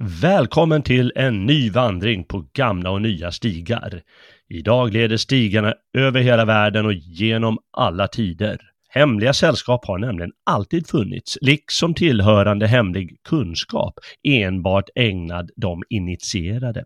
[0.00, 4.02] Välkommen till en ny vandring på gamla och nya stigar.
[4.48, 8.60] Idag leder stigarna över hela världen och genom alla tider.
[8.88, 13.94] Hemliga sällskap har nämligen alltid funnits, liksom tillhörande hemlig kunskap,
[14.28, 16.84] enbart ägnad de initierade.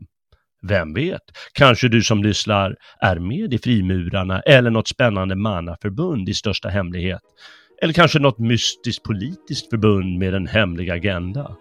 [0.62, 1.22] Vem vet,
[1.52, 7.22] kanske du som lyssnar är med i frimurarna eller något spännande mannaförbund i största hemlighet.
[7.82, 11.56] Eller kanske något mystiskt politiskt förbund med en hemlig agenda.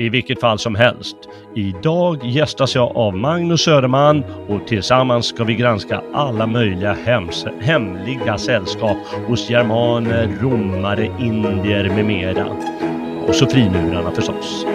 [0.00, 1.16] I vilket fall som helst.
[1.54, 8.38] Idag gästas jag av Magnus Söderman och tillsammans ska vi granska alla möjliga hems hemliga
[8.38, 12.46] sällskap hos germaner, romare, indier med mera.
[13.28, 14.66] Och så frimurarna förstås.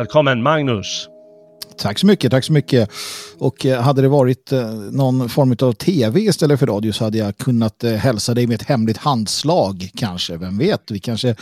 [0.00, 1.08] Välkommen Magnus!
[1.78, 2.90] Tack så mycket, tack så mycket.
[3.38, 7.18] Och eh, hade det varit eh, någon form av tv istället för radio så hade
[7.18, 10.36] jag kunnat eh, hälsa dig med ett hemligt handslag kanske.
[10.36, 11.34] Vem vet, vi kanske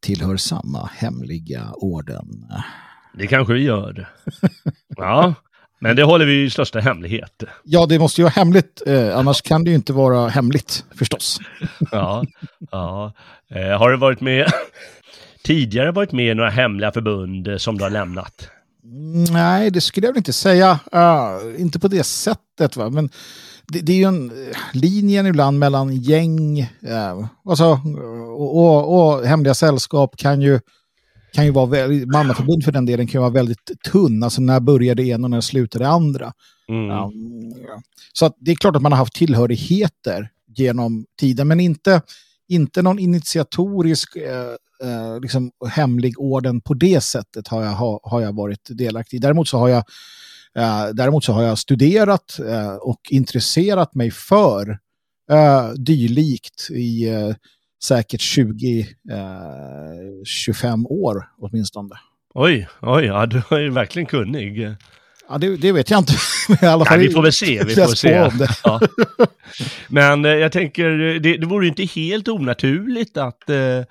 [0.00, 2.46] tillhör samma hemliga orden.
[3.14, 4.08] Det kanske vi gör.
[4.96, 5.34] ja,
[5.80, 7.42] men det håller vi i största hemlighet.
[7.62, 11.40] Ja, det måste ju vara hemligt, eh, annars kan det ju inte vara hemligt förstås.
[11.92, 12.24] ja,
[12.70, 13.12] ja.
[13.50, 14.52] Eh, har du varit med
[15.44, 18.48] tidigare varit med i några hemliga förbund eh, som du har lämnat?
[19.32, 20.78] Nej, det skulle jag väl inte säga.
[20.94, 22.76] Uh, inte på det sättet.
[22.76, 22.90] Va?
[22.90, 23.10] Men
[23.68, 24.36] det, det är ju en uh,
[24.72, 27.80] linjen ibland mellan gäng uh, alltså,
[28.36, 30.60] och, och, och, hemliga sällskap kan ju,
[31.32, 34.22] kan ju vara väldigt, mannaförbund för den delen kan ju vara väldigt tunn.
[34.22, 36.32] Alltså när börjar det ena och när slutar det andra.
[36.68, 36.90] Mm.
[36.90, 37.54] Um,
[38.12, 42.02] så det är klart att man har haft tillhörigheter genom tiden, men inte,
[42.48, 48.20] inte någon initiatorisk eh, eh, liksom hemlig orden på det sättet har jag, ha, har
[48.20, 49.20] jag varit delaktig i.
[49.20, 49.84] Däremot så har jag,
[50.58, 54.78] eh, däremot så har jag studerat eh, och intresserat mig för
[55.30, 57.34] eh, dylikt i eh,
[57.84, 58.86] säkert 20-25
[60.64, 61.94] eh, år åtminstone.
[62.34, 64.76] Oj, oj, ja, du är verkligen kunnig.
[65.34, 66.12] Ja, det, det, vet jag inte.
[66.62, 67.64] I alla fall, Nej, vi får väl se.
[67.64, 68.30] Vi får se.
[68.64, 68.80] Ja.
[69.88, 70.88] Men eh, jag tänker,
[71.20, 73.82] det, det vore ju inte helt onaturligt att eh,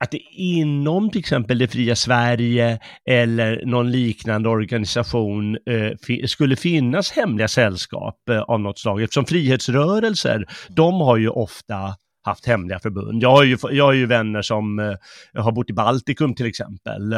[0.00, 2.78] att det inom till exempel det fria Sverige
[3.08, 9.02] eller någon liknande organisation eh, skulle finnas hemliga sällskap eh, av något slag.
[9.02, 13.22] Eftersom frihetsrörelser, de har ju ofta haft hemliga förbund.
[13.22, 14.94] Jag har ju, jag har ju vänner som eh,
[15.34, 17.14] har bott i Baltikum till exempel.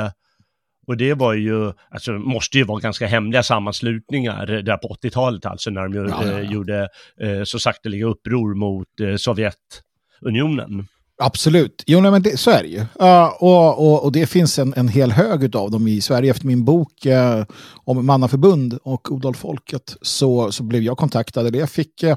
[0.92, 5.70] Och det var ju, alltså måste ju vara ganska hemliga sammanslutningar där på 80-talet alltså
[5.70, 6.41] när de ja, ja, ja.
[6.41, 6.88] gjorde
[7.20, 10.86] eh, så sakteliga uppror mot eh, Sovjetunionen.
[11.22, 12.78] Absolut, jo nej, men det, så är det ju.
[12.78, 16.30] Uh, och, och, och, det finns en, en hel hög av dem i Sverige.
[16.30, 17.44] Efter min bok uh,
[17.84, 21.47] om mannaförbund och odalfolket så, så blev jag kontaktad.
[21.47, 22.14] Eller jag fick uh,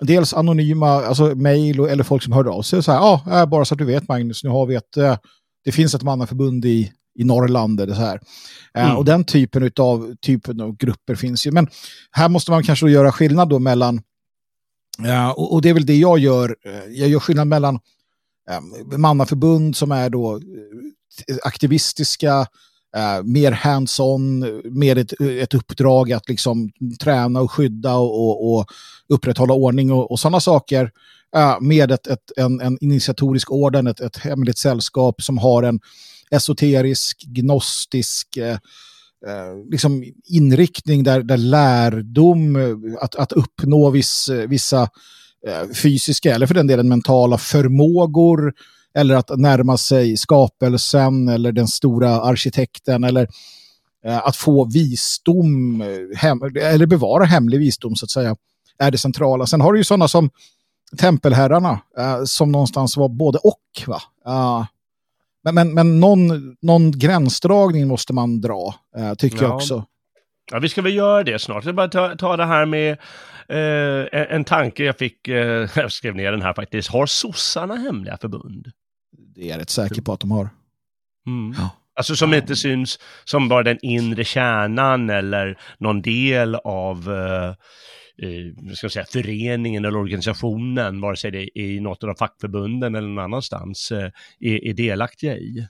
[0.00, 2.82] dels anonyma alltså mejl eller folk som hörde av sig.
[2.82, 4.94] Så här, ja, uh, bara så att du vet Magnus, nu har vi ett,
[5.64, 7.80] det finns ett mannaförbund i, i Norrland.
[7.80, 8.20] Eller så här.
[8.74, 8.96] Mm.
[8.96, 11.50] Och den typen av, typen av grupper finns ju.
[11.50, 11.68] Men
[12.10, 14.02] här måste man kanske göra skillnad då mellan,
[15.34, 16.56] och, och det är väl det jag gör,
[16.88, 17.78] jag gör skillnad mellan
[18.50, 22.46] eh, mannaförbund som är då eh, aktivistiska,
[22.96, 28.66] eh, mer hands-on, mer ett, ett uppdrag att liksom träna och skydda och, och, och
[29.08, 30.90] upprätthålla ordning och, och sådana saker.
[31.36, 35.80] Eh, med ett, ett, en, en initiatorisk orden, ett, ett hemligt sällskap som har en
[36.34, 38.58] esoterisk, gnostisk eh,
[39.26, 44.88] eh, liksom inriktning där, där lärdom, eh, att, att uppnå viss, eh, vissa
[45.46, 48.52] Eh, fysiska eller för den delen mentala förmågor
[48.94, 53.28] eller att närma sig skapelsen eller den stora arkitekten eller
[54.04, 55.82] eh, att få visdom
[56.16, 58.36] hem, eller bevara hemlig visdom så att säga
[58.78, 59.46] är det centrala.
[59.46, 60.30] Sen har du ju sådana som
[60.98, 61.80] tempelherrarna
[62.26, 63.86] som någonstans var både och.
[63.86, 64.02] Va?
[65.44, 68.74] Men men, men någon, någon gränsdragning måste man dra,
[69.18, 69.42] tycker ja.
[69.42, 69.84] jag också.
[70.52, 71.64] Ja, vi ska väl göra det snart.
[71.64, 72.90] Jag bara ta, ta det här med
[73.48, 76.88] eh, en, en tanke jag fick, eh, jag skrev ner den här faktiskt.
[76.88, 78.72] Har sossarna hemliga förbund?
[79.34, 80.48] Det är jag rätt säker på att de har.
[81.26, 81.54] Mm.
[81.58, 81.70] Ja.
[81.96, 87.54] Alltså som inte syns som bara den inre kärnan eller någon del av, eh,
[88.22, 93.08] eh, ska säga, föreningen eller organisationen, vare sig det är i något av fackförbunden eller
[93.08, 95.66] någon annanstans, eh, är, är delaktiga i.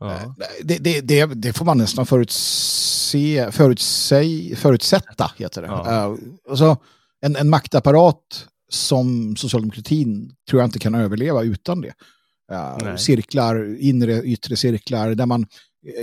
[0.00, 0.12] Ja.
[0.12, 0.32] Eh,
[0.62, 5.68] det, det, det, det, får man nästan förutse, förutse, förutsätta, heter det.
[5.68, 6.16] Ja.
[6.50, 6.76] Alltså,
[7.20, 11.92] en, en maktapparat som socialdemokratin tror jag inte kan överleva utan det.
[12.52, 15.46] Uh, cirklar, inre, yttre cirklar, där man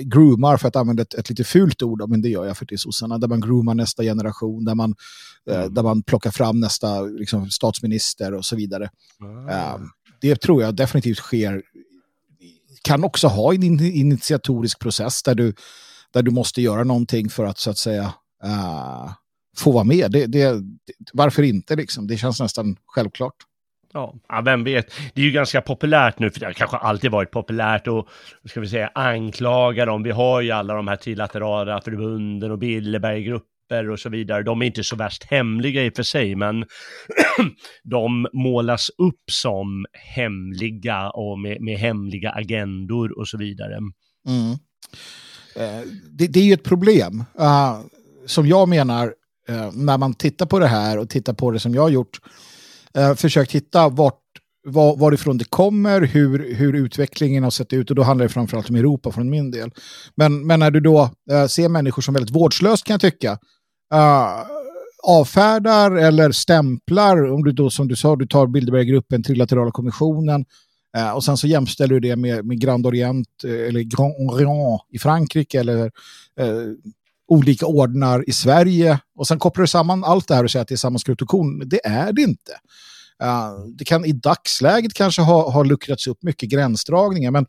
[0.02, 2.78] groomar, för att använda ett, ett lite fult ord, men det gör jag för är
[2.78, 4.96] sossarna, där man groomar nästa generation, där man,
[5.50, 5.62] mm.
[5.62, 8.90] uh, där man plockar fram nästa liksom, statsminister och så vidare.
[9.22, 9.90] Mm.
[10.22, 11.62] Det tror jag definitivt sker
[12.82, 15.54] kan också ha en initiatorisk process där du,
[16.12, 18.14] där du måste göra någonting för att så att säga
[18.46, 19.12] uh,
[19.58, 20.12] få vara med.
[20.12, 20.64] Det, det,
[21.14, 22.08] varför inte liksom?
[22.08, 23.36] Det känns nästan självklart.
[23.94, 24.94] Ja, vem vet.
[25.14, 28.08] Det är ju ganska populärt nu, för det har kanske alltid varit populärt och
[28.46, 30.04] ska vi säga anklaga dem.
[30.04, 34.44] Vi har ju alla de här trilaterala förbunden och Billeberggrupper och så vidare.
[34.44, 36.66] De är inte så värst hemliga i och för sig, men
[37.84, 39.86] de målas upp som
[40.16, 43.78] hemliga och med, med hemliga agendor och så vidare.
[44.28, 44.52] Mm.
[45.56, 47.80] Eh, det, det, är ju ett problem uh,
[48.26, 49.14] som jag menar
[49.50, 52.20] uh, när man tittar på det här och tittar på det som jag har gjort
[52.98, 54.20] eh, försökt hitta vart,
[54.68, 58.70] var, varifrån det kommer, hur, hur utvecklingen har sett ut och då handlar det framförallt
[58.70, 59.72] om Europa från min del.
[60.16, 63.32] Men, men när du då eh, ser människor som väldigt vårdslöst kan jag tycka,
[63.94, 64.28] eh,
[65.04, 70.46] avfärdar eller stämplar, om du då som du sa, du tar Bilderberggruppen, Trilaterala kommissionen,
[70.98, 74.82] eh, och sen så jämställer du det med, med Grand Orient eh, eller Grand Orient
[74.90, 75.92] i Frankrike eller
[76.40, 76.48] eh,
[77.28, 80.68] olika ordnar i Sverige och sen kopplar du samman allt det här och säger att
[80.68, 81.70] det är samma skrot och korn.
[81.70, 82.52] Det är det inte.
[83.24, 87.46] Uh, det kan i dagsläget kanske ha, ha luckrats upp mycket gränsdragningar men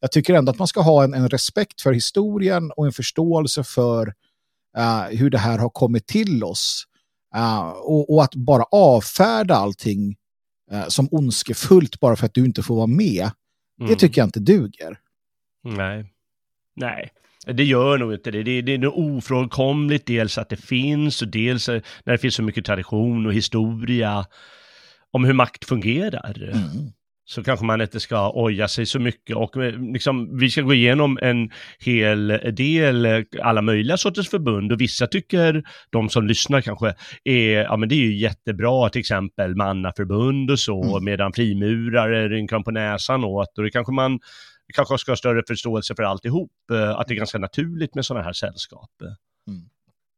[0.00, 3.64] jag tycker ändå att man ska ha en, en respekt för historien och en förståelse
[3.64, 4.06] för
[4.78, 6.86] uh, hur det här har kommit till oss.
[7.36, 10.16] Uh, och, och, att bara avfärda allting
[10.88, 13.30] som ondskefullt bara för att du inte får vara med,
[13.80, 13.92] mm.
[13.92, 14.98] det tycker jag inte duger.
[15.64, 16.11] Nej.
[16.76, 17.10] Nej,
[17.46, 18.42] det gör nog inte det.
[18.42, 22.34] Det, är, det är nog ofrånkomligt dels att det finns och dels när det finns
[22.34, 24.26] så mycket tradition och historia
[25.10, 26.42] om hur makt fungerar.
[26.42, 26.92] Mm.
[27.24, 30.74] Så kanske man inte ska oja sig så mycket och eh, liksom, vi ska gå
[30.74, 36.60] igenom en hel del, eh, alla möjliga sorters förbund och vissa tycker, de som lyssnar
[36.60, 41.04] kanske, är, ja men det är ju jättebra, till exempel mannaförbund och så, mm.
[41.04, 44.18] medan frimurare rynkar på näsan åt och det kanske man
[44.72, 48.24] kanske ska ha större förståelse för alltihop, eh, att det är ganska naturligt med sådana
[48.24, 48.90] här sällskap.
[49.48, 49.62] Mm.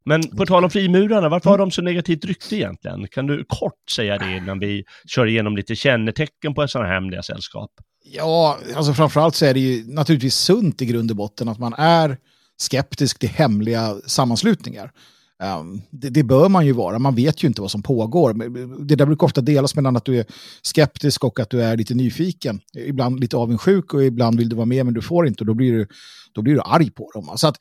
[0.05, 3.09] Men på tal om frimurarna, varför har de så negativt rykte egentligen?
[3.09, 7.23] Kan du kort säga det innan vi kör igenom lite kännetecken på sådana här hemliga
[7.23, 7.71] sällskap?
[8.05, 11.75] Ja, alltså framförallt så är det ju naturligtvis sunt i grund och botten att man
[11.79, 12.19] är
[12.57, 14.93] skeptisk till hemliga sammanslutningar.
[15.45, 18.31] Um, det, det, bör man ju vara, man vet ju inte vad som pågår.
[18.31, 20.27] Eh, det där brukar ofta delas mellan att du är
[20.63, 22.61] skeptisk och att du är lite nyfiken.
[22.87, 25.55] Ibland lite avundsjuk och ibland vill du vara med men du får inte och då
[25.55, 25.87] blir du,
[26.33, 27.33] då blir du arg på dem.
[27.37, 27.57] Så att,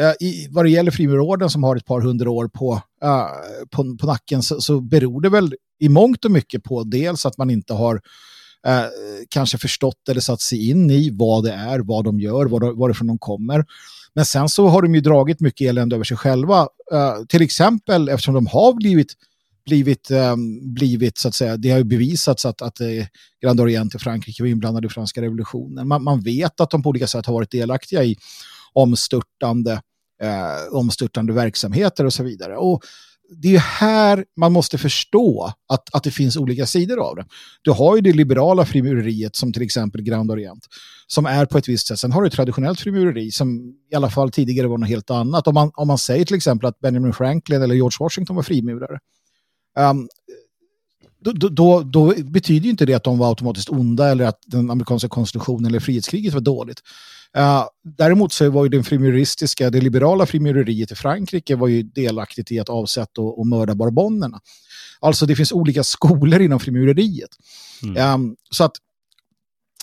[0.00, 2.72] uh, i, vad det gäller Frimurorden som har ett par hundra år på,
[3.04, 3.26] uh,
[3.70, 7.38] på, på nacken så, så beror det väl i mångt och mycket på dels att
[7.38, 8.86] man inte har uh,
[9.28, 13.06] kanske förstått eller satt sig in i vad det är, vad de gör, var, varifrån
[13.06, 13.64] de kommer.
[14.14, 16.60] Men sen så har de ju dragit mycket elände över sig själva.
[16.92, 19.12] Uh, till exempel eftersom de har blivit
[19.68, 23.04] blivit, um, blivit så att säga, det har ju bevisats att, att uh,
[23.42, 25.88] Grand Orient i Frankrike var inblandade i franska revolutionen.
[25.88, 28.16] Man, man, vet att de på olika sätt har varit delaktiga i
[28.72, 29.72] omstörtande,
[30.22, 32.56] uh, omstörtande verksamheter och så vidare.
[32.56, 32.82] Och
[33.36, 37.24] det är här man måste förstå att, att det finns olika sidor av det.
[37.62, 40.66] Du har ju det liberala frimureriet som till exempel Grand Orient
[41.06, 41.98] som är på ett visst sätt.
[41.98, 45.46] Sen har du traditionellt frimureri som i alla fall tidigare var något helt annat.
[45.46, 48.98] Om man, om man säger till exempel att Benjamin Franklin eller George Washington var frimurare.
[49.78, 50.08] Um,
[51.20, 54.70] då, då, då, betyder ju inte det att de var automatiskt onda eller att den
[54.70, 56.82] amerikanska konstitutionen eller frihetskriget var dåligt.
[57.36, 57.64] Uh,
[57.98, 62.60] däremot så var ju den frimureristiska, det liberala frimureriet i Frankrike var ju delaktigt i
[62.60, 64.40] att avsätta och, och mörda barbonerna.
[65.00, 67.30] Alltså det finns olika skolor inom frimureriet.
[67.82, 68.14] Mm.
[68.14, 68.72] Um, så att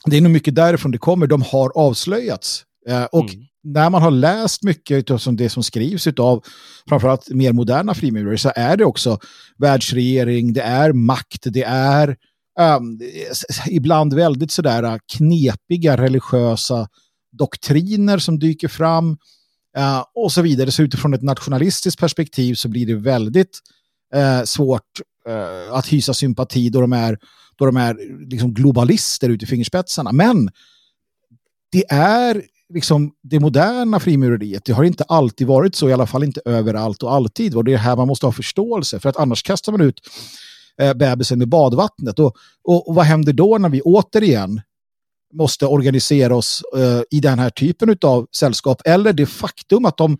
[0.06, 1.28] det är nog mycket därifrån det kommer.
[1.28, 2.64] De har avslöjats.
[2.90, 3.46] Uh, och mm.
[3.64, 6.44] när man har läst mycket av det som skrivs av
[6.90, 9.20] framförallt mer moderna frimurare så är det också
[9.58, 12.18] världsregering, det är makt, det är
[12.60, 13.00] um,
[13.70, 16.88] ibland väldigt sådär knepiga religiösa
[17.38, 19.18] doktriner som dyker fram
[19.78, 20.72] eh, och så vidare.
[20.72, 23.60] Så utifrån ett nationalistiskt perspektiv så blir det väldigt
[24.14, 27.18] eh, svårt eh, att hysa sympati då de är,
[27.58, 27.98] då de är
[28.30, 30.12] liksom globalister ute i fingerspetsarna.
[30.12, 30.50] Men
[31.72, 32.42] det är
[32.74, 37.04] liksom, det moderna frimureriet, det har inte alltid varit så, i alla fall inte överallt
[37.04, 37.56] och alltid.
[37.56, 40.02] Och det är här man måste ha förståelse, för att annars kastar man ut
[40.82, 42.20] eh, bebisen med badvattnet.
[42.20, 44.62] Och, och, och vad händer då när vi återigen
[45.38, 48.82] måste organisera oss eh, i den här typen av sällskap?
[48.86, 50.18] Eller det faktum att de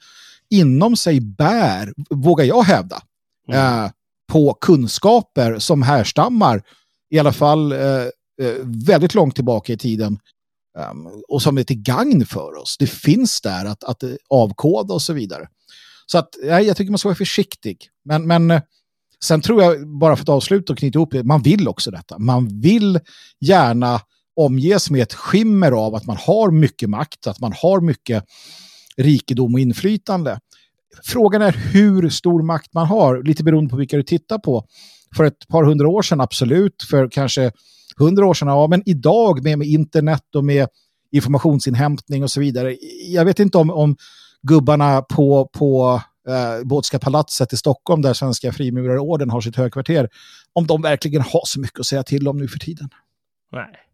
[0.50, 3.02] inom sig bär, vågar jag hävda,
[3.48, 3.84] mm.
[3.84, 3.92] eh,
[4.32, 6.62] på kunskaper som härstammar
[7.10, 8.08] i alla fall eh,
[8.64, 10.20] väldigt långt tillbaka i tiden
[10.92, 12.78] um, och som är till gagn för oss.
[12.78, 15.48] Det finns där att, att avkoda och så vidare.
[16.06, 17.90] Så att, ja, jag tycker man ska vara försiktig.
[18.06, 18.62] Men, men
[19.24, 22.20] sen tror jag, bara för att avsluta och knyta ihop det, man vill också detta.
[22.20, 23.00] Man vill
[23.40, 24.02] gärna
[24.36, 28.24] omges med ett skimmer av att man har mycket makt, att man har mycket
[28.98, 30.40] rikedom och inflytande.
[31.04, 34.66] Frågan är hur stor makt man har, lite beroende på vilka du tittar på.
[35.16, 36.84] För ett par hundra år sedan, absolut.
[36.90, 37.52] För kanske
[37.98, 40.68] hundra år sedan, ja, men idag med, med internet och med
[41.12, 42.78] informationsinhämtning och så vidare.
[43.08, 43.96] Jag vet inte om, om
[44.42, 50.10] gubbarna på, på eh, Båtska palatset i Stockholm, där Svenska frimurarorden har sitt högkvarter,
[50.54, 52.90] om de verkligen har så mycket att säga till om nu för tiden.
[53.52, 53.85] Nej.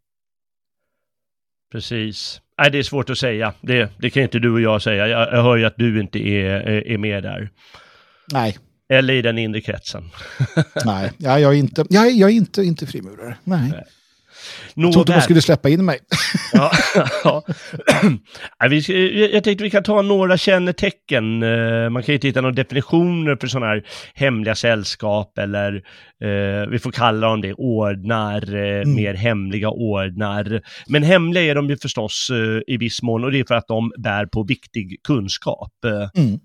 [1.72, 2.42] Precis.
[2.58, 3.54] Nej, det är svårt att säga.
[3.62, 5.08] Det, det kan inte du och jag säga.
[5.08, 7.50] Jag, jag hör ju att du inte är, är med där.
[8.34, 8.58] Nej.
[8.90, 10.10] Eller i den inre kretsen.
[10.86, 13.38] Nej, jag är inte, jag jag är inte, inte frimurare.
[13.44, 13.70] Nej.
[13.72, 13.84] Nej.
[14.74, 16.00] Jag trodde de skulle släppa in mig.
[16.53, 16.71] ja,
[17.24, 17.43] ja.
[19.31, 21.43] jag tänkte vi kan ta några kännetecken.
[21.43, 23.83] Eh, man kan ju inte hitta några definitioner för sådana här
[24.13, 25.75] hemliga sällskap eller
[26.24, 28.95] eh, vi får kalla dem det, ordnar, eh, mm.
[28.95, 30.62] mer hemliga ordnar.
[30.88, 32.31] Men hemliga är de ju förstås
[32.67, 35.71] i viss mån och det är för att de bär på viktig kunskap.
[36.17, 36.39] Mm.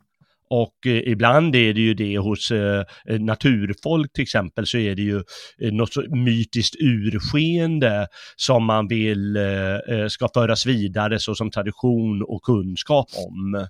[0.50, 2.84] Och eh, ibland är det ju det hos eh,
[3.20, 5.22] naturfolk till exempel så är det ju
[5.60, 11.50] eh, något så mytiskt urskeende som man vill eh, eh, ska föras vidare så som
[11.50, 13.54] tradition och kunskap om.
[13.54, 13.68] Mm.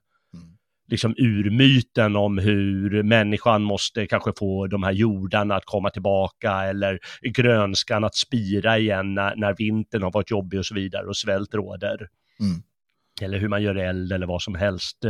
[0.88, 6.98] Liksom urmyten om hur människan måste kanske få de här jordarna att komma tillbaka eller
[7.22, 11.54] grönskan att spira igen när, när vintern har varit jobbig och så vidare och svält
[11.54, 12.08] råder.
[12.40, 12.62] Mm.
[13.22, 15.04] Eller hur man gör eld eller vad som helst.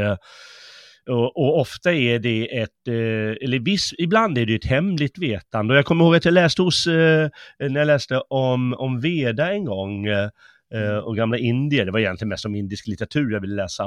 [1.11, 5.75] Och, och, ofta är det ett, eh, eller viss, ibland är det ett hemligt vetande.
[5.75, 9.53] Och jag kommer ihåg att jag läste hos, eh, när jag läste om, om Veda
[9.53, 13.55] en gång, eh, och gamla indier, det var egentligen mest om indisk litteratur jag ville
[13.55, 13.85] läsa.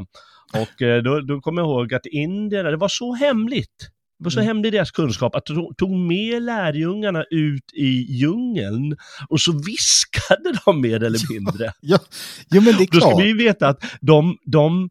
[0.53, 3.89] Och då, då kommer jag ihåg att indierna, det var så hemligt.
[4.19, 4.47] Det var så mm.
[4.47, 8.97] hemlig deras kunskap att de tog med lärjungarna ut i djungeln
[9.29, 11.63] och så viskade de mer eller mindre.
[11.63, 11.99] Ja, ja,
[12.49, 13.03] ja men det är klart.
[13.03, 14.89] Då ska vi veta att de, de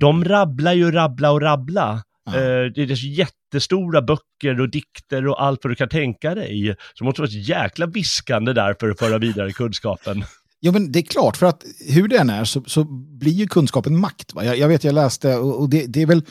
[0.00, 2.02] de rabblar ju rabbla och rabbla.
[2.24, 2.34] Ja.
[2.34, 6.76] Eh, det är jättestora böcker och dikter och allt vad du kan tänka dig.
[6.94, 10.24] Så det måste vara ett jäkla viskande där för att föra vidare kunskapen.
[10.60, 12.84] Ja, men det är klart, för att hur det än är så, så
[13.18, 14.34] blir ju kunskapen makt.
[14.34, 14.44] Va?
[14.44, 16.22] Jag, jag vet, jag läste, och, och det, det, är väl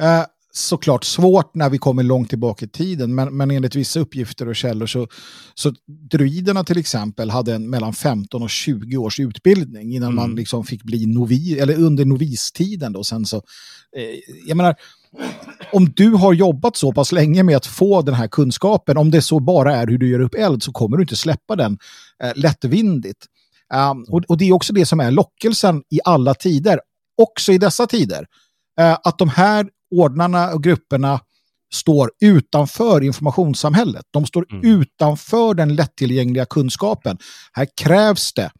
[0.00, 0.24] eh,
[0.56, 4.56] såklart svårt när vi kommer långt tillbaka i tiden, men, men enligt vissa uppgifter och
[4.56, 5.08] källor så,
[5.54, 5.72] så
[6.10, 10.16] druiderna till exempel hade en mellan 15 och 20 års utbildning innan mm.
[10.16, 13.04] man liksom fick bli novis, eller under novistiden då.
[13.04, 13.36] Sen så,
[13.96, 14.74] eh, jag menar,
[15.72, 19.22] om du har jobbat så pass länge med att få den här kunskapen, om det
[19.22, 21.78] så bara är hur du gör upp eld, så kommer du inte släppa den
[22.22, 23.26] eh, lättvindigt.
[23.74, 26.80] Um, och, och det är också det som är lockelsen i alla tider,
[27.22, 28.26] också i dessa tider.
[28.80, 29.68] Uh, att de här
[30.00, 31.20] ordnarna och grupperna
[31.74, 34.04] står utanför informationssamhället.
[34.10, 34.80] De står mm.
[34.80, 37.18] utanför den lättillgängliga kunskapen.
[37.52, 38.50] Här krävs det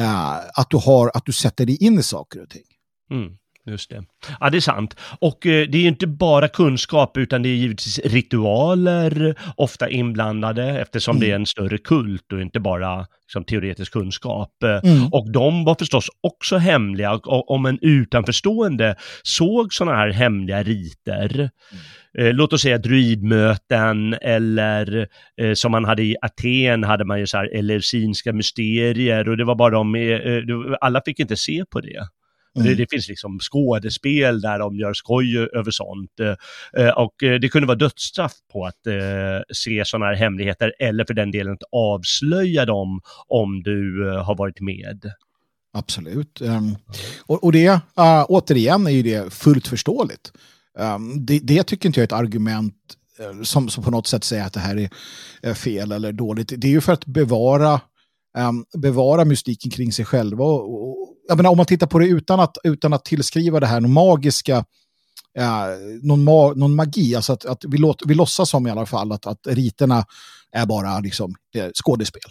[0.00, 2.64] uh, att, du har, att du sätter dig in i saker och ting.
[3.10, 3.36] Mm.
[3.66, 4.04] Just det.
[4.40, 4.96] Ja, det är sant.
[5.20, 11.16] Och eh, det är inte bara kunskap utan det är givetvis ritualer ofta inblandade eftersom
[11.16, 11.20] mm.
[11.20, 14.62] det är en större kult och inte bara liksom, teoretisk kunskap.
[14.62, 15.08] Mm.
[15.12, 21.34] Och de var förstås också hemliga och om en utanförstående såg sådana här hemliga riter
[21.34, 21.50] mm.
[22.18, 25.08] Eh, låt oss säga druidmöten eller
[25.40, 29.44] eh, som man hade i Aten hade man ju så här eleusinska mysterier och det
[29.44, 32.06] var bara de, eh, alla fick inte se på det.
[32.56, 32.68] Mm.
[32.68, 36.20] Det, det, finns liksom skådespel där de gör skoj över sånt.
[36.76, 38.94] Eh, och eh, det kunde vara dödsstraff på att eh,
[39.54, 44.60] se sådana här hemligheter eller för den delen att avslöja dem om du har varit
[44.60, 45.12] med.
[45.74, 46.40] Absolut.
[46.40, 46.76] Um,
[47.26, 50.32] och, och, det, uh, återigen, är ju det fullt förståeligt.
[50.78, 52.74] Um, det, det tycker inte jag är ett argument
[53.42, 54.88] som, som på något sätt säger att det här
[55.42, 56.52] är fel eller dåligt.
[56.56, 57.80] Det är ju för att bevara,
[58.38, 62.06] um, bevara mystiken kring sig själva och, och, jag menar, om man tittar på det
[62.06, 64.64] utan att, utan att tillskriva det här någon magiska,
[65.38, 65.66] eh,
[66.02, 69.12] någon, ma någon magi, alltså att, att vi, låt, vi låtsas som i alla fall
[69.12, 70.04] att, att riterna
[70.52, 71.34] är bara liksom,
[71.84, 72.30] skådespel.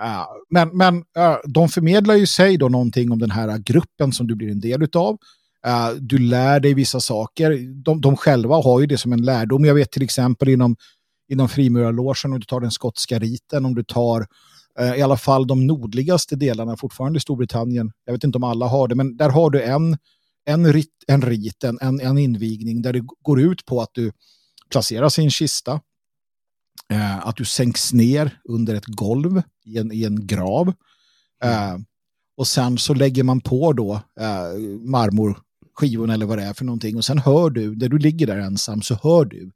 [0.00, 4.26] Uh, men men uh, de förmedlar ju sig då någonting om den här gruppen som
[4.26, 5.18] du blir en del utav.
[5.66, 7.50] Uh, du lär dig vissa saker.
[7.84, 9.64] De, de själva har ju det som en lärdom.
[9.64, 10.76] Jag vet till exempel inom,
[11.28, 14.26] inom frimurarlogen, om du tar den skotska riten, om du tar
[14.96, 17.92] i alla fall de nordligaste delarna, fortfarande i Storbritannien.
[18.04, 19.98] Jag vet inte om alla har det, men där har du en,
[20.44, 24.12] en rit, en, rit en, en, invigning där det går ut på att du
[24.70, 25.80] placeras i en kista
[26.88, 30.72] eh, att du sänks ner under ett golv i en, i en grav.
[31.44, 31.76] Eh,
[32.36, 36.96] och sen så lägger man på då eh, marmorskivorna eller vad det är för någonting.
[36.96, 39.50] Och sen hör du, där du ligger där ensam, så hör du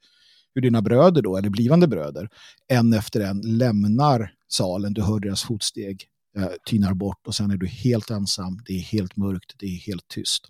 [0.55, 2.29] hur dina bröder då, eller blivande bröder,
[2.69, 4.95] en efter en lämnar salen.
[4.95, 6.05] Du hör deras fotsteg
[6.37, 8.61] eh, tynar bort och sen är du helt ensam.
[8.67, 10.47] Det är helt mörkt, det är helt tyst.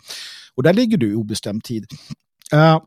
[0.54, 1.86] Och där ligger du i obestämd tid.
[2.54, 2.78] Uh,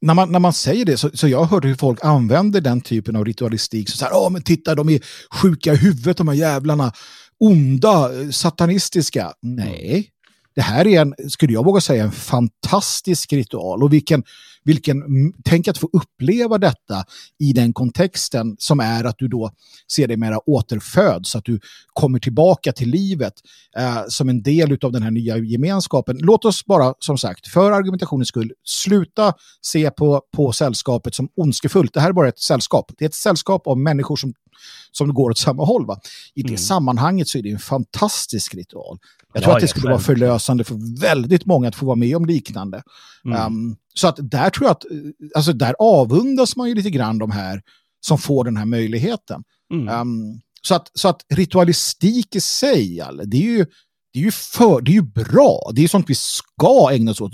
[0.00, 2.80] när man, när man säger det så, så jag har hört hur folk använder den
[2.80, 3.88] typen av ritualistik.
[3.88, 5.00] Så, så här, ja men titta, de är
[5.30, 6.92] sjuka i huvudet, de här jävlarna.
[7.38, 9.32] Onda, eh, satanistiska.
[9.42, 10.10] Nej,
[10.54, 13.82] det här är en, skulle jag våga säga, en fantastisk ritual.
[13.82, 14.24] Och vilken,
[14.64, 15.02] vilken,
[15.44, 17.04] tänk att få uppleva detta
[17.38, 19.50] i den kontexten som är att du då
[19.92, 21.60] ser dig mera återföds, att du
[21.92, 23.32] kommer tillbaka till livet
[23.78, 26.16] eh, som en del av den här nya gemenskapen.
[26.20, 31.94] Låt oss bara, som sagt, för argumentationens skull, sluta se på, på sällskapet som ondskefullt.
[31.94, 32.92] Det här är bara ett sällskap.
[32.98, 34.32] Det är ett sällskap av människor som
[34.92, 35.86] som går åt samma håll.
[35.86, 36.00] Va?
[36.34, 36.58] I det mm.
[36.58, 38.98] sammanhanget så är det en fantastisk ritual.
[39.32, 42.16] Jag tror ja, att det skulle vara förlösande för väldigt många att få vara med
[42.16, 42.82] om liknande.
[43.24, 43.46] Mm.
[43.46, 44.84] Um, så att där tror jag att,
[45.34, 47.62] alltså där avundas man ju lite grann de här
[48.00, 49.44] som får den här möjligheten.
[49.72, 50.00] Mm.
[50.00, 53.66] Um, så, att, så att ritualistik i sig, det är ju
[54.12, 55.70] det är ju, för, det är ju bra.
[55.74, 57.32] Det är sånt vi ska ägna oss åt.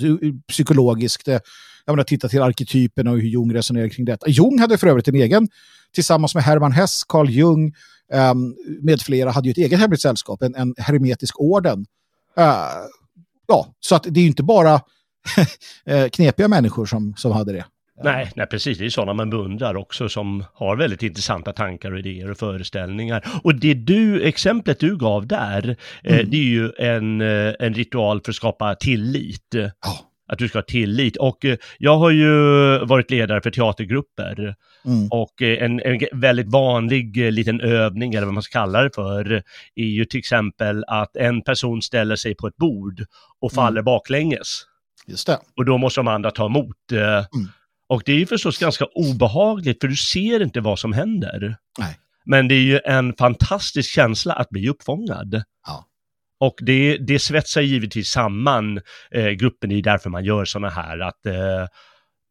[0.49, 1.27] Psykologiskt.
[1.27, 1.41] Jag
[1.87, 4.31] menar, titta till arketyperna och hur Jung resonerar kring detta.
[4.31, 5.49] Jung hade för övrigt en egen,
[5.95, 7.75] tillsammans med Hermann Hess, Carl Jung
[8.13, 11.87] um, med flera, hade ju ett eget hemligt sällskap, en, en hermetisk orden.
[12.39, 12.45] Uh,
[13.47, 14.81] ja, så att det är ju inte bara eh,
[16.13, 17.65] knepiga människor som, som hade det.
[18.05, 18.79] Nej, nej, precis.
[18.79, 23.27] Det är sådana man beundrar också som har väldigt intressanta tankar och idéer och föreställningar.
[23.43, 26.21] Och det du, exemplet du gav där, eh, mm.
[26.21, 29.55] eh, det är ju en, eh, en ritual för att skapa tillit.
[29.55, 30.01] Oh.
[30.33, 31.17] Att du ska ha tillit.
[31.17, 32.29] Och eh, jag har ju
[32.79, 34.55] varit ledare för teatergrupper.
[34.85, 35.09] Mm.
[35.11, 39.33] Och eh, en, en, väldigt vanlig liten övning, eller vad man ska kalla det för,
[39.75, 43.05] är ju till exempel att en person ställer sig på ett bord
[43.41, 43.85] och faller mm.
[43.85, 44.65] baklänges.
[45.07, 45.39] Just det.
[45.57, 46.93] Och då måste de andra ta emot.
[46.93, 47.49] Mm.
[47.89, 51.57] Och det är ju förstås ganska obehagligt för du ser inte vad som händer.
[51.79, 51.99] Nej.
[52.25, 55.43] Men det är ju en fantastisk känsla att bli uppfångad.
[55.67, 55.87] Ja.
[56.41, 60.99] Och det, det svetsar givetvis samman eh, gruppen, det är därför man gör sådana här,
[60.99, 61.67] att eh,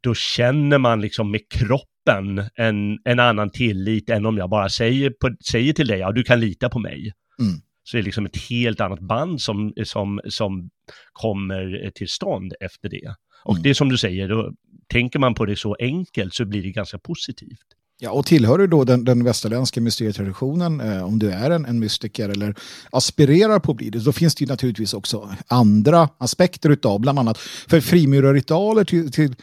[0.03, 5.09] då känner man liksom med kroppen en, en annan tillit än om jag bara säger,
[5.09, 7.13] på, säger till dig, ja du kan lita på mig.
[7.39, 7.61] Mm.
[7.89, 10.69] Så det är liksom ett helt annat band som, som, som
[11.13, 13.15] kommer till stånd efter det.
[13.43, 13.63] Och mm.
[13.63, 14.53] det är som du säger, då
[14.87, 17.67] tänker man på det så enkelt så blir det ganska positivt.
[17.99, 21.79] Ja, och tillhör du då den, den västerländska mysterietraditionen, eh, om du är en, en
[21.79, 22.55] mystiker eller
[22.91, 27.19] aspirerar på att bli det, då finns det ju naturligtvis också andra aspekter utav, bland
[27.19, 29.35] annat för frimurarritualer till, till,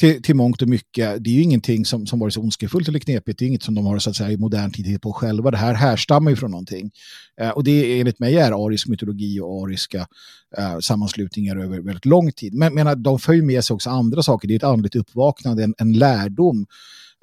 [0.00, 2.98] till, till mångt och mycket, det är ju ingenting som, som varit så ondskefullt eller
[2.98, 5.50] knepigt, det är inget som de har så att säga i modern tid på själva,
[5.50, 6.90] det här härstammar ju från någonting.
[7.40, 10.06] Eh, och det enligt mig är arisk mytologi och ariska
[10.58, 12.54] eh, sammanslutningar över väldigt lång tid.
[12.54, 15.64] Men menar, de för ju med sig också andra saker, det är ett andligt uppvaknande,
[15.64, 16.66] en, en lärdom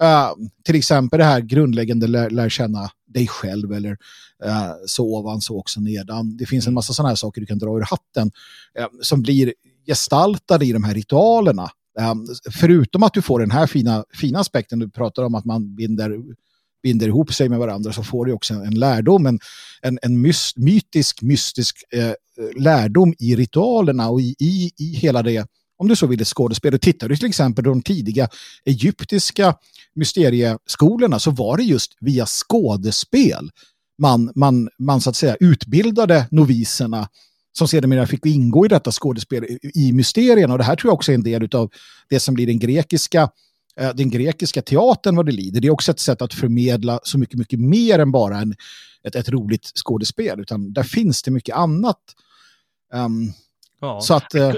[0.04, 3.92] Uh, till exempel det här grundläggande lär, lär känna dig själv eller
[4.46, 6.38] uh, så ovan så också nedan.
[6.38, 6.76] Det finns en mm.
[6.76, 8.32] massa sådana här saker du kan dra ur hatten
[8.80, 9.54] uh, som blir
[9.88, 11.70] gestaltade i de här ritualerna.
[12.00, 15.76] Ehm, förutom att du får den här fina, fina aspekten du pratar om att man
[15.76, 16.18] binder,
[16.84, 19.40] binder ihop sig med varandra så får du också en, en lärdom, en,
[19.82, 22.14] en, en mys, mytisk, mystisk eh,
[22.56, 25.48] lärdom i ritualerna och i, i, i hela det
[25.80, 26.74] om du så vill, ett skådespel.
[26.74, 28.30] Och tittar du till exempel på de tidiga
[28.66, 29.56] egyptiska
[29.96, 33.50] mysterieskolorna så var det just via skådespel
[34.02, 37.10] man, man, man så att säga utbildade noviserna
[37.58, 40.54] som sedermera fick ingå i detta skådespel i mysterierna.
[40.54, 41.72] Och det här tror jag också är en del av
[42.10, 43.30] det som blir den grekiska
[43.80, 45.62] eh, den grekiska teatern vad det lider.
[45.62, 48.56] Det är också ett sätt att förmedla så mycket, mycket mer än bara en,
[49.04, 50.40] ett, ett roligt skådespel.
[50.40, 52.00] Utan där finns det mycket annat.
[52.94, 53.34] Um,
[53.82, 54.02] ja.
[54.02, 54.36] Så att...
[54.36, 54.54] Uh,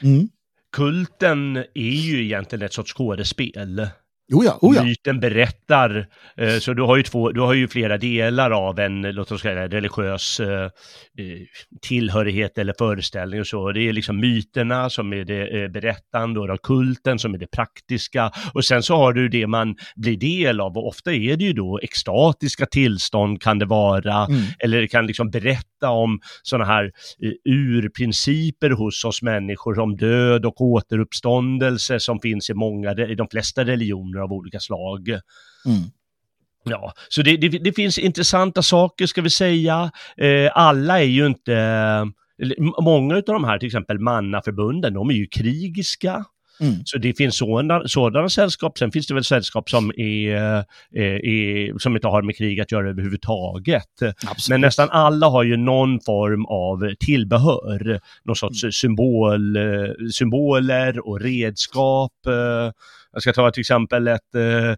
[0.00, 0.28] mm
[0.72, 3.88] kulten är ju egentligen ett sorts skådespel.
[4.32, 4.84] Oh ja, oh ja.
[4.84, 9.02] Myten berättar, eh, så du har, ju två, du har ju flera delar av en,
[9.02, 10.70] låt oss säga religiös eh, eh,
[11.82, 13.72] tillhörighet eller föreställning och så.
[13.72, 18.32] Det är liksom myterna som är det berättande och kulten som är det praktiska.
[18.54, 21.52] Och sen så har du det man blir del av och ofta är det ju
[21.52, 24.42] då extatiska tillstånd kan det vara, mm.
[24.58, 26.92] eller det kan liksom berätta om sådana här
[27.48, 33.64] urprinciper hos oss människor om död och återuppståndelse som finns i många, i de flesta
[33.64, 35.08] religioner av olika slag.
[35.08, 35.90] Mm.
[36.64, 39.90] Ja, så det, det, det, finns intressanta saker ska vi säga.
[40.16, 42.10] Eh, alla är ju inte,
[42.82, 46.24] många av de här till exempel mannaförbunden, de är ju krigiska.
[46.60, 46.74] Mm.
[46.84, 50.64] Så det finns sådana, sådana sällskap, sen finns det väl sällskap som, är, är,
[50.96, 54.02] eh, är, som inte har med krig att göra överhuvudtaget.
[54.02, 54.48] Absolut.
[54.48, 58.72] Men nästan alla har ju någon form av tillbehör, någon sorts mm.
[58.72, 59.62] symbol, eh,
[60.12, 62.12] symboler och redskap.
[63.12, 64.74] Jag ska ta till exempel ett eh,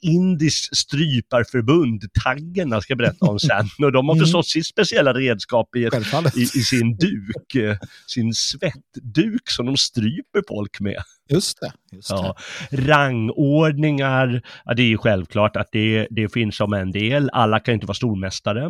[0.00, 3.68] indiskt stryparförbund, taggerna ska jag berätta om sen.
[3.82, 4.24] Och de har mm.
[4.24, 5.94] förstås sitt speciella redskap i, ett,
[6.36, 11.02] i, i, sin duk, eh, sin svettduk som de stryper folk med.
[11.30, 11.72] Just det.
[11.96, 12.36] Just ja.
[12.70, 17.30] Rangordningar, ja, det är ju självklart att det, det finns som en del.
[17.32, 18.60] Alla kan inte vara stormästare.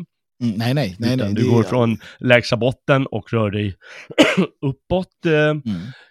[0.43, 1.35] Mm, nej, nej, nej, nej.
[1.35, 3.75] Du går från lägsta botten och rör dig
[4.63, 5.27] uppåt.
[5.27, 5.63] Eh, mm.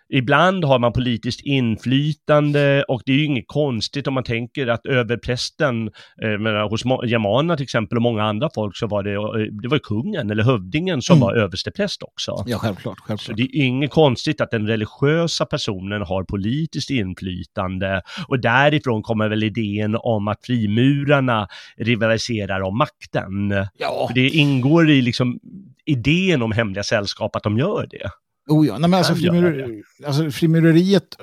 [0.10, 4.86] Ibland har man politiskt inflytande och det är ju inget konstigt om man tänker att
[4.86, 5.88] överprästen,
[6.24, 9.68] eh, menar, hos germanerna till exempel och många andra folk så var det, eh, det
[9.68, 11.28] var kungen eller hövdingen som mm.
[11.28, 12.44] var överstepräst också.
[12.46, 13.26] Ja, självklart, självklart.
[13.26, 19.30] Så det är inget konstigt att den religiösa personen har politiskt inflytande och därifrån kommer
[19.30, 23.50] väl idén om att frimurarna rivaliserar om makten.
[23.78, 24.06] Ja.
[24.08, 25.40] För det ingår i liksom
[25.86, 28.10] idén om hemliga sällskap att de gör det.
[28.50, 31.16] Oh ja, Nej, men alltså, frimureri, alltså frimureriet,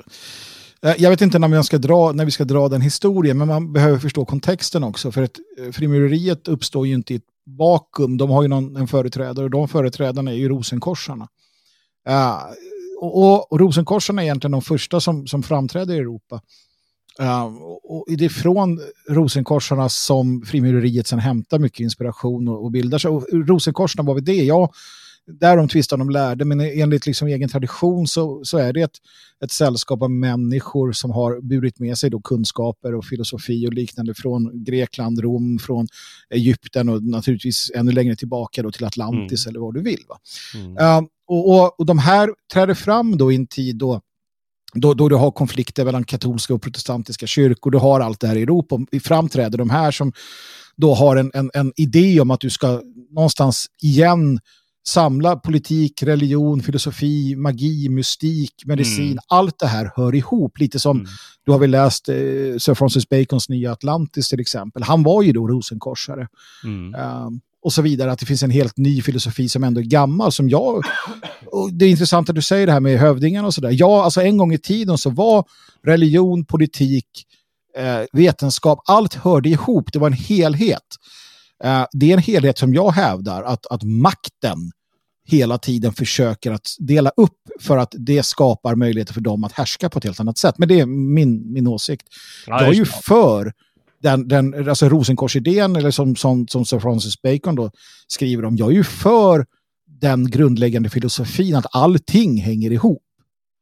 [0.81, 3.47] eh, jag vet inte när vi, ska dra, när vi ska dra den historien, men
[3.47, 5.11] man behöver förstå kontexten också.
[5.11, 7.23] För att eh, frimureriet uppstår ju inte i ett
[7.57, 8.17] vakuum.
[8.17, 11.27] De har ju någon, en företrädare och de företrädarna är ju rosenkorsarna.
[12.09, 12.43] Uh,
[12.99, 16.41] och, och, och rosenkorsarna är egentligen de första som, som framträder i Europa.
[17.21, 17.43] Uh,
[17.83, 18.79] och det är från
[19.09, 23.11] rosenkorsarna som frimureriet sen hämtar mycket inspiration och, och bildar sig.
[23.11, 24.33] Och rosenkorsarna, vad var det?
[24.43, 24.71] Ja,
[25.39, 28.97] där de tvistar de lärde, men enligt liksom egen tradition så, så är det ett,
[29.43, 34.13] ett sällskap av människor som har burit med sig då kunskaper och filosofi och liknande
[34.13, 35.87] från Grekland, Rom, från
[36.29, 39.51] Egypten och naturligtvis ännu längre tillbaka då till Atlantis mm.
[39.51, 40.03] eller vad du vill.
[40.09, 40.17] Va?
[40.55, 40.77] Mm.
[40.77, 44.01] Uh, och, och, och de här träder fram då i en tid då
[44.73, 48.35] då, då du har konflikter mellan katolska och protestantiska kyrkor, du har allt det här
[48.35, 48.79] i Europa.
[49.03, 50.13] Framträder de här som
[50.75, 54.39] då har en, en, en idé om att du ska någonstans igen
[54.87, 59.11] samla politik, religion, filosofi, magi, mystik, medicin.
[59.11, 59.19] Mm.
[59.27, 60.59] Allt det här hör ihop.
[60.59, 61.09] Lite som, mm.
[61.45, 62.15] du har väl läst eh,
[62.57, 64.83] Sir Francis Bacons nya Atlantis till exempel.
[64.83, 66.27] Han var ju då rosenkorsare.
[66.63, 66.95] Mm.
[66.95, 70.31] Um, och så vidare, att det finns en helt ny filosofi som ändå är gammal.
[70.31, 70.83] Som jag,
[71.71, 73.69] det är intressant att du säger det här med hövdingen och sådär.
[73.73, 75.45] Ja, alltså en gång i tiden så var
[75.85, 77.05] religion, politik,
[77.77, 79.93] eh, vetenskap, allt hörde ihop.
[79.93, 80.83] Det var en helhet.
[81.63, 84.71] Eh, det är en helhet som jag hävdar att, att makten
[85.25, 89.89] hela tiden försöker att dela upp för att det skapar möjligheter för dem att härska
[89.89, 90.57] på ett helt annat sätt.
[90.57, 92.07] Men det är min, min åsikt.
[92.47, 93.53] Ja, jag är ju för
[94.01, 97.71] den, den alltså Rosenkorsidén, eller som, som, som Sir Francis Bacon då
[98.07, 99.45] skriver om, jag är ju för
[99.85, 103.03] den grundläggande filosofin att allting hänger ihop.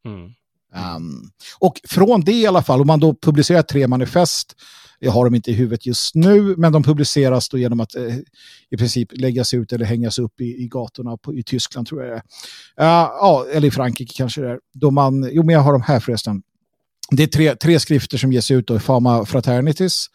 [0.05, 0.31] Mm.
[0.95, 4.55] Um, och från det i alla fall, om man då publicerar tre manifest
[4.99, 8.15] jag har dem inte i huvudet just nu, men de publiceras då genom att eh,
[8.69, 12.11] i princip läggas ut eller hängas upp i, i gatorna på, i Tyskland tror jag
[12.11, 12.85] det är.
[12.85, 14.59] Uh, ja, eller i Frankrike kanske det är.
[14.73, 16.41] Då man, jo, men jag har dem här förresten.
[17.11, 20.05] Det är tre, tre skrifter som ges ut då, Fama Fraternities,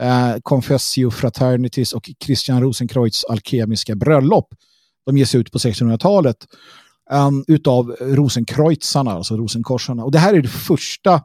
[0.00, 4.54] eh, Confessio Fraternities och Christian Rosenkreutz alkemiska bröllop.
[5.06, 6.36] De ges ut på 1600-talet
[7.10, 10.04] um, eh, utav Rosenkreutzarna, alltså Rosenkorsarna.
[10.04, 11.22] Och det här är det första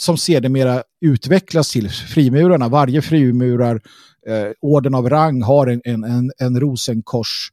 [0.00, 2.68] som sedermera utvecklas till frimurarna.
[2.68, 3.80] Varje frimurar
[4.26, 7.50] eh, orden av rang har en, en, en, en rosenkors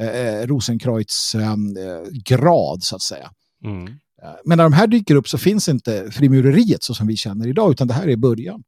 [0.00, 3.30] eh, eh Rosenkreutz ehm, eh, grad så att säga.
[3.64, 3.86] Mm.
[4.22, 7.48] Eh, men när de här dyker upp så finns inte frimureriet så som vi känner
[7.48, 8.62] idag utan det här är början.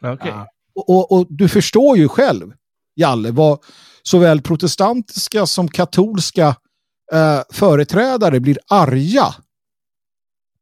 [0.00, 0.30] Okay.
[0.30, 2.52] Uh, och, och, och, du förstår ju själv,
[2.94, 3.58] Jalle, vad
[4.02, 6.48] såväl protestantiska som katolska
[7.14, 9.34] uh, företrädare blir arga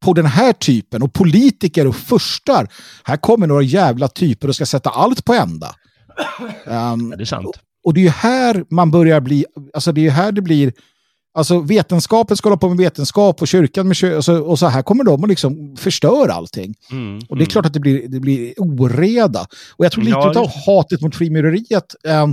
[0.05, 2.69] på den här typen och politiker och förstar.
[3.05, 5.75] Här kommer några jävla typer och ska sätta allt på ända.
[6.67, 7.47] Um, ja, det är sant.
[7.47, 10.73] Och, och det är ju här man börjar bli, alltså det är här det blir
[11.35, 14.17] Alltså vetenskapen ska hålla på med vetenskap och kyrkan med kyrkan.
[14.17, 16.75] Och så, och så här kommer de och liksom förstör allting.
[16.91, 17.47] Mm, och det är mm.
[17.47, 19.47] klart att det blir, det blir oreda.
[19.77, 22.27] Och jag tror lite ja, av hatet mot frimureriet eh,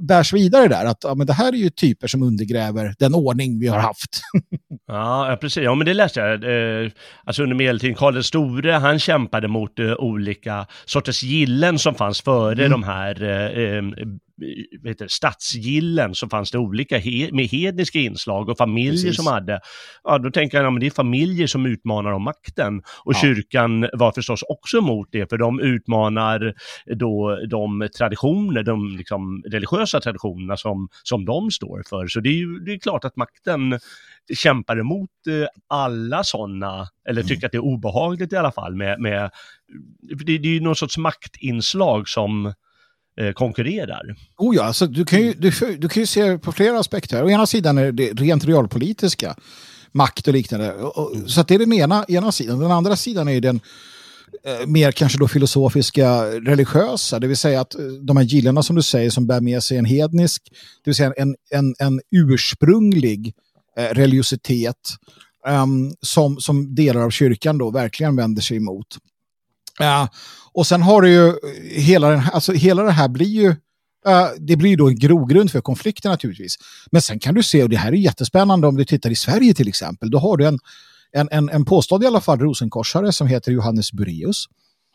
[0.00, 0.84] bärs vidare där.
[0.84, 4.20] Att ja, men det här är ju typer som undergräver den ordning vi har haft.
[4.86, 5.62] ja, precis.
[5.62, 6.44] Ja, men det läste jag.
[6.84, 6.90] Eh,
[7.24, 12.20] alltså under medeltiden, Karl den store, han kämpade mot eh, olika sorters gillen som fanns
[12.20, 12.70] före mm.
[12.70, 13.82] de här eh,
[14.82, 19.16] vet du, stadsgillen så fanns det olika he med hedniska inslag och familjer Precis.
[19.16, 19.60] som hade,
[20.04, 22.82] ja då tänker jag, ja, men det är familjer som utmanar om makten.
[23.04, 23.18] Och ja.
[23.18, 26.54] kyrkan var förstås också emot det, för de utmanar
[26.86, 32.06] då de traditioner, de liksom religiösa traditionerna som, som de står för.
[32.06, 33.78] Så det är ju det är klart att makten
[34.34, 37.28] kämpar emot eh, alla sådana, eller mm.
[37.28, 39.30] tycker att det är obehagligt i alla fall med, med
[40.00, 42.52] det, det är ju någon sorts maktinslag som
[43.34, 44.16] konkurrerar.
[44.38, 47.24] Oh ja, alltså, du, kan ju, du, du kan ju se på flera aspekter.
[47.24, 49.36] Å ena sidan är det rent realpolitiska,
[49.92, 50.74] makt och liknande.
[51.26, 52.58] Så att det är den ena, ena sidan.
[52.58, 53.60] Den andra sidan är den
[54.44, 57.18] eh, mer kanske då filosofiska, religiösa.
[57.18, 59.78] Det vill säga att eh, de här gillena som du säger som bär med sig
[59.78, 60.42] en hednisk,
[60.84, 63.34] det vill säga en, en, en ursprunglig
[63.78, 64.76] eh, religiositet
[65.46, 68.98] um, som, som delar av kyrkan då verkligen vänder sig emot.
[69.80, 70.08] Uh,
[70.52, 71.32] och sen har du ju
[71.70, 73.54] hela, den, alltså hela det här blir ju
[74.08, 76.56] Uh, det blir då en grogrund för konflikter naturligtvis.
[76.90, 79.54] Men sen kan du se, och det här är jättespännande om du tittar i Sverige
[79.54, 80.58] till exempel, då har du en,
[81.12, 84.44] en, en, en påstådd i alla fall rosenkorsare som heter Johannes Bureus,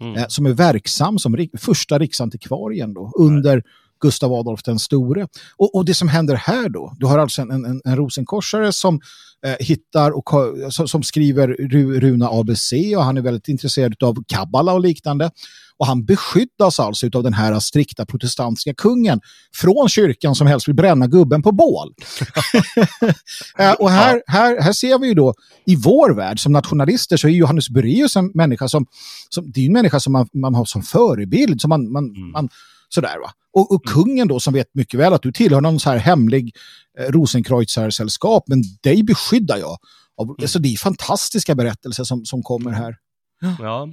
[0.02, 0.16] mm.
[0.16, 3.64] uh, som är verksam som rik, första riksantikvarien då, under
[4.02, 5.28] Gustav Adolf den store.
[5.58, 9.00] Och, och det som händer här då, du har alltså en, en, en rosenkorsare som
[9.46, 10.30] eh, hittar och
[10.70, 11.48] som, som skriver
[12.00, 15.32] runa ABC och han är väldigt intresserad av kabbala och liknande.
[15.82, 19.20] Och han beskyddas alltså av den här strikta protestantiska kungen
[19.56, 21.94] från kyrkan som helst vill bränna gubben på bål.
[23.58, 25.34] eh, och här, här, här ser vi ju då
[25.66, 28.86] i vår värld som nationalister så är Johannes Bureus en människa som,
[29.30, 32.32] som det är en människa som man, man har som förebild, som man, man, mm.
[32.32, 32.50] man
[32.94, 33.32] Sådär va.
[33.54, 33.94] Och, och mm.
[33.94, 36.56] kungen då som vet mycket väl att du tillhör någon så här hemlig
[37.00, 39.78] eh, Rosenkreuzer-sällskap, men dig beskyddar jag.
[40.16, 40.36] Och, mm.
[40.42, 42.98] alltså, det är fantastiska berättelser som, som kommer här.
[43.60, 43.90] Ja.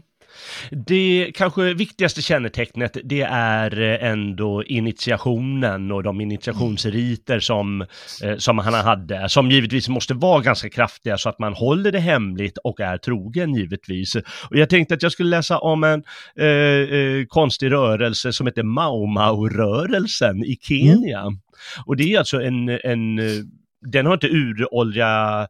[0.71, 7.81] Det kanske viktigaste kännetecknet det är eh, ändå initiationen och de initiationsriter som,
[8.23, 11.99] eh, som han hade, som givetvis måste vara ganska kraftiga så att man håller det
[11.99, 14.17] hemligt och är trogen givetvis.
[14.17, 16.03] Och jag tänkte att jag skulle läsa om en
[16.37, 21.21] eh, eh, konstig rörelse som heter Mau Mau-rörelsen i Kenya.
[21.21, 21.39] Mm.
[21.87, 23.21] Och det är alltså en, en
[23.93, 25.47] den har inte uråldriga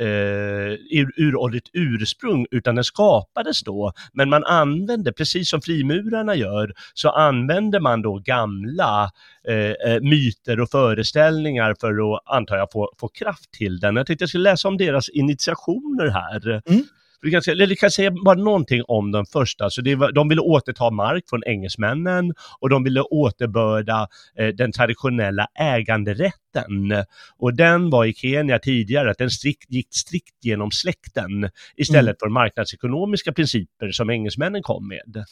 [0.00, 3.92] eh, ur, uråldrigt ursprung, utan den skapades då.
[4.12, 9.10] Men man använde, precis som frimurarna gör, så använder man då gamla
[9.48, 13.96] eh, eh, myter och föreställningar för att, antar jag, få, få kraft till den.
[13.96, 16.62] Jag tänkte jag skulle läsa om deras initiationer här.
[16.66, 16.84] Mm.
[17.22, 19.70] Vi kan, säga, eller kan säga bara någonting om den första.
[19.70, 25.46] Så var, de ville återta mark från engelsmännen och de ville återbörda eh, den traditionella
[25.54, 27.04] äganderätten.
[27.38, 32.16] Och den var i Kenya tidigare att den strikt, gick strikt genom släkten istället mm.
[32.20, 35.24] för marknadsekonomiska principer som engelsmännen kom med.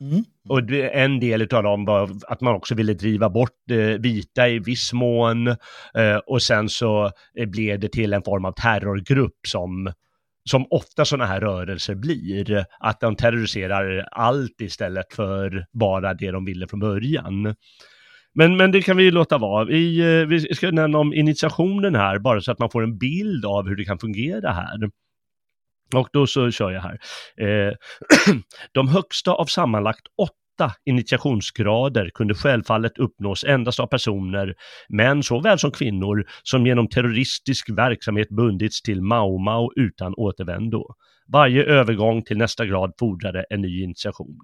[0.00, 0.24] Mm.
[0.48, 4.58] Och en del av dem var att man också ville driva bort eh, vita i
[4.58, 5.46] viss mån
[5.94, 9.92] eh, och sen så eh, blev det till en form av terrorgrupp som
[10.50, 16.44] som ofta sådana här rörelser blir, att de terroriserar allt istället för bara det de
[16.44, 17.54] ville från början.
[18.34, 19.64] Men, men det kan vi låta vara.
[19.64, 23.44] Vi, eh, vi ska nämna om initiationen här, bara så att man får en bild
[23.44, 24.90] av hur det kan fungera här.
[25.94, 26.98] Och då så kör jag här.
[27.36, 27.74] Eh,
[28.72, 30.34] de högsta av sammanlagt åtta
[30.84, 34.54] initiationsgrader kunde självfallet uppnås endast av personer,
[34.88, 40.86] män såväl som kvinnor, som genom terroristisk verksamhet bundits till Mao Mao utan återvändo.
[41.32, 44.38] Varje övergång till nästa grad fordrade en ny initiation.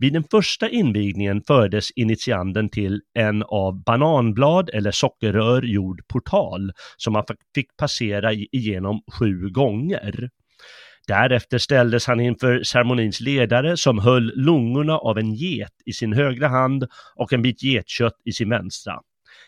[0.00, 7.12] Vid den första invigningen fördes initianden till en av bananblad eller sockerrör gjord portal som
[7.12, 10.30] man fick passera igenom sju gånger.
[11.08, 16.48] Därefter ställdes han inför ceremonins ledare som höll lungorna av en get i sin högra
[16.48, 16.84] hand
[17.16, 18.94] och en bit getkött i sin vänstra.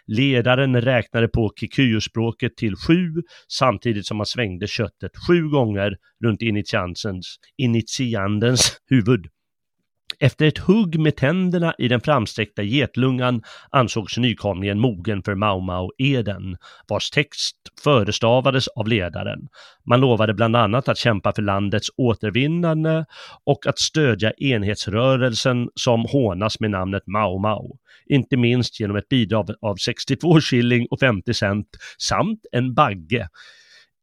[0.07, 6.43] Ledaren räknade på kikuyu-språket till sju samtidigt som han svängde köttet sju gånger runt
[7.57, 9.27] initiandens huvud.
[10.19, 16.57] Efter ett hugg med tänderna i den framsträckta getlungan ansågs nykomlingen mogen för Mau Mau-eden,
[16.89, 19.49] vars text förestavades av ledaren.
[19.87, 23.07] Man lovade bland annat att kämpa för landets återvinnande
[23.45, 29.51] och att stödja enhetsrörelsen som hånas med namnet Mau Mau, inte minst genom ett bidrag
[29.61, 31.69] av 62 shilling och 50 cent
[31.99, 33.29] samt en bagge.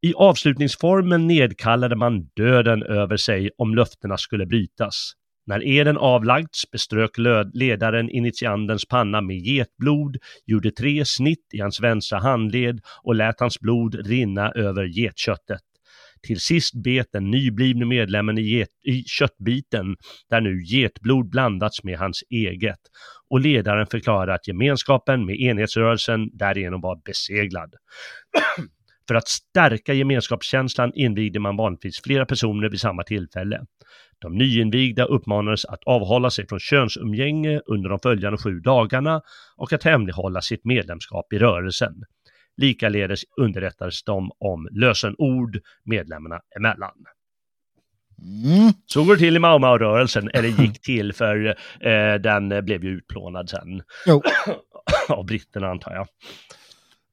[0.01, 5.13] I avslutningsformen nedkallade man döden över sig om löftena skulle brytas.
[5.47, 7.11] När eden avlagts beströk
[7.53, 13.59] ledaren initiandens panna med getblod, gjorde tre snitt i hans vänstra handled och lät hans
[13.59, 15.61] blod rinna över getköttet.
[16.21, 19.95] Till sist bet den nyblivne medlemmen i, get, i köttbiten,
[20.29, 22.79] där nu getblod blandats med hans eget,
[23.29, 27.73] och ledaren förklarade att gemenskapen med enhetsrörelsen därigenom var beseglad.
[29.07, 33.61] För att stärka gemenskapskänslan invigde man vanligtvis flera personer vid samma tillfälle.
[34.19, 39.21] De nyinvigda uppmanades att avhålla sig från könsumgänge under de följande sju dagarna
[39.57, 41.93] och att hemlighålla sitt medlemskap i rörelsen.
[42.57, 46.93] Likaledes underrättades de om lösenord medlemmarna emellan.
[48.21, 48.73] Mm.
[48.85, 51.45] Så går det till i Mau-Mau-rörelsen, eller gick till för
[51.79, 53.81] eh, den blev ju utplånad sen.
[54.05, 54.21] Jo.
[55.09, 56.07] Av britterna antar jag.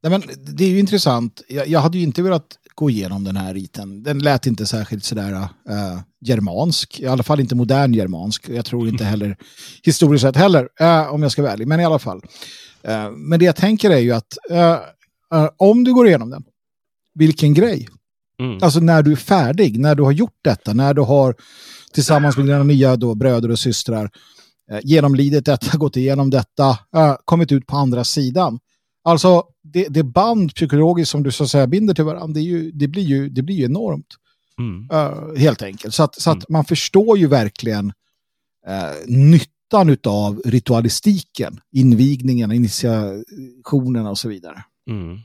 [0.05, 0.23] Nej, men
[0.55, 1.43] det är ju intressant.
[1.49, 4.03] Jag, jag, hade ju inte velat gå igenom den här riten.
[4.03, 8.49] Den lät inte särskilt sådär uh, germansk, i alla fall inte modern germansk.
[8.49, 9.37] Jag tror inte heller
[9.83, 11.69] historiskt sett heller, uh, om jag ska vara ärlig.
[11.69, 12.23] Men i alla fall.
[12.89, 14.39] Uh, men det jag tänker är ju att
[15.57, 16.45] om du går igenom den,
[17.15, 17.89] vilken grej.
[18.41, 18.59] Mm.
[18.63, 21.35] Alltså när du är färdig, när du har gjort detta, när du har
[21.93, 24.11] tillsammans med dina nya då, bröder och systrar
[24.83, 26.79] genomlidit detta, gått igenom detta,
[27.25, 28.59] kommit ut på andra sidan.
[29.05, 32.71] Alltså det, det band psykologiskt som du så att säga binder till varandra, det, ju,
[32.71, 34.07] det, blir, ju, det blir ju enormt.
[34.59, 34.91] Mm.
[34.93, 35.95] Uh, helt enkelt.
[35.95, 36.47] Så att, så att mm.
[36.49, 37.87] man förstår ju verkligen
[38.69, 44.65] uh, nyttan av ritualistiken, invigningen, initiationerna och så vidare.
[44.91, 45.19] Mm.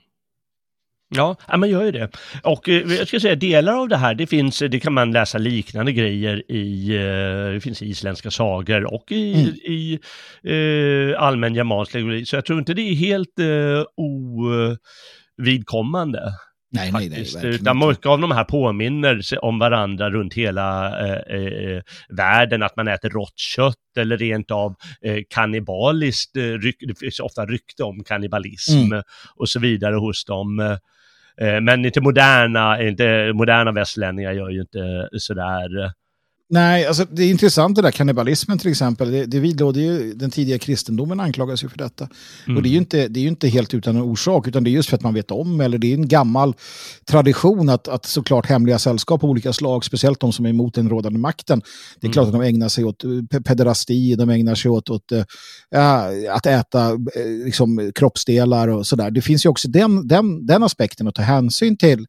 [1.15, 2.09] Ja, man gör ju det.
[2.43, 5.37] Och eh, jag ska säga delar av det här, det finns, det kan man läsa
[5.37, 9.53] liknande grejer i, eh, det finns isländska sagor och i, mm.
[9.55, 9.99] i
[10.43, 11.91] eh, allmän germansk
[12.29, 13.83] Så jag tror inte det är helt eh,
[15.37, 16.33] ovidkommande.
[16.71, 17.25] Nej, nej, nej.
[17.43, 20.87] Utan mycket av de här påminner om varandra runt hela
[21.19, 26.43] eh, världen, att man äter rått kött eller rent av eh, kannibaliskt, eh,
[26.87, 29.03] det finns ofta rykte om kannibalism mm.
[29.35, 30.77] och så vidare hos dem.
[31.41, 35.91] Eh, men inte moderna, inte moderna västlänningar gör ju inte sådär.
[36.51, 39.11] Nej, alltså det är intressant det där kannibalismen till exempel.
[39.11, 42.09] Det, det vidlåder ju den tidiga kristendomen anklagas ju för detta.
[42.45, 42.57] Mm.
[42.57, 44.71] Och det är, ju inte, det är inte helt utan en orsak, utan det är
[44.71, 46.55] just för att man vet om, eller det är en gammal
[47.05, 50.89] tradition att, att såklart hemliga sällskap av olika slag, speciellt de som är emot den
[50.89, 51.59] rådande makten,
[51.99, 52.13] det är mm.
[52.13, 55.23] klart att de ägnar sig åt eh, pederasti, de ägnar sig åt, åt äh,
[56.29, 56.97] att äta äh,
[57.45, 59.11] liksom, kroppsdelar och sådär.
[59.11, 61.99] Det finns ju också den, den, den aspekten att ta hänsyn till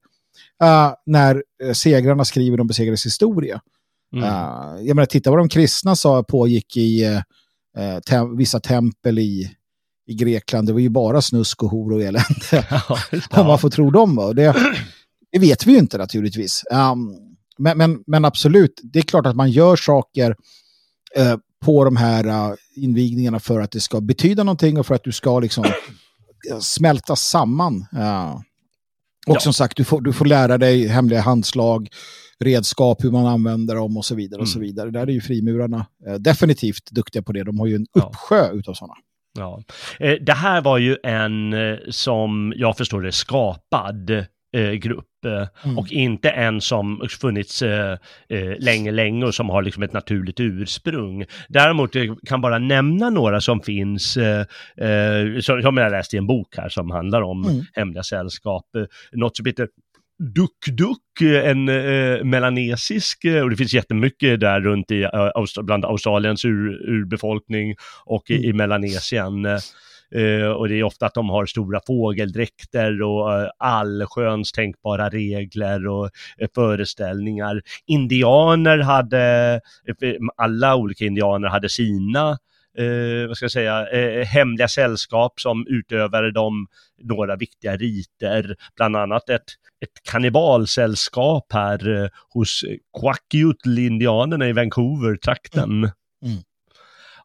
[0.63, 1.43] äh, när
[1.75, 3.61] segrarna skriver de besegrades historia.
[4.13, 4.25] Mm.
[4.25, 7.05] Uh, jag menar, titta vad de kristna sa pågick i
[7.79, 9.51] uh, tem vissa tempel i,
[10.07, 10.69] i Grekland.
[10.69, 12.27] Det var ju bara snusk och hor och elände.
[12.71, 12.99] Ja,
[13.41, 14.33] Om man får tro dem.
[14.37, 14.57] Det,
[15.33, 16.63] det vet vi ju inte naturligtvis.
[16.71, 17.17] Um,
[17.59, 20.31] men, men, men, absolut, det är klart att man gör saker
[21.19, 25.13] uh, på de här invigningarna för att det ska betyda någonting och för att du
[25.13, 25.65] ska liksom
[26.61, 27.87] smälta samman.
[29.27, 29.41] och ja.
[29.41, 31.89] som sagt, du får, du får lära dig hemliga handslag
[32.41, 34.39] redskap, hur man använder dem och så vidare.
[34.39, 34.43] Mm.
[34.43, 34.67] och så mm.
[34.67, 34.91] vidare.
[34.91, 37.45] Där är ju frimurarna eh, definitivt duktiga på det.
[37.45, 38.53] De har ju en uppsjö ja.
[38.53, 38.95] utav sådana.
[39.39, 39.63] Ja.
[40.01, 44.11] Eh, det här var ju en, eh, som jag förstår det, skapad
[44.53, 45.07] eh, grupp.
[45.27, 45.79] Eh, mm.
[45.79, 47.99] Och inte en som funnits eh,
[48.59, 51.25] länge, länge och som har liksom ett naturligt ursprung.
[51.49, 54.13] Däremot jag kan bara nämna några som finns,
[55.41, 57.65] som, jag läst i en bok här som handlar om mm.
[57.73, 58.65] hemliga sällskap.
[59.13, 59.69] något som heter
[60.21, 65.85] Duck Duck, en eh, melanesisk, eh, och det finns jättemycket där runt i, uh, bland
[65.85, 68.43] Australiens ur, urbefolkning och mm.
[68.43, 69.47] i, i Melanesien.
[70.17, 75.87] Uh, och det är ofta att de har stora fågeldräkter och uh, allsköns tänkbara regler
[75.87, 76.11] och
[76.55, 77.63] föreställningar.
[77.87, 79.61] Indianer hade,
[80.37, 82.39] alla olika indianer hade sina
[82.79, 86.67] eh, vad ska jag säga, eh, hemliga sällskap som utövade de
[87.03, 89.43] några viktiga riter, bland annat ett,
[89.81, 92.65] ett kannibalsällskap här eh, hos
[93.01, 95.71] Kwakiutl-indianerna i Vancouver-trakten.
[95.71, 95.91] Mm.
[96.25, 96.39] Mm.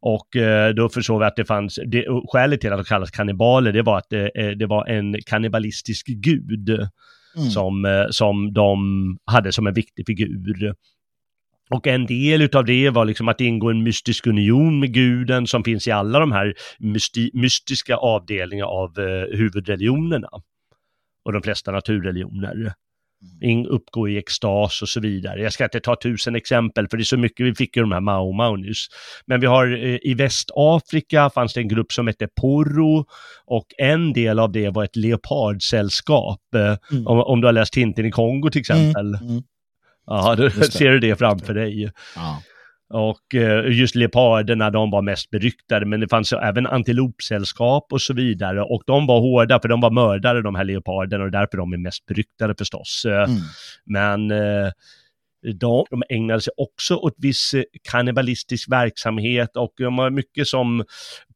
[0.02, 3.72] Och eh, då förstår vi att det fanns, det, skälet till att de kallas kannibaler,
[3.72, 7.50] det var att det, eh, det var en kannibalistisk gud mm.
[7.50, 8.78] som, eh, som de
[9.26, 10.76] hade som en viktig figur.
[11.70, 15.64] Och en del utav det var liksom att ingå en mystisk union med guden som
[15.64, 20.30] finns i alla de här mysti mystiska avdelningar av eh, huvudreligionerna.
[21.26, 22.74] Och de flesta naturreligioner.
[23.42, 25.42] In, uppgå i extas och så vidare.
[25.42, 27.92] Jag ska inte ta tusen exempel för det är så mycket, vi fick ju de
[27.92, 28.88] här Mao Mao nyss.
[29.26, 33.06] Men vi har eh, i Västafrika fanns det en grupp som hette Porro
[33.46, 36.42] och en del av det var ett leopardsällskap.
[36.56, 37.08] Eh, mm.
[37.08, 39.16] om, om, du har läst Tintin i Kongo till exempel.
[39.16, 39.30] Mm.
[39.30, 39.44] Mm.
[40.06, 41.92] Ja, då ser du det framför dig.
[42.16, 42.42] Ja.
[42.90, 48.14] Och eh, just leoparderna, de var mest beryktade, men det fanns även antilopsällskap och så
[48.14, 48.62] vidare.
[48.62, 51.78] Och de var hårda, för de var mördare, de här leoparderna, och därför de är
[51.78, 53.06] mest beryktade förstås.
[53.06, 53.30] Mm.
[53.86, 54.72] Men eh,
[55.54, 60.84] de, de ägnade sig också åt viss eh, kannibalistisk verksamhet och de har mycket som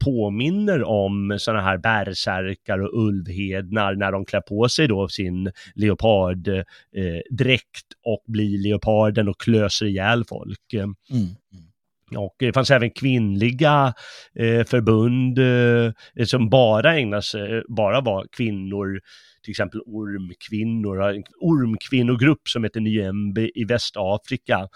[0.06, 6.66] påminner om sådana här bärsärkar och ulvhednar när de klär på sig då sin leoparddräkt
[6.96, 10.74] eh, och blir leoparden och klöser ihjäl folk.
[10.74, 10.96] Mm.
[11.12, 11.69] mm.
[12.18, 13.94] Och det fanns även kvinnliga
[14.40, 19.00] eh, förbund eh, som bara ägnade sig, bara var kvinnor
[19.44, 24.68] till exempel ormkvinnor, en ormkvinnogrupp som heter Nyembe i Västafrika.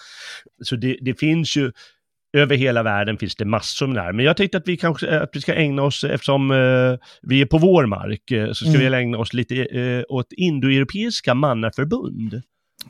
[0.64, 1.72] Så det, det finns ju
[2.38, 4.14] över hela världen finns det massor med det här.
[4.14, 7.46] Men jag tänkte att vi kanske att vi ska ägna oss, eftersom eh, vi är
[7.46, 8.80] på vår mark, eh, så ska mm.
[8.80, 12.42] vi ägna oss lite eh, åt indoeuropeiska mannaförbund.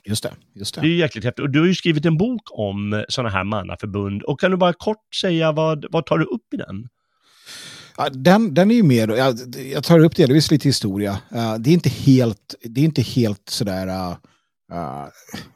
[0.05, 0.81] Just det, just det.
[0.81, 1.43] Det är jäkligt häftigt.
[1.43, 4.23] Och du har ju skrivit en bok om sådana här mannaförbund.
[4.23, 6.87] Och kan du bara kort säga vad, vad tar du upp i den?
[8.11, 9.37] Den, den är ju mer, jag,
[9.73, 11.11] jag tar upp är lite historia.
[11.11, 14.15] Uh, det är inte helt, det är inte helt sådär uh,
[14.73, 15.07] uh,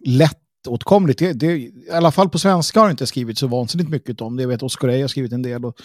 [0.06, 1.20] lättåtkomligt.
[1.20, 4.36] Det, det, I alla fall på svenska har jag inte skrivit så vansinnigt mycket om
[4.36, 4.44] det.
[4.44, 5.76] Jag vet Oskar har skrivit en del och,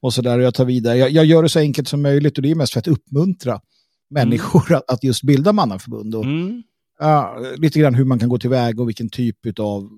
[0.00, 0.38] och sådär.
[0.38, 0.96] Jag tar vidare.
[0.96, 3.60] Jag, jag, gör det så enkelt som möjligt och det är mest för att uppmuntra
[4.10, 4.78] människor mm.
[4.78, 6.14] att, att, just bilda mannaförbund.
[6.14, 6.62] Och, mm.
[7.56, 9.90] Lite grann hur man kan gå tillväga och vilken typ av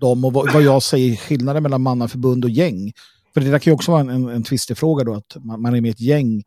[0.00, 2.92] dem och vad, vad jag säger skillnaden mellan mannaförbund och gäng.
[3.34, 5.74] För det där kan ju också vara en, en, en tvistefråga då, att man, man,
[5.74, 6.42] är med i ett gäng.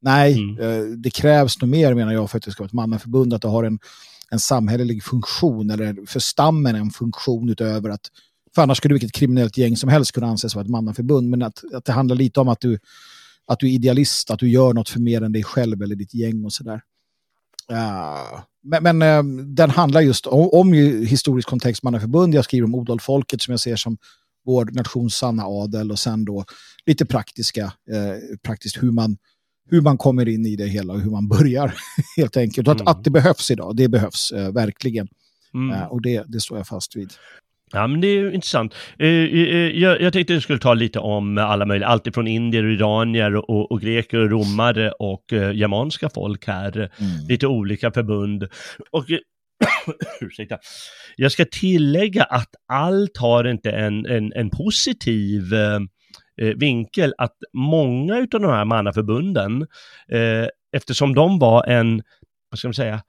[0.00, 0.60] Nej, mm.
[0.60, 3.42] eh, det krävs nog mer menar jag för att det ska vara ett mannaförbund, att
[3.42, 3.78] det har en,
[4.30, 8.10] en samhällelig funktion, eller för stammen en funktion utöver att,
[8.54, 11.74] för annars skulle vilket kriminellt gäng som helst kunna anses vara ett mannaförbund, men att,
[11.74, 12.78] att det handlar lite om att du,
[13.46, 16.14] att du är idealist, att du gör något för mer än dig själv eller ditt
[16.14, 16.80] gäng och sådär.
[17.72, 20.72] Uh, men, men uh, den handlar just om, om
[21.06, 22.34] historisk kontext mannaförbund.
[22.34, 23.96] Jag skriver om odalfolket som jag ser som
[24.46, 26.44] vår nations sanna adel och sen då
[26.86, 29.16] lite praktiska, eh, praktiskt hur man,
[29.70, 31.74] hur man kommer in i det hela och hur man börjar
[32.16, 32.68] helt enkelt.
[32.68, 32.90] Och att, mm.
[32.90, 35.08] att det behövs idag, det behövs eh, verkligen.
[35.54, 35.76] Mm.
[35.76, 37.12] Eh, och det, det står jag fast vid.
[37.72, 38.74] Ja, men det är intressant.
[39.02, 42.64] Uh, uh, jag, jag tänkte att jag skulle ta lite om alla möjliga, alltifrån indier
[42.64, 46.76] och iranier och, och greker och romare och uh, germanska folk här.
[46.76, 47.26] Mm.
[47.28, 48.48] Lite olika förbund.
[48.90, 49.04] Och
[50.20, 50.58] ursäkta.
[51.16, 55.80] Jag ska tillägga att allt har inte en, en, en positiv eh,
[56.40, 59.66] eh vinkel, att många av de här mannaförbunden,
[60.08, 60.46] eh,
[60.76, 62.02] eftersom de var en,
[62.50, 63.02] vad ska man säga,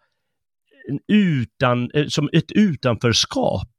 [0.90, 3.70] en utan, eh, som ett utanförskap.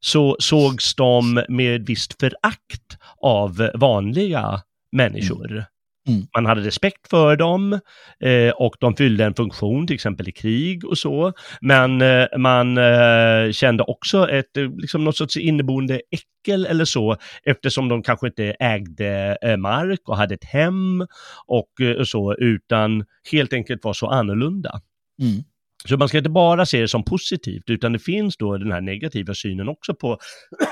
[0.00, 5.50] Så sågs de med visst förakt av vanliga människor.
[5.52, 5.64] Mm.
[6.08, 6.26] Mm.
[6.36, 7.80] Man hade respekt för dem
[8.20, 11.32] eh, och de fyllde en funktion, till exempel i krig och så.
[11.60, 17.16] Men eh, man eh, kände också ett, eh, liksom något sorts inneboende äckel eller så,
[17.42, 21.06] eftersom de kanske inte ägde eh, mark och hade ett hem
[21.46, 24.80] och eh, så, utan helt enkelt var så annorlunda.
[25.22, 25.42] Mm.
[25.84, 28.80] Så man ska inte bara se det som positivt, utan det finns då den här
[28.80, 30.18] negativa synen också på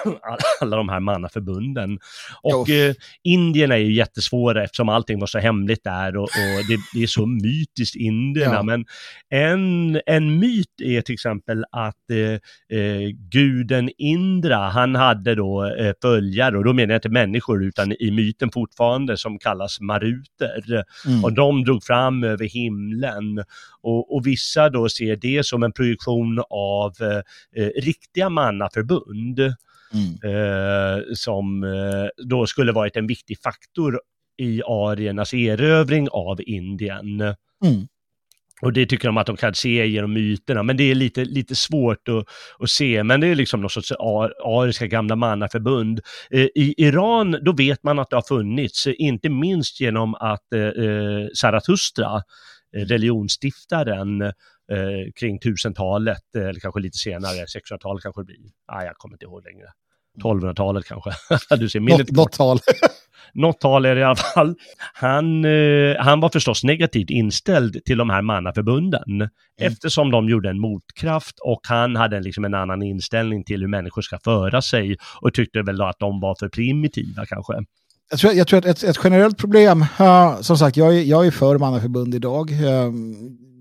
[0.61, 1.99] alla de här mannaförbunden.
[2.43, 6.29] Och eh, Indien är ju jättesvåra eftersom allting var så hemligt där och, och
[6.69, 8.55] det, det, är så mytiskt indierna.
[8.55, 8.63] Ja.
[8.63, 8.85] Men
[9.31, 15.93] en, en myt är till exempel att eh, eh, guden Indra, han hade då eh,
[16.03, 20.85] följare, och då menar jag inte människor utan i myten fortfarande som kallas maruter.
[21.07, 21.25] Mm.
[21.25, 23.45] Och de drog fram över himlen
[23.83, 29.41] och, och vissa då ser det som en projektion av eh, eh, riktiga mannaförbund.
[29.93, 30.35] Mm.
[30.35, 31.65] Eh, som
[32.17, 34.01] då skulle varit en viktig faktor
[34.39, 37.21] i ariernas erövring av Indien.
[37.21, 37.87] Mm.
[38.63, 41.55] Och det tycker de att de kan se genom myterna, men det är lite, lite
[41.55, 42.25] svårt att,
[42.59, 43.03] att se.
[43.03, 43.93] Men det är liksom något sorts
[44.45, 46.01] ariska gamla mannaförbund.
[46.31, 51.27] Eh, I Iran, då vet man att det har funnits, inte minst genom att eh
[51.35, 52.23] Zarathustra,
[52.77, 54.33] religionsstiftaren,
[54.73, 58.37] eh, kring 1000-talet, eh, eller kanske lite senare, 1600-talet kanske det blir.
[58.67, 59.67] Ah, jag kommer inte ihåg längre.
[60.23, 61.11] 1200-talet kanske.
[61.57, 62.59] du ser minnet Något tal.
[63.35, 64.55] något tal är det i alla fall.
[64.95, 69.29] Han, eh, han var förstås negativt inställd till de här mannaförbunden mm.
[69.61, 74.03] eftersom de gjorde en motkraft och han hade liksom en annan inställning till hur människor
[74.03, 77.55] ska föra sig och tyckte väl att de var för primitiva kanske.
[78.11, 81.27] Jag tror, jag tror att ett, ett generellt problem, uh, som sagt, jag är, jag
[81.27, 82.51] är för mannaförbund idag.
[82.51, 82.93] Uh,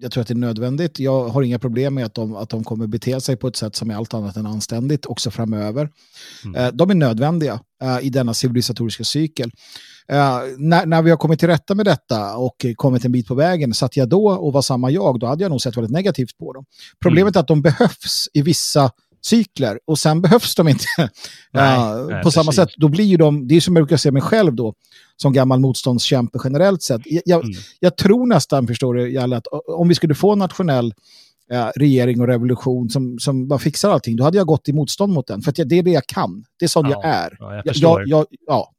[0.05, 0.99] jag tror att det är nödvändigt.
[0.99, 3.75] Jag har inga problem med att de, att de kommer bete sig på ett sätt
[3.75, 5.89] som är allt annat än anständigt också framöver.
[6.45, 6.65] Mm.
[6.65, 7.59] Uh, de är nödvändiga
[8.01, 9.51] i denna civilisatoriska cykel.
[10.57, 13.73] när, när vi har kommit till rätta med detta och kommit en bit på vägen,
[13.73, 16.53] satt jag då och var samma jag, då hade jag nog sett väldigt negativt på
[16.53, 16.65] dem.
[17.01, 17.39] Problemet mm.
[17.39, 18.91] är att de behövs i vissa
[19.25, 20.85] cykler och sen behövs de inte
[21.51, 22.69] nej, uh, nej, på samma sätt.
[22.77, 24.73] Då blir ju de, det är som jag brukar säga mig själv då,
[25.17, 27.01] som gammal motståndskämpe generellt sett.
[27.05, 27.57] Jag, mm.
[27.79, 30.93] jag tror nästan, förstår du, Jalle, att om vi skulle få en nationell
[31.53, 35.13] uh, regering och revolution som, som bara fixar allting, då hade jag gått i motstånd
[35.13, 35.41] mot den.
[35.41, 36.45] För att jag, det är det jag kan.
[36.59, 37.37] Det är sån ja, jag är.
[37.39, 38.71] Ja, jag, jag, jag, ja.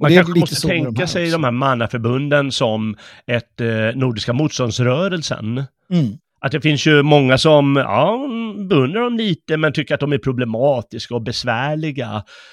[0.00, 1.32] Man kanske måste tänka sig också.
[1.32, 5.64] de här mannaförbunden som ett eh, Nordiska motståndsrörelsen.
[5.90, 6.18] Mm.
[6.40, 8.28] Att det finns ju många som ja,
[8.68, 12.08] beundrar dem lite men tycker att de är problematiska och besvärliga.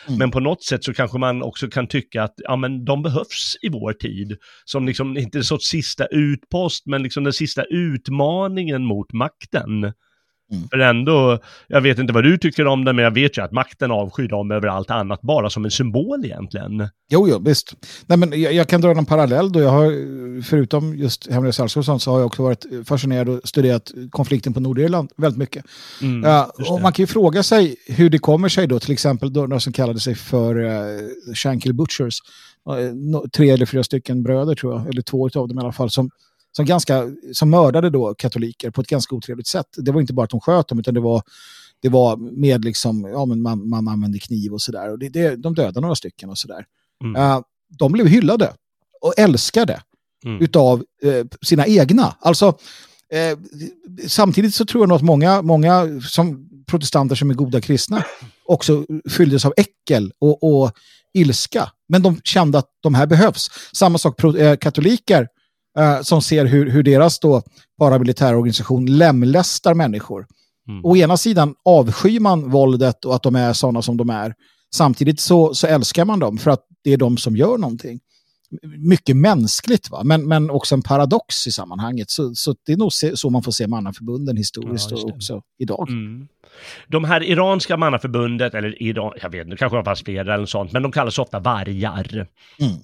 [0.07, 0.19] Mm.
[0.19, 3.55] Men på något sätt så kanske man också kan tycka att ja, men de behövs
[3.61, 4.37] i vår tid.
[4.65, 9.93] Som liksom inte en sorts sista utpost men liksom den sista utmaningen mot makten.
[10.51, 10.67] Mm.
[10.69, 13.51] För ändå, jag vet inte vad du tycker om det, men jag vet ju att
[13.51, 16.89] makten avskyr dem över allt annat, bara som en symbol egentligen.
[17.09, 17.73] Jo, jo, visst.
[18.05, 19.61] Nej, men jag, jag kan dra en parallell då.
[19.61, 19.91] Jag har,
[20.41, 25.11] förutom just Hemliga sällskap så har jag också varit fascinerad och studerat konflikten på Nordirland
[25.17, 25.65] väldigt mycket.
[26.01, 29.33] Mm, uh, och man kan ju fråga sig hur det kommer sig då, till exempel
[29.33, 32.19] då, de som kallade sig för uh, Shankill Butchers,
[32.69, 35.89] uh, tre eller fyra stycken bröder tror jag, eller två av dem i alla fall,
[35.89, 36.09] som
[36.55, 39.67] som, ganska, som mördade då katoliker på ett ganska otrevligt sätt.
[39.77, 41.23] Det var inte bara att de sköt dem, utan det var,
[41.81, 44.97] det var med liksom, ja men man, man använde kniv och sådär.
[45.37, 46.65] De dödade några stycken och sådär.
[47.03, 47.21] Mm.
[47.21, 47.41] Uh,
[47.79, 48.53] de blev hyllade
[49.01, 49.81] och älskade
[50.25, 50.41] mm.
[50.41, 52.15] utav uh, sina egna.
[52.19, 53.39] Alltså, uh,
[54.07, 58.03] samtidigt så tror jag nog att många, många som protestanter som är goda kristna
[58.45, 60.71] också fylldes av äckel och, och
[61.13, 61.71] ilska.
[61.89, 63.49] Men de kände att de här behövs.
[63.73, 64.21] Samma sak
[64.59, 65.27] katoliker
[65.77, 67.41] eh, som ser hur, hur deras då
[67.79, 70.25] paramilitärorganisation lemlästar människor.
[70.67, 70.85] Mm.
[70.85, 74.33] Å ena sidan avskyr man våldet och att de är sådana som de är.
[74.75, 77.99] Samtidigt så, så älskar man dem för att det är de som gör någonting.
[78.77, 80.01] Mycket mänskligt, va?
[80.03, 82.09] Men, men också en paradox i sammanhanget.
[82.09, 85.89] Så, så det är nog så man får se mannaförbunden historiskt ja, och också idag.
[85.89, 86.27] Mm.
[86.87, 90.83] De här iranska mannaförbundet, eller Iran, jag vet inte, kanske fanns flera eller sånt, men
[90.83, 92.27] de kallas ofta vargar.
[92.59, 92.77] Mm.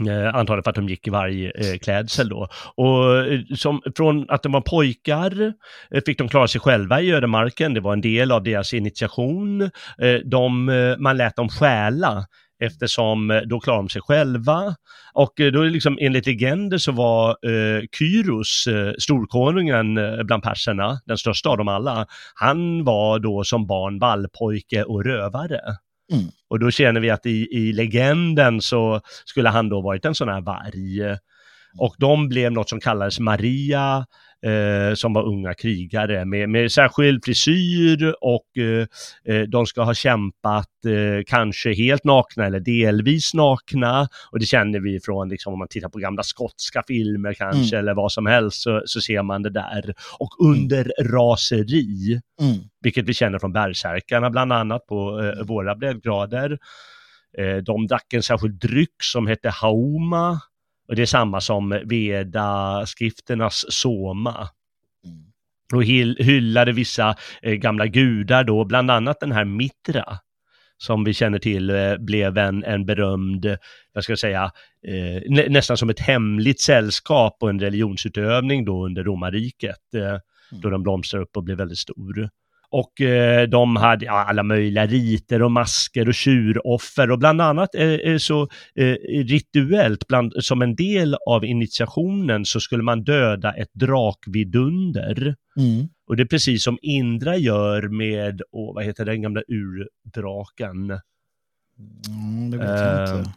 [0.00, 2.48] Eh, antagligen för att de gick i vargklädsel eh, då.
[2.74, 5.52] Och eh, som, från att de var pojkar
[5.90, 9.62] eh, fick de klara sig själva i ödemarken, det var en del av deras initiation.
[9.98, 12.26] Eh, de, eh, man lät dem stjäla
[12.60, 14.74] eftersom eh, då klarade de sig själva.
[15.12, 19.94] Och eh, då liksom enligt legender så var eh, Kyros, eh, storkonungen
[20.26, 25.60] bland perserna, den största av dem alla, han var då som barn vallpojke och rövare.
[26.12, 26.24] Mm.
[26.48, 30.28] Och då känner vi att i, i legenden så skulle han då varit en sån
[30.28, 31.18] här varg.
[31.78, 34.06] Och de blev något som kallades Maria,
[34.44, 38.86] eh, som var unga krigare med, med särskild frisyr och eh,
[39.34, 44.08] eh, de ska ha kämpat eh, kanske helt nakna eller delvis nakna.
[44.30, 47.78] Och det känner vi från, liksom, om man tittar på gamla skotska filmer kanske mm.
[47.78, 49.94] eller vad som helst så, så ser man det där.
[50.18, 52.56] Och under raseri, mm.
[52.80, 56.58] vilket vi känner från bärsärkarna bland annat på eh, våra breddgrader.
[57.38, 60.40] Eh, de drack en särskild dryck som hette Hauma
[60.88, 64.48] och det är samma som Veda-skrifternas Soma.
[65.04, 65.24] Mm.
[65.72, 65.84] Och
[66.24, 70.18] hyllade vissa eh, gamla gudar då, bland annat den här Mitra
[70.78, 73.56] som vi känner till eh, blev en, en berömd,
[73.92, 74.52] vad ska jag säga,
[74.86, 80.20] eh, nä, nästan som ett hemligt sällskap och en religionsutövning då under romarriket, eh, mm.
[80.50, 82.30] då den blomstrar upp och blir väldigt stor.
[82.74, 87.74] Och eh, de hade ja, alla möjliga riter och masker och tjuroffer och bland annat
[87.74, 88.42] eh, så
[88.74, 95.34] eh, rituellt, bland, som en del av initiationen så skulle man döda ett drakvidunder.
[95.56, 95.88] Mm.
[96.06, 101.00] Och det är precis som Indra gör med, oh, vad heter den gamla urdraken?
[101.78, 103.30] Mm, det vet jag uh, inte.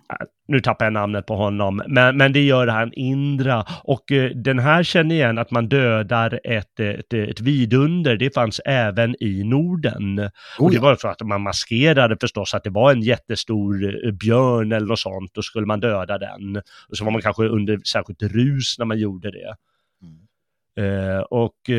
[0.47, 3.65] Nu tappar jag namnet på honom, men, men det gör han Indra.
[3.83, 8.61] Och uh, den här känner igen att man dödar ett, ett, ett vidunder, det fanns
[8.65, 10.19] även i Norden.
[10.19, 10.29] Oh,
[10.65, 14.71] och det var så att man maskerade förstås att det var en jättestor uh, björn
[14.71, 16.61] eller något sånt, då skulle man döda den.
[16.89, 19.55] Och så var man kanske under särskilt rus när man gjorde det.
[20.01, 21.23] Mm.
[21.29, 21.69] och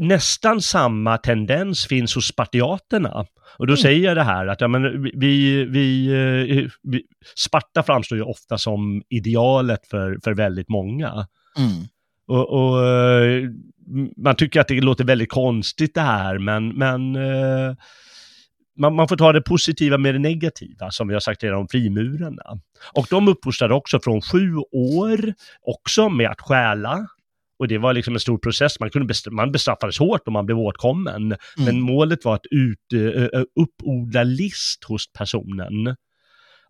[0.00, 3.26] nästan samma tendens finns hos spartiaterna.
[3.58, 3.76] Och då mm.
[3.76, 7.02] säger jag det här att ja, men vi, vi, eh, vi,
[7.36, 11.26] Sparta framstår ju ofta som idealet för, för väldigt många.
[11.58, 11.86] Mm.
[12.26, 13.48] Och, och, eh,
[14.16, 17.74] man tycker att det låter väldigt konstigt det här, men, men eh,
[18.78, 21.68] man, man, får ta det positiva med det negativa, som vi har sagt redan om
[21.68, 22.60] frimurarna.
[22.92, 27.06] Och de uppfostrade också från sju år, också med att stjäla.
[27.60, 30.46] Och det var liksom en stor process, man, kunde best man bestraffades hårt om man
[30.46, 31.22] blev åtkommen.
[31.22, 31.36] Mm.
[31.58, 35.96] Men målet var att ut, uh, uppodla list hos personen.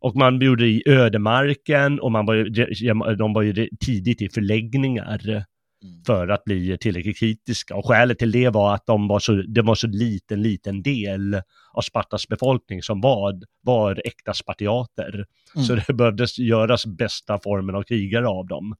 [0.00, 5.44] Och man gjorde i ödemarken och man var, de var ju tidigt i förläggningar.
[5.84, 6.04] Mm.
[6.06, 7.76] för att bli tillräckligt kritiska.
[7.76, 11.34] Och skälet till det var att de var så, det var så liten, liten del
[11.72, 15.24] av Spartas befolkning som var, var äkta spartiater.
[15.54, 15.64] Mm.
[15.64, 18.74] Så det behövdes göras bästa formen av krigare av dem.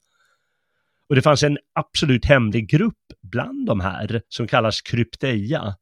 [1.10, 5.74] Och det fanns en absolut hemlig grupp bland de här som kallas krypteia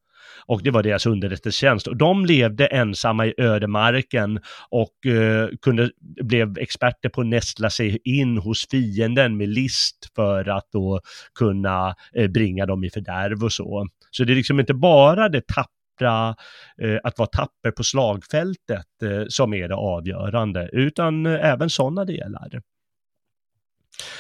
[0.47, 1.87] och det var deras underrättelsetjänst.
[1.87, 5.91] Och de levde ensamma i ödemarken och eh, kunde,
[6.23, 11.01] blev experter på att nästla sig in hos fienden med list för att då
[11.35, 13.87] kunna eh, bringa dem i fördärv och så.
[14.11, 16.37] Så det är liksom inte bara det tappra
[16.83, 22.05] eh, att vara tapper på slagfältet eh, som är det avgörande, utan eh, även sådana
[22.05, 22.61] delar.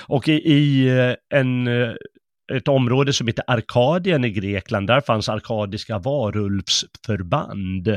[0.06, 1.68] Och i, i eh, en
[2.52, 7.88] ett område som heter Arkadien i Grekland, där fanns arkadiska varulvsförband.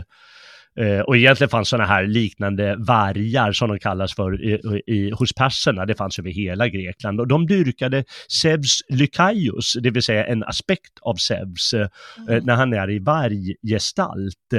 [0.75, 5.34] Eh, och egentligen fanns sådana här liknande vargar som de kallas för i, i, hos
[5.34, 7.19] perserna, det fanns över hela Grekland.
[7.19, 8.03] Och de dyrkade
[8.41, 11.88] Zeus Lykaios, det vill säga en aspekt av Zeus, eh,
[12.27, 12.45] mm.
[12.45, 14.53] när han är i varggestalt.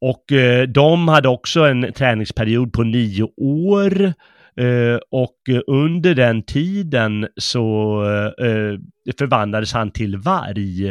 [0.00, 4.12] Och eh, de hade också en träningsperiod på nio år
[4.56, 5.36] Eh, och
[5.66, 8.02] under den tiden så
[8.38, 8.78] eh,
[9.18, 10.90] förvandlades han till varg,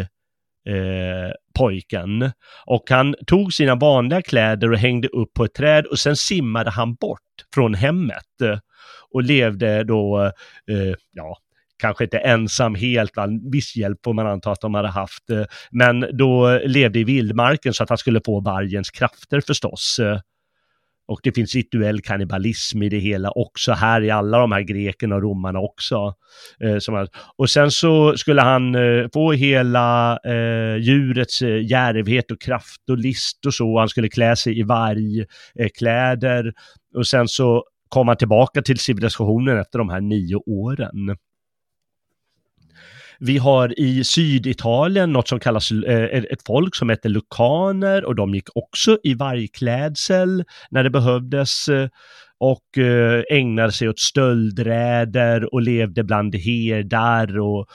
[0.67, 2.31] eh, pojken.
[2.65, 6.69] Och han tog sina vanliga kläder och hängde upp på ett träd och sen simmade
[6.69, 7.19] han bort
[7.53, 8.59] från hemmet eh,
[9.11, 10.21] och levde då,
[10.71, 11.37] eh, ja,
[11.79, 13.27] kanske inte ensam helt, va?
[13.51, 15.23] viss hjälp får man anta att de hade haft,
[15.71, 19.99] men då levde i vildmarken så att han skulle få vargens krafter förstås.
[21.07, 25.15] Och det finns rituell kannibalism i det hela också här i alla de här grekerna
[25.15, 26.13] och romarna också.
[26.59, 27.05] Eh,
[27.37, 32.97] och sen så skulle han eh, få hela eh, djurets eh, järvhet och kraft och
[32.97, 33.79] list och så.
[33.79, 36.53] Han skulle klä sig i vargkläder
[36.95, 41.17] och sen så kom han tillbaka till civilisationen efter de här nio åren.
[43.23, 48.35] Vi har i Syditalien något som kallas eh, ett folk som heter lukaner och de
[48.35, 51.89] gick också i vargklädsel när det behövdes eh,
[52.39, 57.67] och eh, ägnade sig åt stöldräder och levde bland herdar och,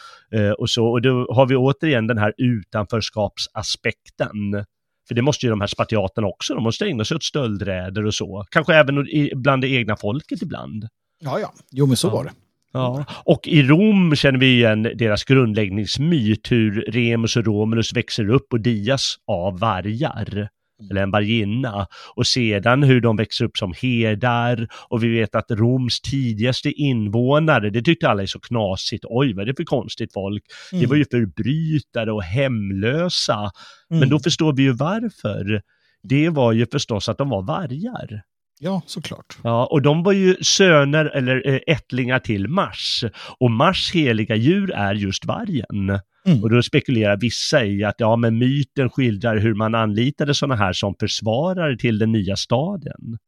[0.59, 0.87] och så.
[0.87, 4.65] Och då har vi återigen den här utanförskapsaspekten.
[5.09, 8.15] För det måste ju de här spartiaterna också, de måste ägna sig åt stöldräder och
[8.15, 8.45] så.
[8.51, 10.89] Kanske även bland det egna folket ibland.
[11.21, 12.13] Ja, ja, jo men så ja.
[12.13, 12.31] var det.
[12.77, 18.53] Ja, och i Rom känner vi igen deras grundläggningsmyt, hur Remus och Romulus växer upp
[18.53, 20.49] och dias av vargar
[20.81, 20.91] mm.
[20.91, 21.87] eller en varginna.
[22.15, 27.71] Och sedan hur de växer upp som herdar och vi vet att Roms tidigaste invånare,
[27.71, 30.45] det tyckte alla är så knasigt, oj vad är det för konstigt folk?
[30.73, 30.83] Mm.
[30.83, 33.51] Det var ju förbrytare och hemlösa.
[33.91, 34.01] Mm.
[34.01, 35.63] Men då förstår vi ju varför.
[36.03, 38.23] Det var ju förstås att de var vargar.
[38.61, 39.39] Ja, såklart.
[39.43, 43.05] Ja, och de var ju söner eller äh, ättlingar till Mars.
[43.39, 46.01] Och Mars heliga djur är just vargen.
[46.27, 46.43] Mm.
[46.43, 50.73] Och då spekulerar vissa i att ja, men myten skildrar hur man anlitade sådana här
[50.73, 53.19] som försvarare till den nya staden.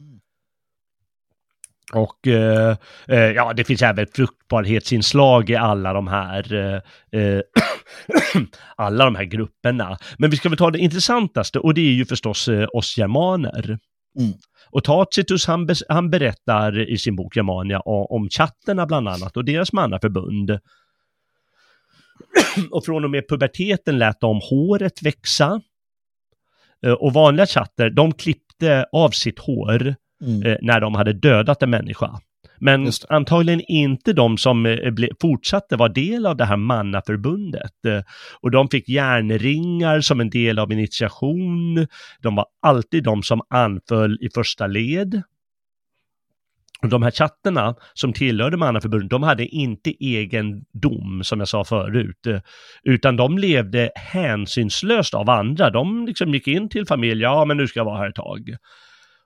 [0.00, 0.20] Mm.
[1.92, 2.76] Och eh,
[3.08, 7.40] eh, ja, det finns även fruktbarhetsinslag i alla de här eh, eh
[8.76, 9.98] alla de här grupperna.
[10.18, 13.78] Men vi ska väl ta det intressantaste och det är ju förstås eh, oss germaner.
[14.18, 14.32] Mm.
[14.70, 19.44] Och Tacitus han, han berättar i sin bok Germania om, om chatterna bland annat och
[19.44, 20.58] deras mannaförbund.
[22.70, 25.60] och från och med puberteten lät de håret växa.
[26.86, 30.42] Eh, och vanliga chatter, de klippte av sitt hår mm.
[30.42, 32.20] Eh, när de hade dödat en människa.
[32.64, 37.84] Men antagligen inte de som eh, fortsatte vara del av det här mannaförbundet.
[37.86, 38.00] Eh,
[38.40, 41.86] och de fick järnringar som en del av initiation.
[42.22, 45.22] De var alltid de som anföll i första led.
[46.82, 52.26] Och de här chatterna som tillhörde mannaförbundet, de hade inte egendom, som jag sa förut,
[52.26, 52.40] eh,
[52.82, 55.70] utan de levde hänsynslöst av andra.
[55.70, 58.56] De liksom gick in till familj, ja men nu ska jag vara här ett tag.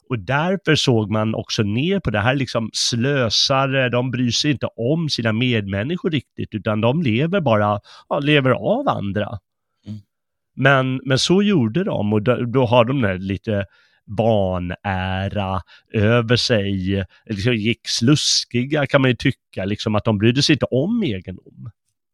[0.09, 4.67] Och därför såg man också ner på det här liksom slösare, de bryr sig inte
[4.67, 9.39] om sina medmänniskor riktigt, utan de lever bara, ja, lever av andra.
[9.87, 9.99] Mm.
[10.57, 13.65] Men, men så gjorde de och då, då har de där lite
[14.07, 15.61] barnära
[15.93, 20.67] över sig, liksom gick sluskiga kan man ju tycka, liksom att de brydde sig inte
[20.67, 21.71] om egendom.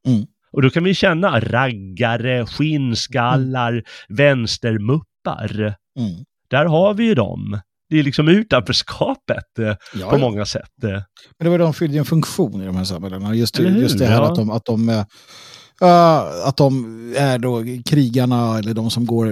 [0.07, 0.27] Mm.
[0.53, 5.75] Och då kan vi känna raggare, skinnskallar, vänstermuppar.
[5.99, 6.25] Mm.
[6.49, 7.61] Där har vi ju dem.
[7.95, 9.65] Det är liksom utanförskapet eh,
[10.01, 10.19] Ja, på ja.
[10.19, 10.85] många sätt.
[10.85, 10.91] eh.
[10.91, 13.35] Men det var de fyllde en funktion i de här samhällena.
[13.35, 14.29] Just, just det här Ja.
[14.31, 15.05] att de, att de eh,
[16.47, 16.85] att de
[17.19, 19.27] är då krigarna eller de som går,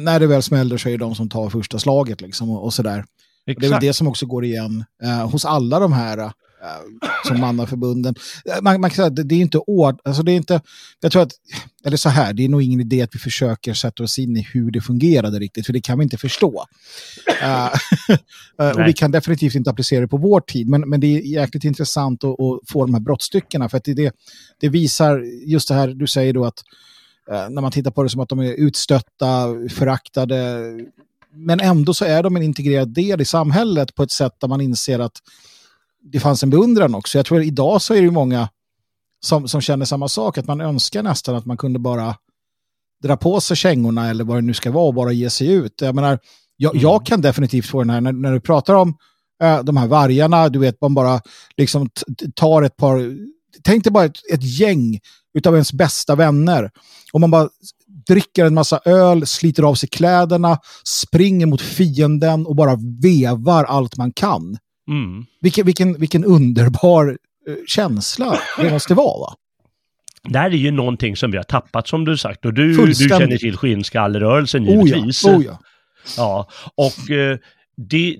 [0.00, 2.74] när det väl smäller så är det de som tar första slaget liksom och, och
[2.74, 2.98] sådär.
[2.98, 3.04] Och
[3.46, 3.80] det är väl Exakt.
[3.80, 6.30] det som också går igen eh, hos alla de här
[7.26, 8.14] som mannaförbunden.
[8.44, 10.60] Eh, Man, man kan säga att det, är inte ord, alltså det är inte,
[11.00, 11.32] jag tror att,
[11.84, 14.46] eller så här, det är nog ingen idé att vi försöker sätta oss in i
[14.52, 16.64] hur det fungerade riktigt, för det kan vi inte förstå.
[17.42, 17.66] Eh,
[18.60, 21.20] eh, och vi kan definitivt inte applicera det på vår tid, men, men det är
[21.20, 24.12] jäkligt intressant att, att få de här brottstyckena, för att det,
[24.60, 26.62] det, visar just det här du säger då att
[27.30, 30.62] eh, när man tittar på det som att de är utstötta, föraktade,
[31.36, 34.60] men ändå så är de en integrerad del i samhället på ett sätt där man
[34.60, 35.20] inser att
[36.12, 37.18] det fanns en beundran också.
[37.18, 38.48] Jag tror att idag så är det många
[39.24, 42.14] som, som känner samma sak, att man önskar nästan att man kunde bara
[43.02, 45.80] dra på sig kängorna eller vad det nu ska vara och bara ge sig ut.
[45.80, 46.18] Jag menar,
[46.56, 46.82] jag, Mm.
[46.82, 48.94] jag kan definitivt få den här, när, när du pratar om
[49.42, 51.20] eh, de här vargarna, du vet, man bara
[51.56, 51.88] liksom
[52.34, 53.16] tar ett par,
[53.64, 55.00] tänk dig bara ett, ett gäng
[55.38, 56.70] utav ens bästa vänner.
[57.12, 57.48] Och man bara
[58.06, 63.96] dricker en massa öl, sliter av sig kläderna, springer mot fienden och bara vevar allt
[63.96, 64.58] man kan.
[64.88, 65.26] Mm.
[65.40, 67.18] Vilken, vilken, vilken underbar
[67.48, 69.20] eh, känsla det måste vara.
[69.20, 69.34] Va?
[70.28, 72.94] Det här är ju någonting som vi har tappat som du sagt och du, du
[72.94, 75.24] känner till skinnskallerörelsen Oh ja, givetvis.
[75.24, 75.58] oh ja.
[76.16, 77.38] Ja, och eh,
[77.76, 78.16] det,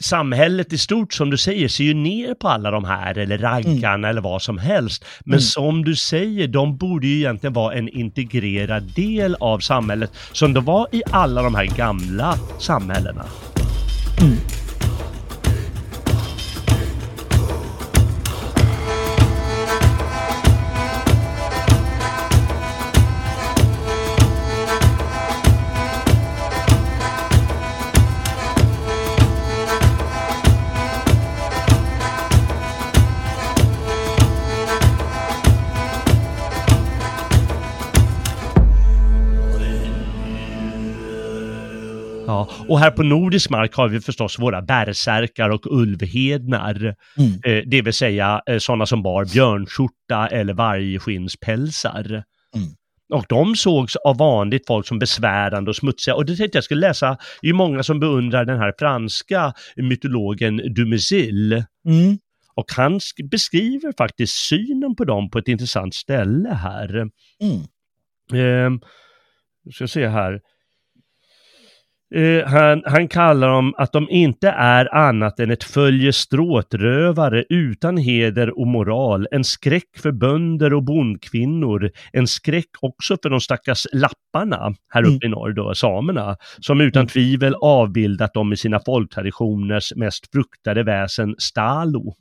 [0.00, 4.08] samhället i stort som du säger ser ju ner på alla de här eller raggarna
[4.08, 5.04] eller vad som helst.
[5.24, 5.40] Men Mm.
[5.40, 10.60] som du säger, de borde ju egentligen vara en integrerad del av samhället som det
[10.60, 13.24] var i alla de här gamla samhällena.
[42.48, 46.94] Ja, och här på nordisk mark har vi förstås våra bärsärkar och ulvhednar.
[47.16, 47.32] Mm.
[47.44, 52.04] Eh, det vill säga eh, sådana som bar björnskjorta eller vargskinnspälsar.
[52.54, 52.68] Mm.
[53.12, 56.14] Och de sågs av vanligt folk som besvärande och smutsiga.
[56.14, 60.56] Och det tänkte jag skulle läsa, det är många som beundrar den här franska mytologen
[60.74, 61.52] Dumézil.
[61.52, 62.18] Mm.
[62.54, 67.08] Och han sk- beskriver faktiskt synen på dem på ett intressant ställe här.
[67.42, 67.60] Mm.
[68.32, 68.80] Eh,
[69.72, 70.40] ska se här.
[72.14, 77.96] Eh, han, han kallar dem att de inte är annat än ett följe stråtrövare utan
[77.96, 83.86] heder och moral, en skräck för bönder och bondkvinnor, en skräck också för de stackars
[83.92, 89.92] lapparna här uppe i norr då, samerna, som utan tvivel avbildat dem i sina folktraditioners
[89.96, 92.14] mest fruktade väsen stalo.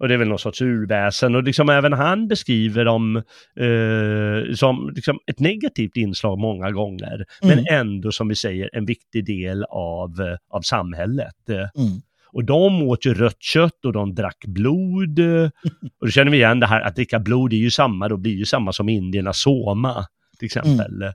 [0.00, 3.16] Och det är väl någon sorts urväsen och liksom även han beskriver dem
[3.56, 7.24] eh, som liksom ett negativt inslag många gånger.
[7.42, 7.64] Men Mm.
[7.70, 11.48] ändå som vi säger en viktig del av, eh, av samhället.
[11.48, 12.00] Mm.
[12.32, 15.20] Och de åt ju rött kött och de drack blod.
[16.00, 18.34] Och då känner vi igen det här att dricka blod är ju samma, då blir
[18.34, 20.06] ju samma som indierna soma
[20.40, 21.12] till exempel.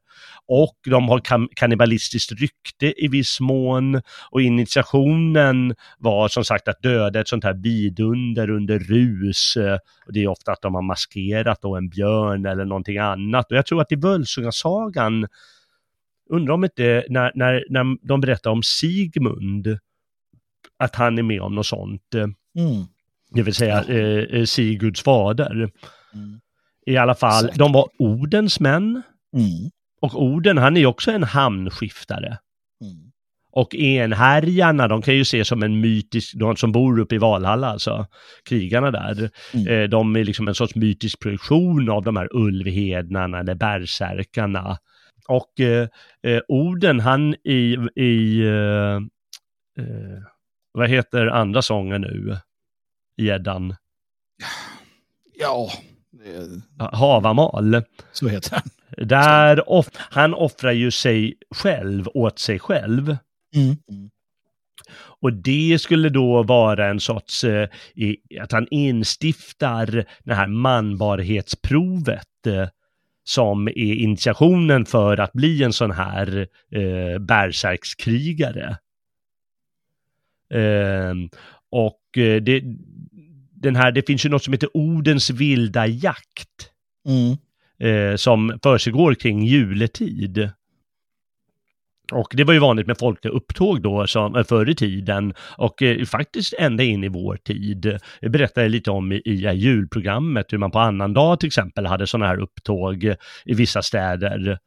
[0.47, 1.21] Och de har
[1.55, 4.01] kannibalistiskt rykte i viss mån.
[4.31, 9.57] Och initiationen var som sagt att döda ett sånt här vidunder under rus.
[10.05, 13.51] Och det är ofta att de har maskerat då en björn eller någonting annat.
[13.51, 15.27] Och jag tror att i Völsungasagan,
[16.29, 19.79] undrar om inte när, när, när de berättar om Sigmund,
[20.77, 22.13] att han är med om något sånt.
[22.13, 22.85] Mm.
[23.31, 25.51] Det vill säga eh, eh, Sigurds fader.
[26.13, 26.39] Mm.
[26.85, 27.57] I alla fall, Säkert.
[27.57, 29.01] de var Odens män.
[29.35, 29.71] Mm.
[30.01, 32.37] Och Oden, han är ju också en hamnskiftare.
[32.81, 33.11] Mm.
[33.51, 37.67] Och enhärjarna, de kan ju ses som en mytisk, de som bor uppe i Valhalla
[37.67, 38.07] alltså,
[38.49, 39.29] krigarna där.
[39.53, 39.67] Mm.
[39.67, 44.77] Eh, de är liksom en sorts mytisk projektion av de här ulvhednarna eller bärsärkarna.
[45.27, 45.87] Och eh,
[46.23, 48.95] eh, Oden, han i, i eh,
[49.85, 50.21] eh,
[50.71, 52.37] vad heter andra sången nu?
[53.17, 53.75] I Eddan?
[55.39, 55.71] Ja,
[56.79, 57.83] Havamal.
[58.11, 58.74] så heter den.
[58.97, 63.17] Där off- han offrar ju sig själv åt sig själv.
[63.55, 63.75] Mm.
[65.21, 67.69] Och det skulle då vara en sorts, eh,
[68.41, 72.67] att han instiftar det här manbarhetsprovet eh,
[73.23, 78.77] som är initiationen för att bli en sån här eh, bärsärkskrigare.
[80.53, 81.29] Ehm, eh,
[81.69, 82.63] och det,
[83.53, 86.71] den här, det finns ju något som heter Odens vilda jakt.
[87.07, 87.37] Mm.
[87.79, 90.49] Eh, som försiggår kring juletid.
[92.11, 95.81] Och det var ju vanligt med folkliga upptåg då som, eh, förr i tiden och
[95.81, 97.99] eh, faktiskt ända in i vår tid.
[98.19, 102.27] Jag berättade lite om i, i julprogrammet hur man på annandag till exempel hade sådana
[102.27, 103.03] här upptåg
[103.45, 104.59] i vissa städer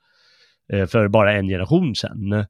[0.73, 2.45] eh, för bara en generation sedan.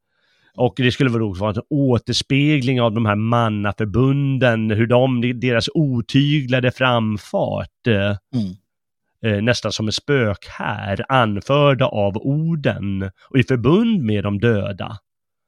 [0.54, 5.68] Och det skulle väl också vara en återspegling av de här mannaförbunden, hur de, deras
[5.74, 7.86] otyglade framfart.
[7.86, 8.54] Eh, mm
[9.24, 14.98] eh, nästan som en spökhär anförda av orden och i förbund med de döda.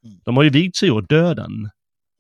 [0.05, 0.17] Mm.
[0.25, 1.71] De har ju vigt sig åt döden.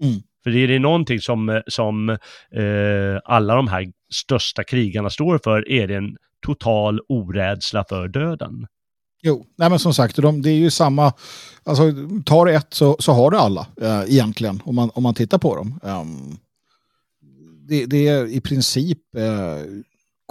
[0.02, 0.20] Mm.
[0.44, 5.68] För det är det någonting som, som eh, alla de här största krigarna står för,
[5.68, 8.66] är det en total orädsla för döden.
[9.22, 11.12] Jo, nej men som sagt, de, det är ju samma,
[11.64, 11.82] alltså
[12.24, 15.38] tar du ett så, så har du alla eh, egentligen, om man, om man tittar
[15.38, 15.80] på dem.
[15.82, 16.38] Um,
[17.68, 19.56] det, det, är i princip eh,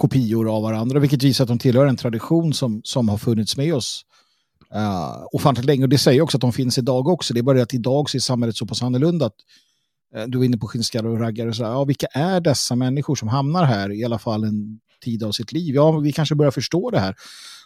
[0.00, 3.74] kopior av varandra, vilket visar att de tillhör en tradition som, som har funnits med
[3.74, 4.04] oss
[4.74, 5.82] uh, ofantligt länge.
[5.82, 7.34] Och det säger också att de finns idag också.
[7.34, 9.34] Det är bara det att idag så är samhället så pass annorlunda att
[10.16, 11.54] uh, du är inne på skinnskallar och raggare och.
[11.58, 15.52] Ja, vilka är dessa människor som hamnar här i alla fall en tid av sitt
[15.52, 15.74] liv?
[15.74, 17.14] Ja, vi kanske börjar förstå det här.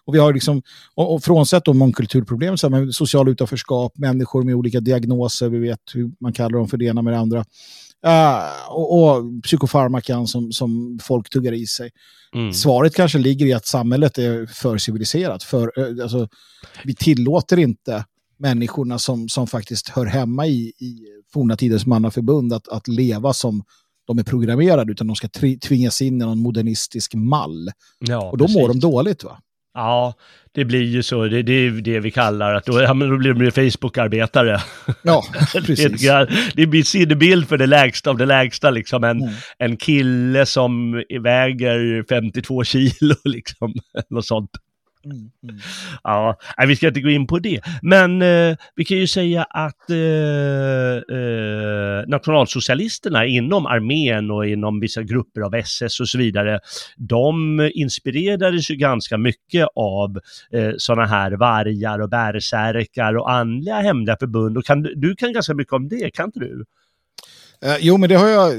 [0.04, 0.62] Och vi har liksom,
[0.94, 6.10] och, och frånsett mångkulturproblem, så med social utanförskap, människor med olika diagnoser, vi vet hur
[6.20, 7.44] man kallar dem för det ena med det andra.
[8.06, 11.90] Uh, och, och psykofarmakan som, som folk tuggar i sig.
[12.34, 12.52] Mm.
[12.52, 15.42] Svaret kanske ligger i att samhället är för civiliserat.
[15.42, 16.28] För, uh, alltså,
[16.84, 18.04] vi tillåter inte
[18.38, 20.98] människorna som, som faktiskt hör hemma i, i
[21.32, 23.62] forna tiders mannaförbund att, att leva som
[24.06, 25.28] de är programmerade utan de ska
[25.62, 27.70] tvingas in i någon modernistisk mall.
[27.98, 28.60] Ja, och då precis.
[28.60, 29.38] mår de dåligt va?
[29.74, 30.14] Ja,
[30.52, 31.24] det blir ju så.
[31.24, 34.60] Det, det är det vi kallar att då, ja, men då blir de Facebook-arbetare.
[35.02, 35.22] Ja,
[35.52, 36.10] precis.
[36.54, 38.70] det blir sinnebild för det lägsta av det lägsta.
[38.70, 39.34] Liksom en, mm.
[39.58, 43.74] en kille som väger 52 kilo, liksom.
[44.10, 44.50] Något sånt.
[45.04, 45.56] Mm, mm.
[46.02, 47.60] Ja, nej, vi ska inte gå in på det.
[47.82, 55.02] Men eh, vi kan ju säga att eh, eh, nationalsocialisterna inom armén och inom vissa
[55.02, 56.60] grupper av SS och så vidare,
[56.96, 60.18] de inspirerades ju ganska mycket av
[60.52, 64.58] eh, sådana här vargar och bärsärkar och andliga hemliga förbund.
[64.58, 66.64] Och kan, du kan ganska mycket om det, kan inte du?
[67.64, 68.52] Eh, jo, men det har jag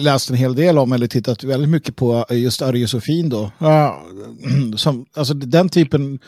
[0.00, 3.52] läst en hel del om eller tittat väldigt mycket på eh, just Arjosofin då.
[3.62, 3.92] Uh,
[4.76, 6.18] som, alltså den typen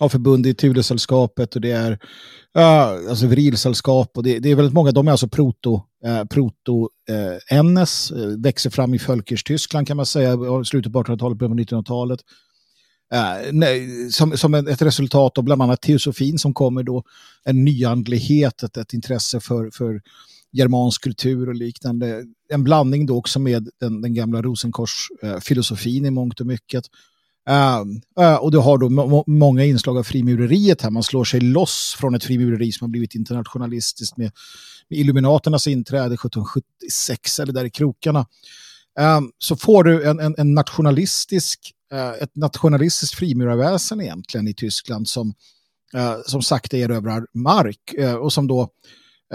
[0.00, 1.92] av förbund i Tulesällskapet och det är
[2.58, 5.74] uh, alltså Vrilsällskap och det, det, är väldigt många, de är alltså proto,
[6.06, 6.88] uh, proto
[7.62, 12.20] NS, växer fram i Völkers Tyskland kan man säga, slutet på 1800-talet, början på 1900-talet.
[13.14, 17.04] Uh, nej, som, som ett resultat av bland annat teosofin som kommer då
[17.44, 20.00] en nyandlighet, ett, ett intresse för, för
[20.54, 22.24] germansk kultur och liknande.
[22.48, 26.84] En blandning då också med den, den gamla Rosenkors-filosofin i mångt och mycket.
[27.50, 30.90] Uh, uh, och du har då må många inslag av frimureriet här.
[30.90, 34.32] Man slår sig loss från ett frimureri som har blivit internationalistiskt med,
[34.88, 38.26] med Illuminaternas inträde 1776 eller där i krokarna.
[39.00, 45.08] Uh, så får du en, en, en nationalistisk, eh, ett nationalistiskt frimurarväsen egentligen i Tyskland
[45.08, 45.34] som,
[45.94, 48.68] eh, som sakta erövrar mark eh, och som då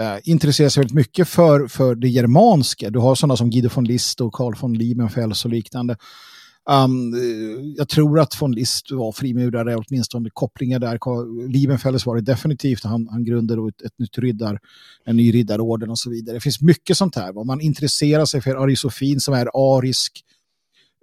[0.00, 2.90] eh, intresserar sig väldigt mycket för, för det germanska.
[2.90, 5.96] Du har sådana som Guido von List och Carl von Liebenfels och liknande.
[6.70, 7.14] Um,
[7.76, 11.48] jag tror att von List var frimurare, åtminstone kopplingar där.
[11.48, 12.84] Liebenfels var det definitivt.
[12.84, 14.58] Han, han grundade ett, ett nytt riddar,
[15.04, 16.36] en ny riddarorden och så vidare.
[16.36, 17.38] Det finns mycket sånt här.
[17.38, 20.24] Om man intresserar sig för arisofin som är arisk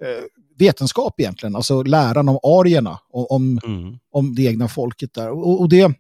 [0.03, 0.23] eh,
[0.57, 3.97] vetenskap egentligen, alltså läran om arierna, om, mm.
[4.11, 5.29] om det egna folket där.
[5.29, 5.93] Och, och det,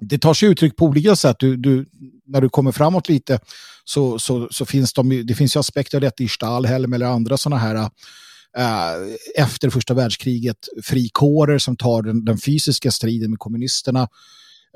[0.00, 1.36] det tar sig uttryck på olika sätt.
[1.38, 1.86] Du, du,
[2.30, 3.38] när du kommer framåt lite
[3.84, 7.36] så, så, så finns de, det finns ju aspekter av detta i Stahlhelm eller andra
[7.36, 7.74] sådana här
[8.56, 14.08] äh, efter första världskriget frikårer som tar den, den fysiska striden med kommunisterna.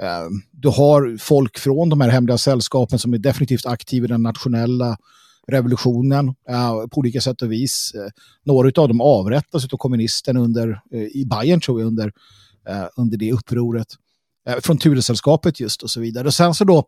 [0.03, 4.23] Äh, du har folk från de här hemliga sällskapen som är definitivt aktiva i den
[4.23, 4.97] nationella
[5.47, 7.93] revolutionen äh, på olika sätt och vis.
[8.45, 12.13] några av dem avrättas av kommunisterna under, äh, i Bayern tror jag under,
[12.69, 13.89] äh, under det upproret.
[14.49, 16.27] Äh, från Turesällskapet just och så vidare.
[16.27, 16.85] Och sen så då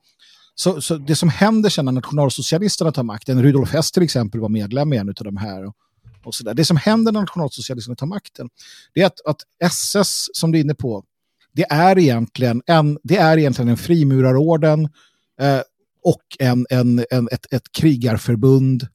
[0.59, 4.49] så, så det som händer sen när nationalsocialisterna tar makten, Rudolf Hess till exempel var
[4.49, 5.75] medlem i en av de här, och,
[6.25, 6.55] och så där.
[6.55, 8.49] det som händer när nationalsocialisterna tar makten,
[8.95, 11.05] det är att, att SS, som du är inne på,
[11.53, 14.89] det är egentligen en, det är egentligen en frimurarorden
[15.41, 15.61] eh,
[16.03, 18.89] och en, en, en, ett, ett krigarförbund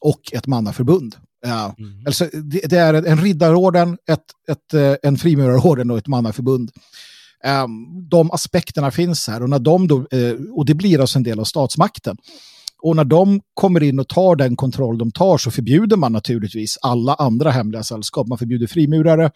[0.00, 1.16] och ett mannaförbund.
[1.42, 1.74] Ja.
[1.78, 2.06] Mm.
[2.06, 6.70] Alltså, det, det, är en riddarorden, ett, ett, eh, en frimurarorden och ett mannaförbund.
[7.46, 11.22] Um, de aspekterna finns här och, när de då, uh, och det blir alltså en
[11.22, 12.16] del av statsmakten.
[12.82, 16.78] Och när de kommer in och tar den kontroll de tar så förbjuder man naturligtvis
[16.82, 18.26] alla andra hemliga sällskap.
[18.26, 19.30] Man förbjuder frimurare,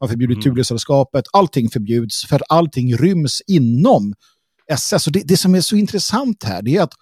[0.00, 0.42] man förbjuder mm.
[0.42, 4.14] Thulesällskapet, allting förbjuds för allting ryms inom
[4.68, 5.06] SS.
[5.06, 6.94] Och det, det som är så intressant här det är att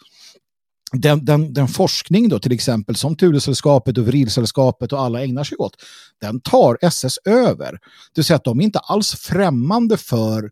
[0.92, 5.58] den, den, den, forskning då till exempel som Thulesällskapet och Vrilsällskapet och alla ägnar sig
[5.58, 5.76] åt,
[6.20, 7.72] den tar SS över.
[7.72, 7.78] Det
[8.14, 10.50] vill säga att de är inte alls främmande för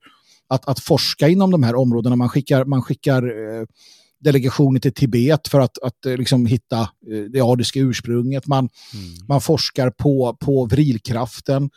[0.48, 2.16] att, att forska inom de här områdena.
[2.16, 3.66] Man skickar, man skickar eh,
[4.20, 8.46] delegationer till Tibet för att, att eh, liksom hitta eh, det adiska ursprunget.
[8.46, 9.26] Man, mm.
[9.28, 11.70] man forskar på, på vrilkraften.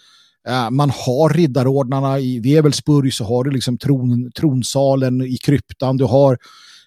[0.49, 5.97] Uh, man har riddarordnarna i Webelsburg så har du liksom tron, tronsalen i kryptan.
[5.97, 6.37] Du har Eh,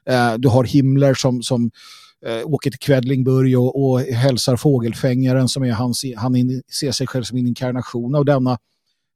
[0.09, 1.71] Eh, du har Himmler som, som
[2.27, 7.07] eh, åker till Kvedlingburg och, och hälsar fågelfängaren som är hans, han in, ser sig
[7.07, 8.59] själv som en inkarnation av denna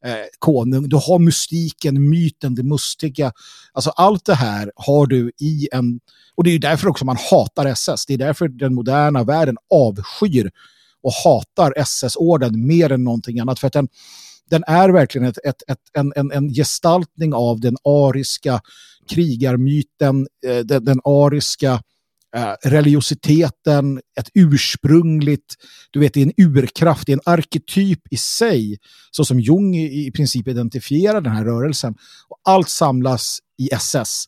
[0.05, 0.89] eh, konung.
[0.89, 3.33] Du har mystiken, myten, det mustiga.
[3.73, 6.01] Alltså allt det här har du i en...
[6.35, 8.07] Och det är därför också man hatar SS.
[8.07, 10.51] Det är därför den moderna världen avskyr
[11.03, 13.59] och hatar SS-orden mer än någonting annat.
[13.59, 13.89] För att den,
[14.51, 18.61] den är verkligen ett, ett, ett, en, en, en gestaltning av den ariska
[19.11, 21.83] krigarmyten, eh, den, den ariska
[22.37, 25.55] eh, religiositeten, ett ursprungligt,
[25.91, 28.79] du vet, det är en urkraft, det är en arketyp i sig,
[29.11, 31.95] så som Jung i, i princip identifierar den här rörelsen.
[32.29, 34.25] Och allt samlas i SS.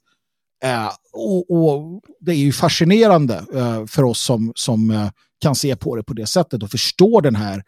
[0.64, 5.10] Eh, och, och, det är ju fascinerande eh, för oss som, som eh,
[5.40, 7.62] kan se på det på det sättet och förstå den här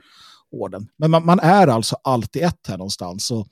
[0.50, 0.88] orden.
[0.96, 3.30] Men man, man är alltså alltid ett här någonstans.
[3.30, 3.46] Och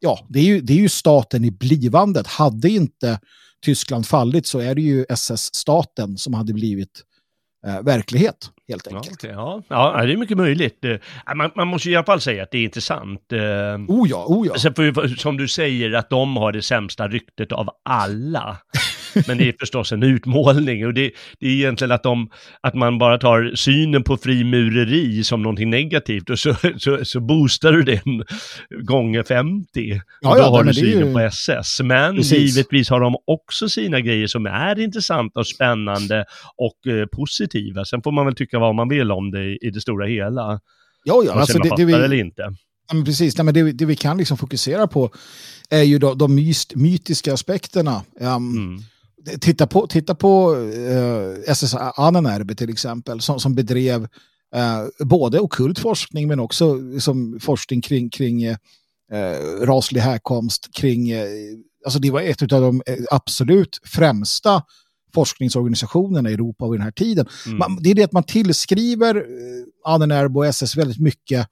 [0.00, 2.26] ja, det är, ju, det är ju staten i blivandet.
[2.26, 3.20] Hade inte
[3.64, 7.02] Tyskland fallit så är det ju SS-staten som hade blivit
[7.66, 9.22] eh, verklighet helt enkelt.
[9.22, 9.94] Ja, ja.
[9.98, 10.84] ja, det är mycket möjligt.
[10.84, 13.32] Eh, man, man, måste i alla fall säga att det är intressant.
[13.32, 13.38] Eh,
[13.88, 14.58] oh ja, oh ja.
[14.58, 18.58] Sen som du säger att de har det sämsta ryktet av alla.
[19.26, 22.30] Men det är förstås en utmålning och det, det, är egentligen att, de,
[22.60, 27.72] att man bara tar synen på frimureri som någonting negativt och så, så, så boostar
[27.72, 28.24] du den
[28.86, 30.00] gånger 50.
[30.20, 31.12] Ja, och då ja, har du synen ju...
[31.12, 31.80] på SS.
[31.80, 32.56] Men Precis.
[32.56, 36.24] givetvis har de också sina grejer som är intressanta och spännande
[36.56, 37.84] och eh, positiva.
[37.84, 40.60] Sen får man väl tycka vad man vill om det i, i det stora hela.
[41.04, 41.32] Ja, ja.
[41.32, 41.92] Alltså, det, det vi...
[41.92, 42.42] eller inte.
[42.92, 45.10] Ja, precis, Nej, men det, det, vi kan liksom fokusera på
[45.70, 48.02] är ju de, de myst, mytiska aspekterna.
[48.20, 48.78] Um, mm
[49.40, 54.02] titta på, titta på eh, SS Annenerbe till exempel som, som bedrev
[54.56, 58.56] uh, både okult forskning men också som forskning kring, kring uh,
[59.60, 61.20] raslig härkomst, kring, uh,
[61.84, 64.62] alltså det var ett av de absolut främsta
[65.14, 67.26] forskningsorganisationerna i Europa vid den här tiden.
[67.46, 67.58] Mm.
[67.58, 69.22] Man, det är det att man tillskriver uh,
[69.84, 71.48] Annenerbe och SS väldigt mycket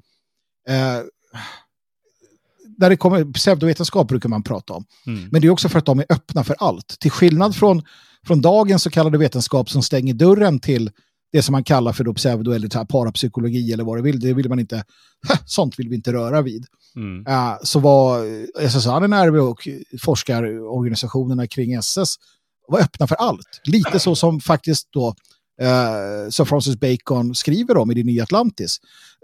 [2.77, 4.85] där det kommer pseudovetenskap brukar man prata om.
[5.07, 5.29] Mm.
[5.33, 6.97] Men det är också för att de är öppna för allt.
[7.01, 7.83] Till skillnad från,
[8.27, 10.91] från dagens så kallade vetenskap som stänger dörren till
[11.33, 14.21] det som man kallar för då pseudo eller parapsykologi eller vad det vill.
[14.21, 14.85] Det vill man inte,
[15.47, 16.67] sånt vill vi inte röra vid.
[16.97, 17.27] Mm.
[17.27, 18.25] Uh, så var
[18.69, 19.69] SSR och
[20.03, 22.15] forskarorganisationerna kring SS
[22.69, 23.61] var öppna för allt.
[23.65, 25.15] Lite så som faktiskt då
[25.63, 28.79] uh, Sir Francis Bacon skriver om i det nya Atlantis.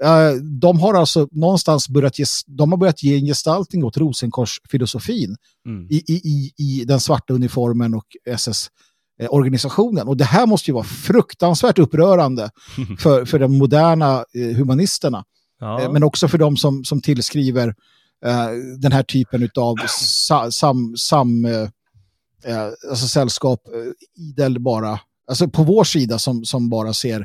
[0.04, 5.36] Uh, de har alltså någonstans börjat ge, de har börjat ge en gestaltning åt Rosenkorsfilosofin
[5.66, 5.86] mm.
[5.90, 8.68] i, i, i den svarta uniformen och SS
[9.30, 10.08] organisationen.
[10.08, 12.50] Och det här måste ju vara fruktansvärt upprörande
[12.98, 15.24] för, för de moderna eh, humanisterna.
[15.60, 15.82] Ja.
[15.82, 17.74] Eh, men också för de som, som tillskriver
[18.24, 21.68] eh, den här typen av sa, sam, sam eh,
[22.44, 25.00] eh alltså sällskap eh, idel bara
[25.32, 27.20] alltså på vår sida som, som bara ser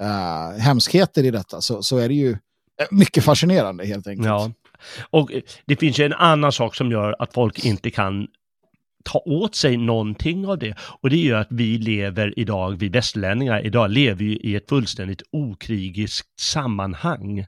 [0.00, 2.36] uh, hemskheter i detta så, så är det ju
[2.90, 4.26] mycket fascinerande helt enkelt.
[4.26, 4.52] Ja.
[5.10, 8.26] Och eh, det finns ju en annan sak som gör att folk inte kan
[9.04, 10.74] ta åt sig någonting av det.
[11.02, 14.68] Och det är ju att vi lever idag, vi västlänningar idag lever ju i ett
[14.68, 17.46] fullständigt okrigiskt sammanhang.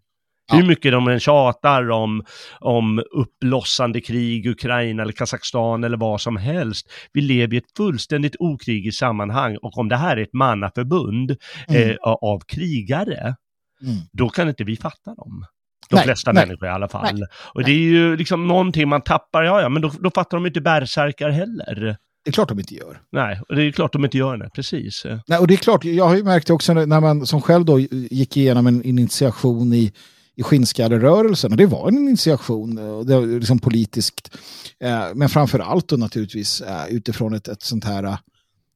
[0.48, 0.56] Ja.
[0.56, 2.24] Hur mycket de än tjatar om,
[2.60, 6.90] om uppblossande krig, Ukraina eller Kazakstan eller vad som helst.
[7.12, 11.36] Vi lever i ett fullständigt okrigiskt sammanhang och om det här är ett mannaförbund
[11.68, 11.90] mm.
[11.90, 13.36] eh, av krigare,
[13.82, 13.96] mm.
[14.12, 15.46] då kan inte vi fatta dem.
[15.90, 17.18] De nej, flesta nej, människor i alla fall.
[17.18, 20.36] Nej, och det är ju liksom någonting man tappar, ja ja, men då, då fattar
[20.36, 21.96] de inte bärsärkar heller.
[22.24, 23.00] Det är klart de inte gör.
[23.12, 25.06] Nej, och det är klart de inte gör det, precis.
[25.26, 27.80] Nej, och det är klart, jag har ju märkt också när man som själv då
[27.80, 29.92] gick igenom en initiation i
[30.36, 31.50] i skinnskallerörelsen.
[31.50, 34.36] Och det var en initiation, eh, det var liksom politiskt.
[34.80, 38.18] Eh, men framför allt då naturligtvis eh, utifrån ett, ett sånt här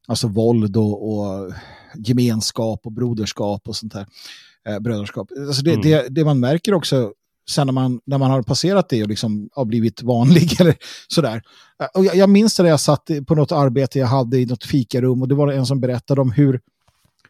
[0.07, 1.53] Alltså våld och, och
[1.95, 3.95] gemenskap och broderskap och sånt.
[4.67, 5.27] Eh, brödraskap.
[5.47, 5.81] Alltså det, mm.
[5.81, 7.13] det, det, man märker också
[7.49, 10.75] sen när man, när man har passerat det och liksom har blivit vanlig eller
[11.07, 11.41] sådär.
[11.93, 14.63] Och jag, jag minns det när jag satt på något arbete jag hade i något
[14.63, 16.59] fikarum och det var en som berättade om hur,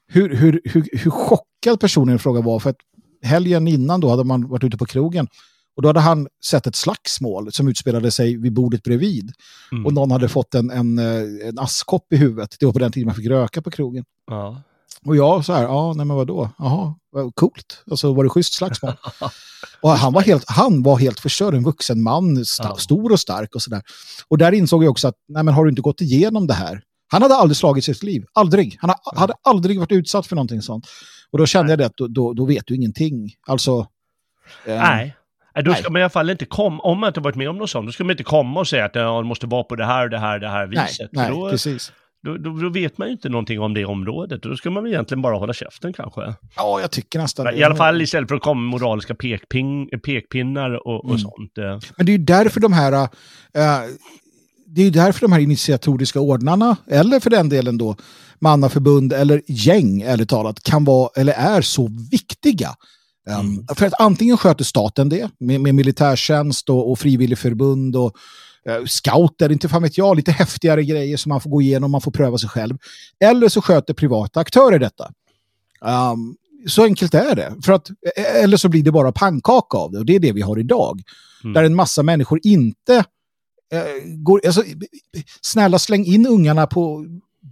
[0.08, 2.60] hur, hur, hur, hur chockad personen i fråga var.
[2.60, 2.78] För att
[3.24, 5.28] helgen innan då hade man varit ute på krogen
[5.76, 9.32] och då hade han sett ett slagsmål som utspelade sig vid bordet bredvid.
[9.72, 9.86] Mm.
[9.86, 12.56] Och någon hade fått en, en, eh, en askkopp i huvudet.
[12.60, 14.06] Det var på den tiden man fick röka på krogen.
[14.28, 14.62] Ja.
[15.06, 16.50] Och jag så här, ja, nej men vadå?
[16.58, 16.96] Jaha,
[17.36, 17.84] coolt.
[17.92, 18.94] Alltså var det schysst slagsmål?
[19.82, 22.76] och han var helt, han var helt förstörd, en vuxen man, st ja.
[22.76, 23.82] stor och stark och sådär.
[24.28, 26.82] Och där insåg jag också att, nej men har du inte gått igenom det här?
[27.12, 28.78] Han hade aldrig slagit sitt liv, aldrig.
[28.80, 30.88] Han ha, hade aldrig varit utsatt för någonting sånt.
[31.32, 31.72] Och då kände nej.
[31.72, 33.34] jag det att då, då, då, vet du ingenting.
[33.48, 33.88] Alltså...
[34.66, 35.16] Eh, nej.
[35.56, 35.92] Då ska Nej.
[35.92, 37.92] man i alla fall inte komma, om man inte varit med om något sånt, då
[37.92, 40.40] ska man inte komma och säga att det måste vara på det här, det här,
[40.40, 41.10] det här viset.
[41.12, 41.92] Nej, nej då, precis.
[42.24, 44.44] Då, då, då, vet man ju inte någonting om det området.
[44.44, 46.22] Då ska man väl egentligen bara hålla käften kanske.
[46.56, 47.54] Ja, jag tycker nästan det.
[47.54, 51.20] I alla fall istället för att komma med moraliska pekping, pekpinnar och, och mm.
[51.20, 51.58] sånt.
[51.58, 51.80] Eh.
[51.98, 52.94] Men det är ju därför de här...
[52.94, 53.10] Äh,
[54.76, 57.96] det är därför de här initiatoriska ordnarna, eller för den delen då
[58.40, 62.76] mannaförbund eller gäng, eller talat, kan vara, eller är så viktiga.
[63.30, 63.66] Ehm, mm.
[63.76, 68.16] För att antingen sköter staten det med, med militärtjänst och, och frivilligförbund och
[68.70, 72.02] uh, scouter, inte fan vet jag, lite häftigare grejer som man får gå igenom, man
[72.02, 72.78] får pröva sig själv.
[73.20, 75.12] Eller så sköter privata aktörer detta.
[75.82, 76.36] Um,
[76.68, 77.54] så enkelt är det.
[77.66, 80.32] För att, e, eller så blir det bara pannkaka av det och det är det
[80.32, 81.02] vi har idag.
[81.44, 81.54] Mm.
[81.54, 83.04] Där en massa människor inte
[84.06, 84.42] går...
[84.46, 84.64] Alltså,
[85.42, 87.06] snälla släng in ungarna på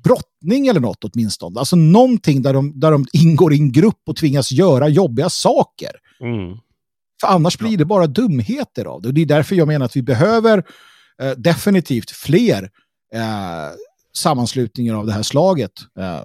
[0.03, 1.59] brottning eller något åtminstone.
[1.59, 5.91] Alltså någonting där de, där de ingår i en grupp och tvingas göra jobbiga saker.
[6.21, 6.57] Mm.
[7.21, 9.07] För annars blir det bara dumheter av det.
[9.07, 10.63] Och det är därför jag menar att vi behöver
[11.21, 12.69] eh, definitivt fler
[13.13, 13.69] eh,
[14.13, 15.71] sammanslutningar av det här slaget.
[15.99, 16.23] Eh,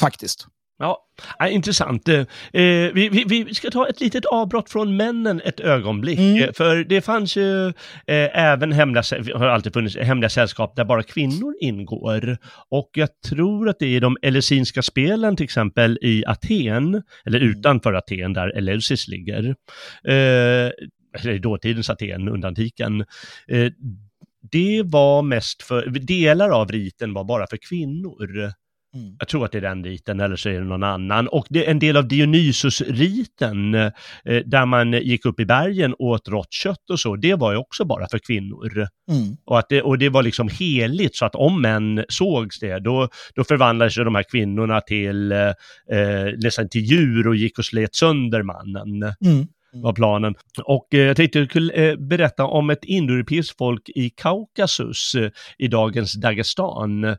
[0.00, 0.46] faktiskt.
[0.78, 1.06] Ja,
[1.48, 2.08] intressant.
[2.08, 6.18] Eh, vi, vi, vi, ska ta ett litet avbrott från männen ett ögonblick.
[6.18, 6.42] Mm.
[6.42, 7.72] Eh, för det fanns ju eh,
[8.06, 9.02] även hemliga,
[9.34, 12.38] har alltid funnits hemliga sällskap där bara kvinnor ingår.
[12.70, 17.50] Och jag tror att det är de Eleusinska spelen till exempel i Aten, eller mm.
[17.50, 19.44] utanför Aten där Eleusis ligger.
[20.04, 20.70] Eh,
[21.20, 23.00] eller dåtidens Aten under antiken.
[23.48, 23.72] Eh,
[24.50, 28.52] det var mest för, delar av riten var bara för kvinnor.
[28.94, 29.16] Mm.
[29.18, 31.28] Jag tror att det är den riten, eller så är det någon annan.
[31.28, 33.90] Och det är en del av Dionysus-riten, eh,
[34.46, 37.58] där man gick upp i bergen och åt rått kött och så, det var ju
[37.58, 38.88] också bara för kvinnor.
[39.10, 39.36] Mm.
[39.44, 43.08] Och, att det, och det var liksom heligt, så att om män sågs det, då,
[43.34, 45.38] då förvandlades de här kvinnorna till, eh,
[45.92, 49.14] eh, nästan till djur och gick och slet sönder mannen.
[49.24, 50.34] Mm var planen.
[50.64, 55.30] Och eh, jag tänkte jag skulle eh, berätta om ett indoeuropeiskt folk i Kaukasus eh,
[55.58, 57.16] i dagens Dagestan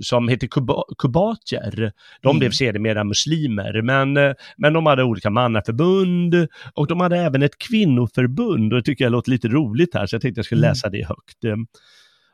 [0.00, 1.92] som heter Kuba kubatjer.
[2.22, 2.38] De mm.
[2.38, 8.72] blev sedermera muslimer, men, men de hade olika mannaförbund och de hade även ett kvinnoförbund
[8.72, 10.70] och det tycker jag låter lite roligt här så jag tänkte jag skulle mm.
[10.70, 11.68] läsa det högt.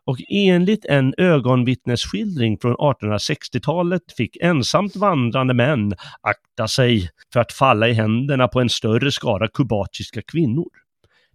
[0.06, 7.88] Och enligt en ögonvittnesskildring från 1860-talet fick ensamt vandrande män akta sig för att falla
[7.88, 10.68] i händerna på en större skara kubatiska kvinnor.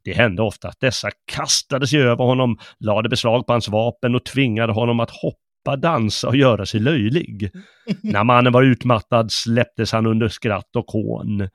[0.03, 4.26] Det hände ofta att dessa kastade sig över honom, lade beslag på hans vapen och
[4.26, 7.51] tvingade honom att hoppa hoppa, dansa och göra sig löjlig.
[8.01, 11.49] När mannen var utmattad släpptes han under skratt och hån.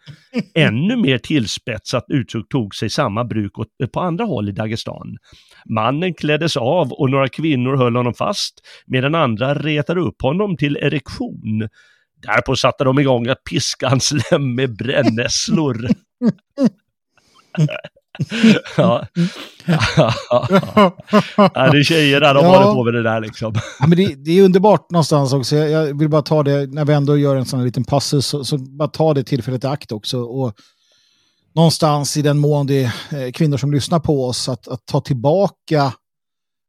[0.55, 3.53] Ännu mer tillspetsat uttryck tog sig samma bruk
[3.93, 5.17] på andra håll i Dagestan.
[5.71, 8.55] Mannen kläddes av och några kvinnor höll honom fast
[8.87, 11.69] medan andra retade upp honom till erektion.
[12.23, 15.77] Därpå satte de igång att piska hans lem med brännässlor.
[18.77, 19.07] ja.
[21.37, 22.57] ja, det är tjejer där, de ja.
[22.57, 23.55] håller på med det där liksom.
[23.81, 25.57] Ja, men det, det, är underbart någonstans också.
[25.57, 28.45] Jag, vill bara ta det, när vi ändå gör en sån här liten passus, så,
[28.45, 30.21] så bara ta det tillfället i akt också.
[30.21, 30.55] Och
[31.55, 35.93] någonstans i den mån det är kvinnor som lyssnar på oss, att, att ta tillbaka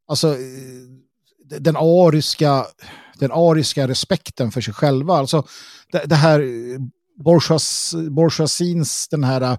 [0.07, 2.65] alltså, eh, den ariska,
[3.19, 5.17] den ariska respekten för sig själva.
[5.17, 5.43] Alltså,
[5.91, 6.41] det, det här
[7.23, 9.57] bourgeois, bourgeoisins, den här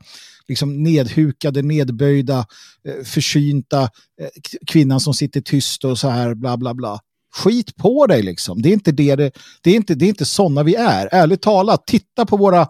[0.48, 2.46] liksom nedhukade, nedböjda,
[2.88, 4.28] eh, försynta eh,
[4.66, 7.00] kvinnan som sitter tyst och så här bla bla bla.
[7.34, 8.62] Skit på dig liksom.
[8.62, 9.32] Det är inte det, det,
[9.62, 11.08] det är inte, det är inte sådana vi är.
[11.12, 12.68] Ärligt talat, titta på våra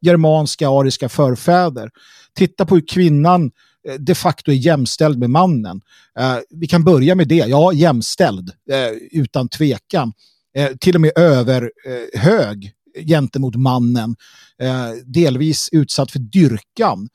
[0.00, 1.90] germanska, ariska förfäder.
[2.34, 3.50] Titta på hur kvinnan
[3.88, 5.80] eh, de facto är jämställd med mannen.
[6.18, 7.34] Eh, vi kan börja med det.
[7.34, 10.12] Ja, jämställd, eh, utan tvekan.
[10.56, 12.72] Eh, till och med överhög
[13.06, 14.16] gentemot mannen.
[14.62, 17.08] Eh, delvis utsatt för dyrkan,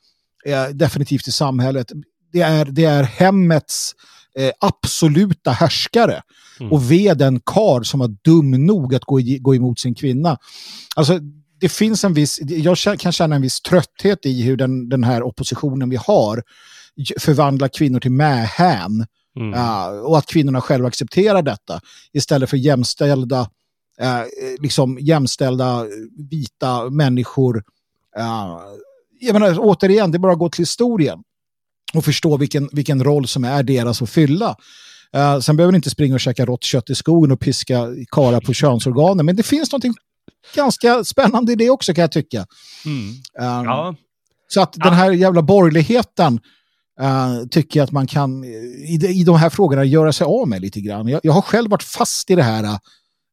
[0.45, 1.91] eh, definitivt i samhället.
[2.31, 3.93] Det är, det är hemmets
[4.39, 6.21] eh, absoluta härskare.
[6.59, 6.71] Mm.
[6.71, 10.37] Och ve den kar som var dum nog att gå, i, gå emot sin kvinna.
[10.95, 11.19] Alltså,
[11.59, 15.23] det finns en viss, jag kan känna en viss trötthet i hur den, den här
[15.23, 16.43] oppositionen vi har
[17.19, 19.05] förvandlar kvinnor till mähän.
[19.39, 19.51] Mm.
[19.51, 21.79] Ja, och att kvinnorna själva accepterar detta
[22.13, 23.49] istället för jämställda,
[23.99, 24.21] eh,
[24.59, 25.85] liksom jämställda
[26.31, 27.63] vita människor.
[28.17, 28.59] Eh,
[29.19, 31.19] jag menar, återigen, det är bara att gå till historien
[31.93, 34.55] och förstå vilken, vilken roll som är deras att fylla.
[35.13, 38.41] Eh, sen behöver ni inte springa och käka rått kött i skogen och piska kara
[38.41, 39.83] på könsorganen, men det finns något
[40.55, 42.45] ganska spännande i det också kan jag tycka.
[42.85, 43.09] Mm.
[43.39, 43.95] Eh, Ja,
[44.47, 46.39] så att den här jävla borgerligheten
[46.99, 48.49] eh, tycker jag att man kan eh,
[48.93, 51.07] i, de- i de här frågorna göra sig av med lite grann.
[51.07, 52.79] Jag, jag har själv varit fast i det här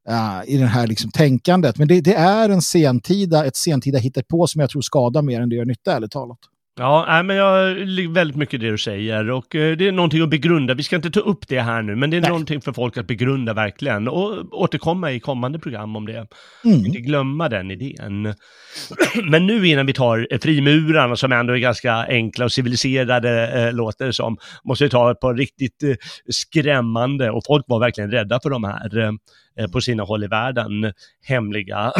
[0.08, 1.78] uh, i det här liksom tänkandet.
[1.78, 5.48] Men det, det är en sentida, ett sentida hittepå som jag tror skadar mer än
[5.48, 6.38] det gör nytta, ärligt talat.
[6.80, 7.76] Ja, nej, men jag
[8.08, 10.74] väldigt mycket i det du säger och eh, det är någonting att begrunda.
[10.74, 12.30] Vi ska inte ta upp det här nu, men det är Nej.
[12.30, 16.26] någonting för folk att begrunda verkligen och återkomma i kommande program om det.
[16.64, 16.86] Mm.
[16.86, 18.34] Inte glömma den idén.
[19.30, 23.72] Men nu innan vi tar eh, frimurarna som ändå är ganska enkla och civiliserade eh,
[23.72, 25.94] låter det som, måste vi ta ett par riktigt eh,
[26.28, 30.92] skrämmande och folk var verkligen rädda för de här eh, på sina håll i världen
[31.22, 31.92] hemliga,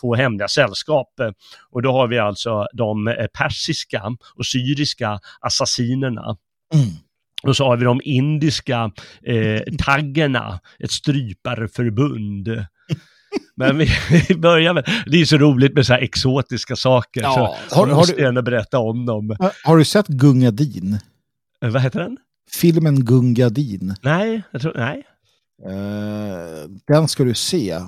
[0.00, 1.08] två hemliga sällskap.
[1.70, 4.02] Och då har vi alltså de eh, persiska
[4.34, 6.36] och syriska assassinerna.
[6.74, 6.86] Mm.
[7.42, 8.90] Och så har vi de indiska
[9.26, 12.48] eh, taggerna, ett stryparförbund.
[13.56, 13.88] Men vi,
[14.28, 17.56] vi börjar med, det är så roligt med så här exotiska saker, Ja, så har-
[17.86, 19.36] har, har måste du- gärna berätta om dem.
[19.64, 20.98] Har du sett Gungadin?
[21.64, 22.16] Eh, vad heter den?
[22.50, 23.94] Filmen Gungadin.
[24.02, 25.02] Nej, jag tror, nej.
[25.66, 27.84] Eh, den ska du se eh,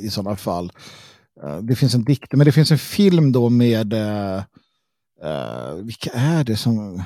[0.00, 0.72] i sådana fall.
[1.44, 3.94] Eh, det finns en dikt, men det finns en film då med...
[5.82, 7.02] vilka är det som...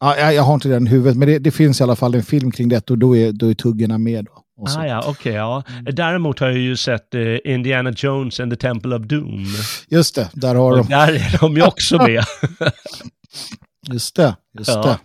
[0.00, 2.14] Ah, jag, jag har inte den i huvudet, men det, det finns i alla fall
[2.14, 4.24] en film kring det och då är, då är tuggarna med.
[4.24, 4.44] Då.
[4.66, 5.62] Ah, ja, okej, ja.
[5.68, 5.94] Mm.
[5.94, 9.44] Däremot har jag ju sett eh, Indiana Jones and the Temple of Doom.
[9.88, 10.88] Just det, där har Och de.
[10.88, 12.24] där är de ju också med.
[13.92, 14.82] Just det, just Ja.
[14.82, 14.98] det.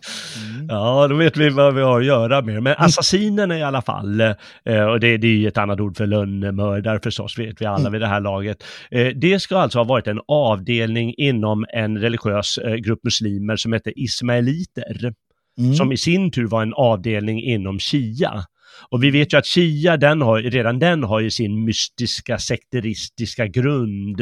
[0.56, 0.68] Mm.
[0.70, 2.64] Ja, då vet vi vad vi har att göra med.
[2.64, 4.22] Men assassinerna i alla fall,
[4.66, 7.80] eh, och det, det är ju ett annat ord för lönnmördare förstås, vet vi alla
[7.80, 7.92] Mm.
[7.92, 8.64] vid det här laget.
[8.92, 13.74] Eh, det ska alltså ha varit en avdelning inom en religiös eh, grupp muslimer som
[13.74, 15.14] heter ismaeliter,
[15.60, 15.74] Mm.
[15.76, 18.44] som i sin tur var en avdelning inom shia.
[18.90, 23.48] Och vi vet ju att shia, den har, redan den har ju sin mystiska sekteristiska
[23.48, 24.22] grund.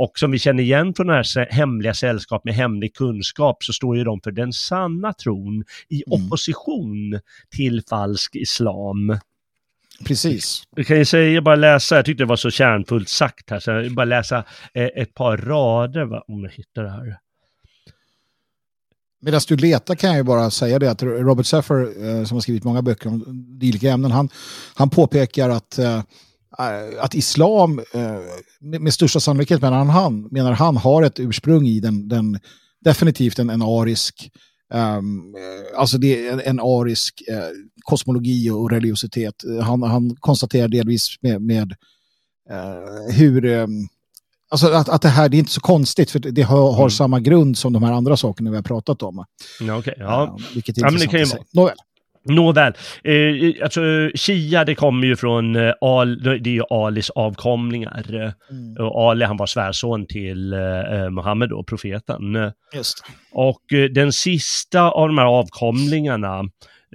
[0.00, 3.96] Och som vi känner igen från det här hemliga sällskap med hemlig kunskap så står
[3.96, 6.24] ju de för den sanna tron i Mm.
[6.26, 7.20] opposition
[7.56, 9.18] till falsk islam.
[10.04, 10.62] Precis.
[10.76, 13.70] Jag kan ju säga, bara läsa, jag tyckte det var så kärnfullt sagt här, så
[13.70, 14.44] jag bara läsa
[14.74, 17.16] eh, ett par rader, va, om jag hittar det här.
[19.20, 22.40] Medan du letar kan jag ju bara säga det att Robert Seffer, eh, som har
[22.40, 23.24] skrivit många böcker om
[23.60, 24.28] dylika ämnen, han,
[24.74, 26.02] han påpekar att, eh,
[27.00, 28.18] att islam eh,
[28.60, 32.40] med, med största sannolikhet menar han, menar han har ett ursprung i den, den
[32.84, 34.30] definitivt en, en arisk
[34.74, 35.00] eh,
[35.76, 37.48] alltså det är en, arisk eh,
[37.82, 39.34] kosmologi och religiositet.
[39.62, 41.74] Han, han konstaterar delvis med, med
[42.50, 43.88] eh, hur ehm,
[44.50, 46.90] Alltså att, att det här det är inte så konstigt för det har, har Mm.
[46.90, 49.24] samma grund som de här andra sakerna vi har pratat om.
[49.60, 50.04] Ja, okej, ja.
[50.04, 51.42] Ja, vilket är Ja, men det kan ju sig.
[51.52, 51.76] Nåväl.
[52.28, 52.72] Nåväl,
[53.04, 58.34] eh, alltså Shia det kommer ju från eh, Al, det är ju Alis avkomlingar.
[58.50, 58.76] Mm.
[58.86, 62.52] Och Ali han var svärson till eh, Muhammed då, profeten.
[62.74, 63.04] Just.
[63.32, 66.38] Och eh, den sista av de här avkomlingarna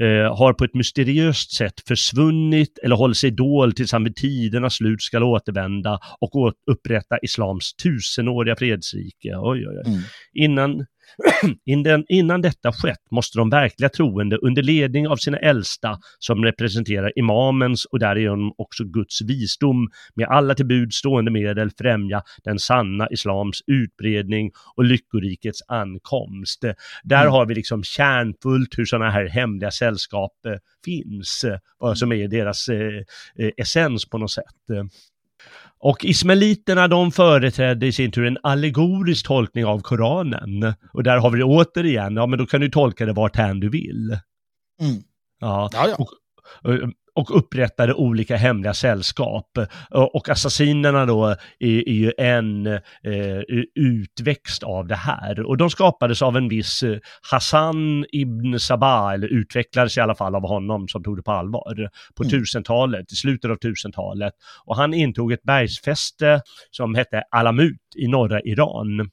[0.01, 4.76] eh, har på ett mysteriöst sätt försvunnit eller håller sig dold tills han vid tidernas
[4.76, 9.35] slut ska återvända och upprätta islams tusenåriga fredsrike.
[9.35, 9.91] Oj, oj, oj.
[9.91, 10.01] Mm.
[10.34, 10.85] Innan,
[12.10, 17.85] innan, detta skett måste de verkliga troende under ledning av sina äldsta som representerar imamens
[17.85, 23.61] och därigenom också Guds visdom med alla till bud stående medel främja den sanna islams
[23.68, 26.61] utbredning och lyckorikets ankomst.
[27.03, 27.31] Där Mm.
[27.31, 30.53] har vi liksom kärnfullt hur sådana här hemliga sällskap eh,
[30.85, 31.45] finns,
[31.80, 33.03] vad som är deras eh,
[33.40, 34.44] eh, essens på något sätt.
[35.80, 40.74] Och ismaeliterna de företrädde i sin tur en allegorisk tolkning av Koranen.
[40.94, 43.60] Och där har vi det återigen, ja men då kan du tolka det vart hän
[43.60, 44.18] du vill.
[44.82, 45.03] Mm.
[45.40, 45.95] Ja, Ja, ja.
[45.95, 46.10] Och,
[47.15, 49.57] och upprättade olika hemliga sällskap.
[50.14, 51.26] Och assassinerna då
[51.60, 52.81] är, är ju en eh,
[53.76, 55.40] utväxt av det här.
[55.45, 56.98] Och de skapades av en viss eh,
[57.31, 61.90] Hassan ibn Sabah, eller utvecklades i alla fall av honom som tog det på allvar,
[62.15, 62.31] på Mm.
[62.31, 64.34] tusentalet, i slutet av tusentalet.
[64.65, 66.41] Och han intog ett bergsfäste
[66.72, 69.10] som hette Alamut i norra Iran.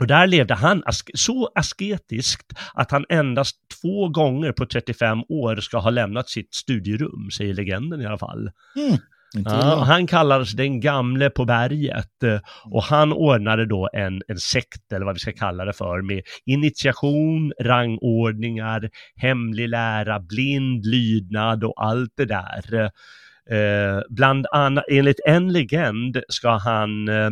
[0.00, 5.56] Och där levde han ask så asketiskt att han endast två gånger på 35 år
[5.56, 8.50] ska ha lämnat sitt studierum, säger legenden i alla fall.
[8.76, 8.98] Mm.
[9.44, 14.92] Ja, han kallades den gamle på berget eh, och han ordnade då en, en sekt
[14.92, 21.84] eller vad vi ska kalla det för med initiation, rangordningar, hemlig lära, blind lydnad och
[21.84, 22.90] allt det där.
[23.50, 27.30] Eh, bland annat, enligt en legend ska han eh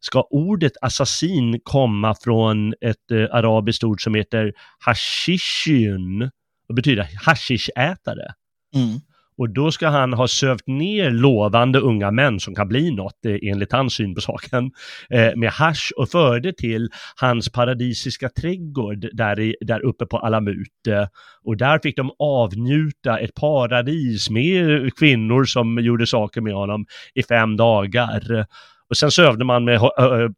[0.00, 6.30] ska ordet assassin komma från ett eh, arabiskt ord som heter hashishin,
[6.68, 8.32] och betyder hashish-ätare.
[8.74, 9.00] Mm.
[9.38, 13.50] Och då ska han ha sövt ner lovande unga män som kan bli något eh,
[13.50, 14.70] enligt hans syn på saken
[15.10, 20.86] eh, med hash och förde till hans paradisiska trädgård där, i, där uppe på Alamut.
[20.88, 21.06] Eh,
[21.44, 27.22] och där fick de avnjuta ett paradis med kvinnor som gjorde saker med honom i
[27.22, 28.46] fem dagar.
[28.94, 29.80] Och sen sövde man med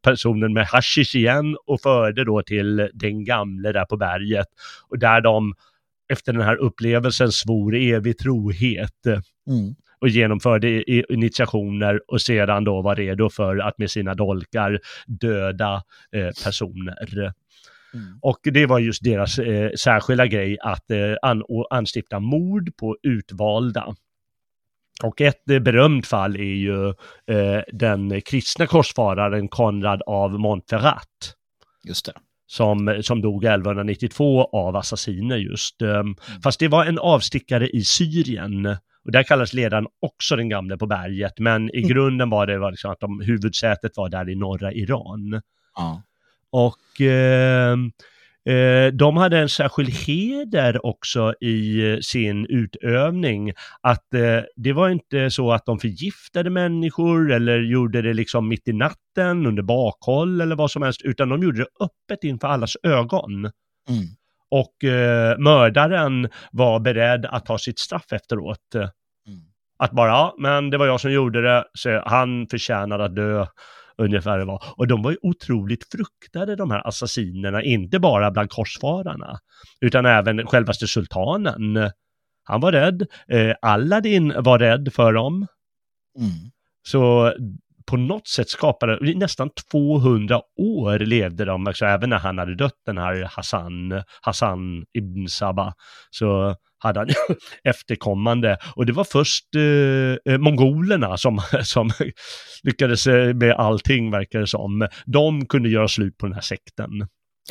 [0.03, 4.47] personen med hashish igen och förde då till den gamle där på berget.
[4.89, 5.55] Och där de
[6.13, 9.75] efter den här upplevelsen svor evig trohet mm.
[10.01, 16.31] och genomförde initiationer och sedan då var redo för att med sina dolkar döda eh,
[16.45, 17.33] personer.
[17.95, 18.19] Mm.
[18.23, 23.95] Och det var just deras eh, särskilda grej att eh, an anstifta mord på utvalda.
[25.03, 26.89] Och ett eh, berömt fall är ju
[27.27, 31.35] eh, den kristna korsfararen Konrad av Montferrat.
[31.85, 32.13] Just det
[32.47, 35.83] som, som dog 1192 av assassiner just.
[35.83, 36.17] Ehm, mm.
[36.43, 38.67] Fast det var en avstickare i Syrien.
[39.05, 41.89] Och där kallas ledaren också den gamle på berget, men i mm.
[41.89, 45.43] grunden var det var liksom att de, huvudsätet var där i norra Iran.
[45.77, 46.03] Ja.
[46.51, 47.77] Och eh,
[48.47, 53.53] Eh, de hade en särskild heder också i eh, sin utövning.
[53.81, 58.69] Att eh, det var inte så att de förgiftade människor eller gjorde det liksom mitt
[58.69, 62.77] i natten under bakhåll eller vad som helst, utan de gjorde det öppet inför allas
[62.83, 63.45] ögon.
[63.89, 64.07] Mm.
[64.51, 68.75] Och eh, mördaren var beredd att ta sitt straff efteråt.
[68.75, 69.41] Mm.
[69.79, 73.47] Att bara, ja, men det var jag som gjorde det, så han förtjänar att dö
[73.99, 74.65] ungefär det var.
[74.77, 79.39] Och de var ju otroligt fruktade de här assassinerna, inte bara bland korsfararna,
[79.81, 81.91] utan även självaste sultanen.
[82.45, 85.47] Han var rädd, eh, Aladdin var rädd för dem.
[86.19, 86.31] Mm.
[86.89, 87.33] Så
[87.87, 92.83] på något sätt skapade, nästan 200 år levde de, alltså även när han hade dött
[92.87, 95.73] den här Hassan, Hassan ibn Sabah,
[96.11, 97.09] så hade han
[97.65, 98.59] efterkommande.
[98.77, 101.91] Och det var först eh, eh mongolerna som, som
[102.63, 104.89] lyckades eh, med allting, verkar det som.
[105.07, 106.91] De kunde göra slut på den här sekten.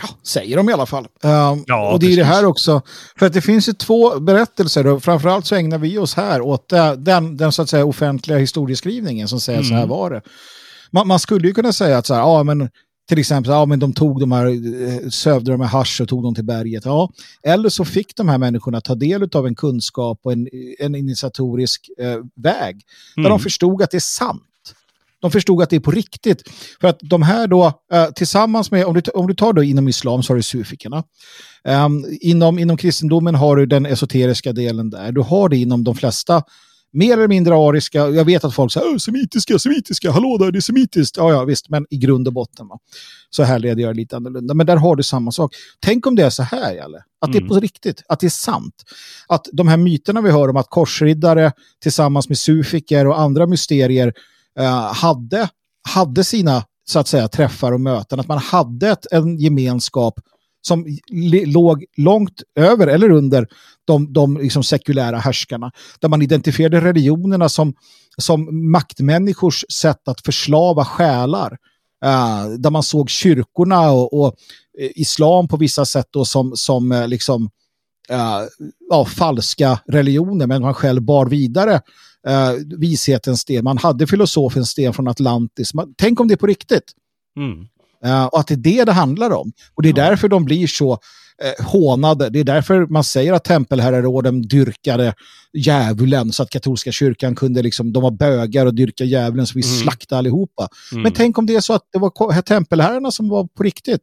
[0.02, 1.08] Ja, säger de i alla fall.
[1.26, 1.32] Uh,
[1.66, 2.18] ja, och det precis.
[2.18, 2.82] är det här också.
[3.20, 6.70] För att det finns ju två berättelser och framförallt så ägnar vi oss här åt
[6.98, 9.70] den, den så att säga offentliga historieskrivningen som säger mm.
[9.70, 9.90] så här mm.
[9.90, 10.22] var det.
[10.92, 12.70] Man, man, skulle ju kunna säga att så här, ja men
[13.08, 16.24] till exempel, ja men de tog de här, eh, sövde de med hash och tog
[16.24, 16.86] dem till berget.
[16.86, 17.10] Ja.
[17.44, 20.48] Eller så fick de här människorna ta del av en kunskap och en,
[20.80, 22.82] en initiatorisk eh, väg.
[23.16, 23.30] Där mm.
[23.30, 24.44] de förstod att det är sant.
[25.26, 26.44] De förstod att det är på riktigt.
[26.82, 29.88] För att de här då, eh, tillsammans med, om du, om du tar då inom
[29.88, 31.04] islam så har du sufikerna.
[31.86, 35.12] Um, inom, inom kristendomen har du den esoteriska delen där.
[35.12, 36.44] Du har det inom de flesta
[36.94, 38.00] mer eller mindre ariska.
[38.10, 41.18] Jag vet att folk säger semitiska, semitiska, hallå där, det är semitiskt.
[41.18, 42.78] Ja, ja, visst, men i grund och botten va?
[43.30, 44.54] så här leder jag lite annorlunda.
[44.54, 45.56] Men där har du samma sak.
[45.80, 46.98] Tänk om det är så här, Jalle.
[46.98, 47.32] Att mm.
[47.32, 47.50] det är mm.
[47.50, 48.84] på riktigt, att det är sant.
[49.28, 54.14] Att de här myterna vi hör om att korsriddare tillsammans med sufiker och andra mysterier
[54.60, 55.50] Eh, hade,
[55.90, 60.20] hade sina så att säga träffar och möten, att man hade ett, en gemenskap
[60.62, 60.98] som
[61.46, 63.48] låg långt över eller under
[63.86, 65.72] de, de liksom sekulära härskarna.
[66.00, 67.74] Där man identifierade religionerna som,
[68.18, 71.58] som maktmänniskors sätt att förslava själar.
[72.06, 74.36] Uh, där man såg kyrkorna och, och
[74.80, 77.50] eh, islam på vissa sätt då som, som uh, liksom,
[78.90, 81.82] ja, falska religioner, men man själv bar vidare
[82.78, 83.64] vishetens sten.
[83.64, 85.74] Man hade filosofens sten från Atlantis.
[85.74, 86.94] Man, tänk om det är på riktigt.
[87.38, 87.68] Mm.
[88.06, 89.52] Uh, och att det är det det handlar om.
[89.76, 90.10] Och det är ja.
[90.10, 92.30] därför de blir så uh, hånade.
[92.30, 95.14] Det är därför man säger att tempelherraråden dyrkade
[95.54, 99.66] djävulen så att katolska kyrkan kunde liksom, de var bögar och dyrka djävulen så vi
[99.66, 99.78] mm.
[99.78, 100.68] slaktade allihopa.
[100.92, 101.04] Mm.
[101.04, 104.02] Men tänk om det är så att det var tempelherrarna som var på riktigt.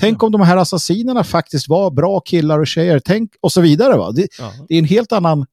[0.00, 0.26] Tänk ja.
[0.26, 3.00] om de här assassinerna faktiskt var bra killar och tjejer.
[3.04, 3.96] Tänk och så vidare.
[3.96, 4.12] Va?
[4.12, 4.52] Det, ja.
[4.68, 5.46] det är en helt annan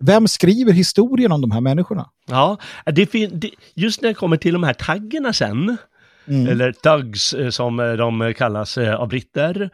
[0.00, 2.10] vem skriver historien om de här människorna?
[2.26, 3.14] Ja, det,
[3.74, 5.76] just när det kommer till de här taggarna sen,
[6.28, 6.46] Mm.
[6.46, 9.70] eller thugs eh, som eh, de kallas eh, av britter,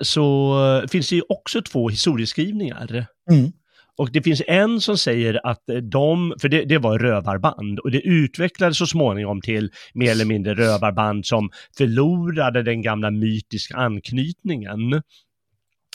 [0.00, 0.56] så
[0.90, 3.06] finns det ju också två historieskrivningar.
[3.30, 3.52] Mm.
[3.98, 8.00] och det finns en som säger att de, för det, det var rövarband, och det
[8.00, 15.02] utvecklades så småningom till mer eller mindre rövarband som förlorade den gamla mytiska anknytningen.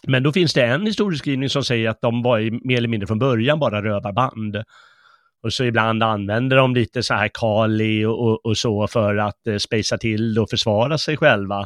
[0.08, 3.20] Men då finns det en historieskrivning som säger att de var mer eller mindre från
[3.20, 4.64] början bara rövarband.
[5.44, 9.48] Och så ibland använder de lite så här Kali och, och, och så för att
[9.48, 11.66] eh, spacea till och försvara sig själva.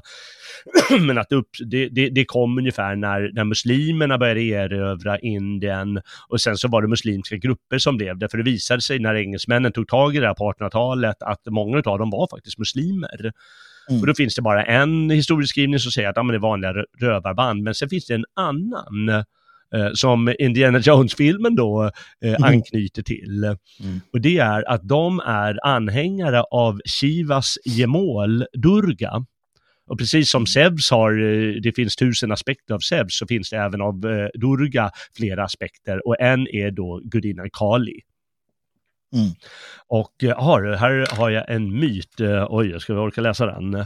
[0.99, 6.41] Men att upp, det, det, det, kom ungefär när, när muslimerna började erövra Indien och
[6.41, 8.29] sen så var det muslimska grupper som blev det.
[8.29, 11.77] För det visade sig när engelsmännen tog tag i det här på 1800-talet att många
[11.77, 13.31] av dem var faktiskt muslimer.
[13.89, 14.01] Mm.
[14.01, 16.73] Och då finns det bara en historieskrivning som säger att ja, men det är vanliga
[16.99, 19.09] rövarband, men sen finns det en annan
[19.75, 21.83] eh, som Indiana Jones-filmen då
[22.23, 22.43] eh, mm.
[22.43, 23.43] anknyter till.
[23.43, 24.01] Mm.
[24.13, 29.25] Och det är att de är anhängare av Shivas gemål Durga.
[29.87, 33.57] Och precis som Zeus har, eh, det finns tusen aspekter av Zeus, så finns det
[33.57, 37.99] även av eh, Durga flera aspekter och en är då gudinnan Kali.
[39.15, 39.31] Mm.
[39.87, 43.85] Och eh, har, här har jag en myt, eh, oj, jag ska orka läsa den.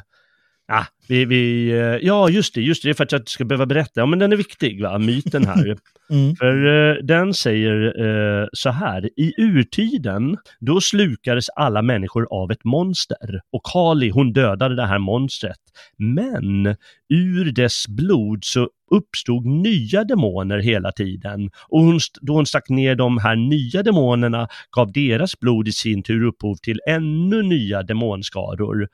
[0.71, 1.71] Ah, vi, vi,
[2.01, 3.91] ja, just det, just det, för att jag ska behöva berätta.
[3.99, 4.97] Ja, men den är viktig, va?
[4.97, 5.77] myten här.
[6.11, 6.35] Mm.
[6.35, 12.63] För uh, den säger uh, så här, i urtiden, då slukades alla människor av ett
[12.63, 15.59] monster och Kali, hon dödade det här monstret.
[15.97, 16.75] Men
[17.09, 22.95] ur dess blod så uppstod nya demoner hela tiden och hon, då hon stack ner
[22.95, 28.87] de här nya demonerna gav deras blod i sin tur upphov till ännu nya demonskaror.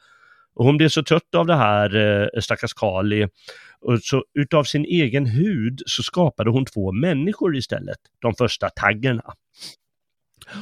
[0.56, 3.28] Och hon blev så trött av det här, eh, stackars Kali,
[3.82, 9.34] och så utav sin egen hud så skapade hon två människor istället, de första taggarna.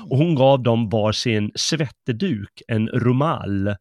[0.10, 3.76] Och hon gav dem var sin svetteduk, en rumal,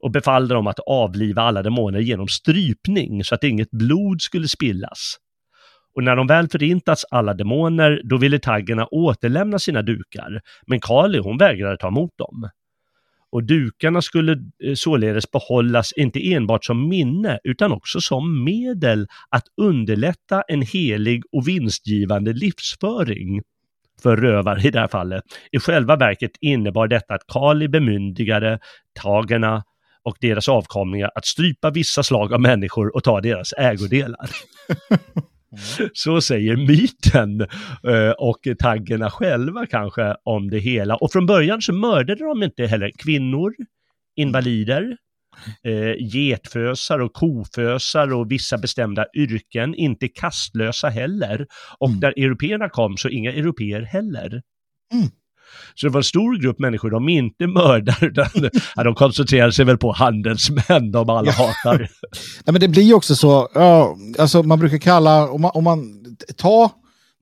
[0.00, 5.16] och befallde dem att avliva alla demoner genom strypning så att inget blod skulle spillas.
[5.94, 11.18] Och när de väl förintats alla demoner, då ville taggarna återlämna sina dukar, men Kali
[11.18, 12.50] hon vägrade ta emot dem
[13.32, 19.44] och dukarna skulle eh, således behållas inte enbart som minne utan också som medel att
[19.56, 23.42] underlätta en helig och vinstgivande livsföring
[24.02, 25.24] för rövare i det här fallet.
[25.52, 28.58] I själva verket innebar detta att Kali bemyndigade
[29.02, 29.64] tagerna
[30.02, 34.30] och deras avkomlingar att strypa vissa slag av människor och ta deras ägodelar.
[35.52, 35.90] Mm.
[35.94, 37.40] Så säger myten
[37.94, 40.96] eh, och taggerna själva kanske om det hela.
[40.96, 43.54] Och från början så mördade de inte heller kvinnor,
[44.16, 44.96] invalider,
[45.64, 51.46] eh, getfösar och kofösar och vissa bestämda yrken, inte kastlösa heller.
[51.78, 52.00] Och mm.
[52.00, 54.42] när européerna kom så inga europeer heller.
[54.92, 55.08] Mm.
[55.74, 58.26] Så det var en stor grupp människor de inte mördar, utan
[58.84, 61.78] de koncentrerar sig väl på handelsmän de alla hatar.
[62.44, 65.64] Nej, men det blir ju också så, ja, alltså man brukar kalla, om man, om
[65.64, 66.04] man
[66.36, 66.70] tar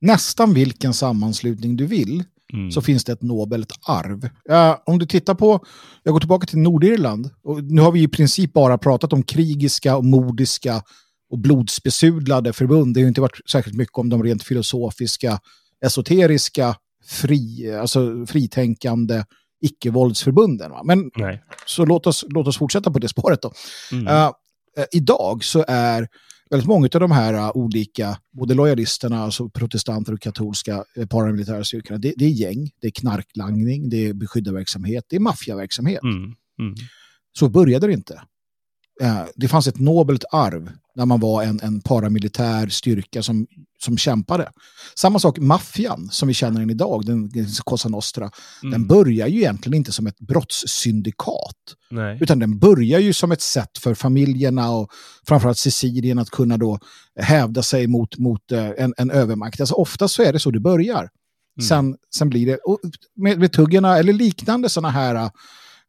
[0.00, 2.70] nästan vilken sammanslutning du vill, Mm.
[2.70, 4.28] så finns det ett nobelt arv.
[4.44, 5.64] Ja, om du tittar på,
[6.02, 9.96] jag går tillbaka till Nordirland, och nu har vi i princip bara pratat om krigiska
[9.96, 10.82] och mordiska
[11.30, 12.94] och blodsbesudlade förbund.
[12.94, 15.38] Det har ju inte varit särskilt mycket om de rent filosofiska,
[15.86, 16.74] esoteriska
[17.08, 19.24] fri, alltså fritänkande
[19.60, 20.72] icke-våldsförbunden.
[20.84, 21.42] Men Nej.
[21.66, 23.52] så låt oss, låt oss fortsätta på det spåret då.
[23.92, 24.06] Mm.
[24.06, 24.30] Uh,
[24.92, 26.08] idag så är
[26.50, 31.64] väldigt många av de här uh, olika, både lojalisterna, alltså protestanter och katolska uh, paramilitära
[31.64, 36.02] styrkorna, det, det, är gäng, det är knarklangning, det är beskyddarverksamhet, det är maffiaverksamhet.
[36.02, 36.34] Mm.
[36.58, 36.74] Mm.
[37.32, 38.22] Så började det inte.
[39.34, 43.46] det fanns ett nobelt arv när man var en, en paramilitär styrka som,
[43.78, 44.48] som kämpade.
[44.94, 47.30] Samma sak maffian som vi känner den idag, den,
[47.64, 48.30] Cosa Nostra,
[48.62, 48.72] mm.
[48.72, 51.56] den börjar ju egentligen inte som ett brottssyndikat.
[51.90, 52.18] Nej.
[52.20, 54.90] Utan den börjar ju som ett sätt för familjerna och
[55.28, 56.78] framförallt Sicilien att kunna då
[57.20, 59.60] hävda sig mot, mot eh, en, en övermakt.
[59.60, 60.98] Alltså ofta så är det så det börjar.
[61.00, 61.68] Mm.
[61.68, 62.58] Sen, sen blir det,
[63.16, 65.30] med, med tuggarna eller liknande sådana här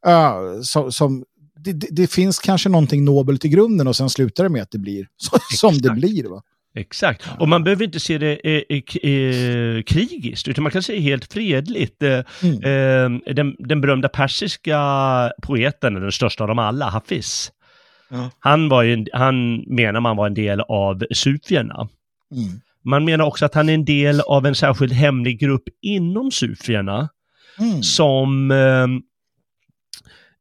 [0.07, 1.23] uh, så, som
[1.64, 4.77] det, det, finns kanske någonting nobelt i grunden och sen slutar det med att det
[4.77, 6.23] blir så, som det blir.
[6.23, 6.41] Va?
[6.76, 8.77] Exakt, och man behöver inte se det eh,
[9.11, 12.03] eh, krigiskt, utan man kan se helt fredligt.
[12.03, 13.23] Eh, mm.
[13.26, 14.80] eh, den, den berömda persiska
[15.41, 17.52] poeten, den största av dem alla, Hafiz,
[18.10, 18.31] ja.
[18.40, 21.90] han, var ju, han menar man var en del av sufierna.
[22.36, 22.61] Mm.
[22.84, 27.10] Man menar också att han är en del av en särskild hemlig grupp inom sufierna,
[27.60, 27.84] mm.
[27.84, 28.52] som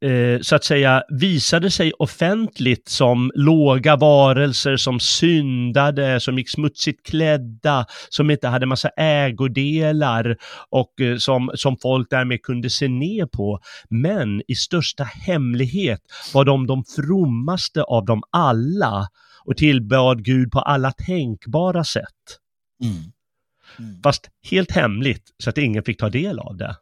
[0.05, 7.07] eh, så att säga visade sig offentligt som låga varelser som syndade, som gick smutsigt
[7.07, 10.37] klädda, som inte hade massa ägodelar
[10.70, 13.61] och eh, som, som folk därmed kunde se ner på.
[13.91, 16.01] Men i största hemlighet
[16.35, 19.09] var de de frommaste av dem alla
[19.45, 22.05] och tillbad Gud på alla tänkbara sätt.
[22.85, 22.97] Mm.
[23.79, 24.03] mm.
[24.03, 26.77] fast helt hemligt så att ingen fick ta del av det.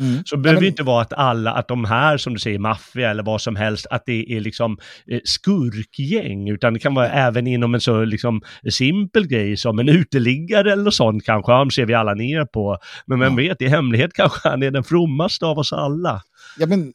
[0.00, 0.22] Mm.
[0.24, 0.68] Så det behöver men...
[0.68, 3.86] inte vara att alla, att de här som du säger, maffia eller vad som helst,
[3.90, 4.78] att det är liksom
[5.10, 9.88] eh, skurkgäng, utan det kan vara även inom en så liksom simpel grej som en
[9.88, 12.78] uteliggare eller sånt kanske, han ser vi alla ner på.
[13.06, 13.48] Men vem ja.
[13.48, 16.22] vet, i hemlighet kanske han är den frommaste av oss alla.
[16.58, 16.92] Ja, men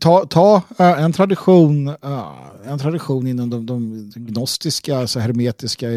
[0.00, 2.32] ta, ta uh, en tradition, uh,
[2.66, 5.88] en tradition inom de, de gnostiska, alltså hermetiska,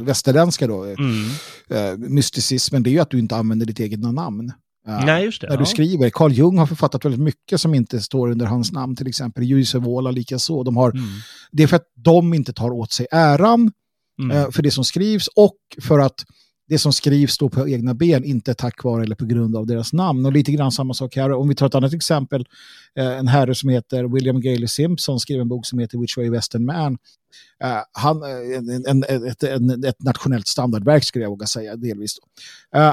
[0.00, 2.14] västerländska då, mm.
[2.14, 4.52] mysticismen, det är ju att du inte använder ditt eget namn.
[4.86, 5.48] Nej, just det.
[5.48, 6.10] När du skriver.
[6.10, 9.44] Carl Jung har författat väldigt mycket som inte står under hans namn, till exempel.
[9.44, 10.62] Jussi Vuola likaså.
[10.62, 11.04] De har, mm.
[11.52, 13.72] Det är för att de inte tar åt sig äran
[14.22, 14.52] mm.
[14.52, 16.24] för det som skrivs och för att
[16.72, 19.92] det som skrivs står på egna ben, inte tack vare eller på grund av deras
[19.92, 20.26] namn.
[20.26, 21.32] Och lite grann samma sak här.
[21.32, 22.46] Om vi tar ett annat exempel,
[22.98, 26.30] eh, en herre som heter William Gailey Simpson skrev en bok som heter Which Way
[26.30, 26.92] Western Man.
[27.64, 32.16] Uh, han, en, en, ett, en, ett nationellt standardverk skulle jag våga säga, delvis.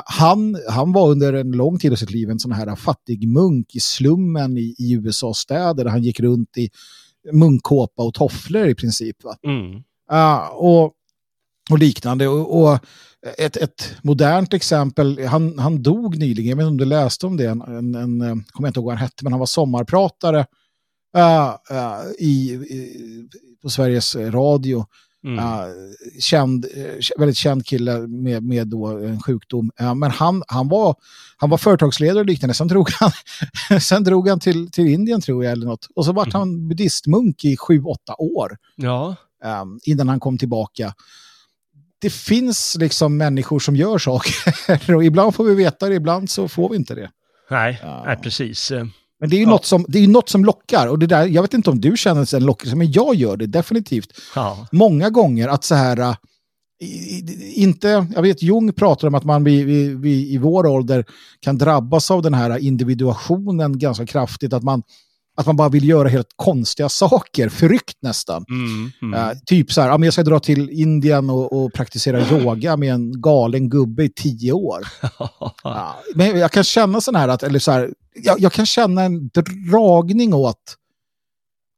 [0.06, 3.76] Han, han var under en lång tid av sitt liv en sån här fattig munk
[3.76, 6.70] i slummen i, i USA-städer där han gick runt i
[7.32, 9.18] munkkåpa och tofflor i princip.
[9.44, 9.76] Mm.
[10.12, 10.94] Uh, och,
[11.72, 12.28] och liknande.
[12.28, 12.80] Och, och
[13.38, 17.38] ett, ett modernt exempel, han, han dog nyligen, jag vet inte om du läste om
[17.38, 20.46] det, en, en, en jag kommer inte ihåg vad han hette, men han var sommarpratare
[21.18, 23.30] uh, uh, i, i,
[23.62, 24.86] på Sveriges Radio.
[25.24, 25.40] Mm.
[25.40, 25.66] Uh,
[26.20, 26.66] känd,
[27.18, 29.72] väldigt känd kille med, med då en sjukdom.
[29.96, 30.96] men han, han, var,
[31.38, 32.54] han var företagsledare och liknande.
[32.54, 33.12] Sen drog han,
[33.82, 35.88] sen drog han till, till Indien tror jag eller något.
[35.96, 36.34] Och så var mm.
[36.34, 38.58] han buddhistmunk i sju, åtta år.
[38.76, 39.16] Ja.
[39.62, 40.94] Um, innan han kom tillbaka
[42.02, 46.48] det finns liksom människor som gör saker och ibland får vi veta det, ibland så
[46.48, 47.10] får vi inte det.
[47.50, 48.04] Nej, ja.
[48.06, 48.72] nej precis.
[49.20, 49.50] Men det är ju ja.
[49.50, 50.88] något, som, det är något som lockar.
[50.88, 53.48] Och det där, jag vet inte om du känner en lockelse, men jag gör det
[53.48, 54.10] definitivt.
[54.36, 54.68] Ja.
[54.72, 56.16] Många gånger att så här, äh,
[57.56, 61.06] inte, jag vet Jung pratar om att man vi, vi, vi, i vår ålder
[61.40, 64.54] kan drabbas av den här individuationen ganska kraftigt.
[64.54, 64.84] Att man,
[65.40, 68.46] att man bara vill göra helt konstiga saker, förryckt nästan.
[68.50, 69.20] Mm, mm.
[69.20, 73.22] Uh, typ så här, jag ska dra till Indien och, och, praktisera yoga med en
[73.22, 74.80] galen gubbe i tio år.
[75.66, 79.04] uh, men jag kan känna sån här, att, eller så här, jag, jag, kan känna
[79.04, 80.76] en dragning åt,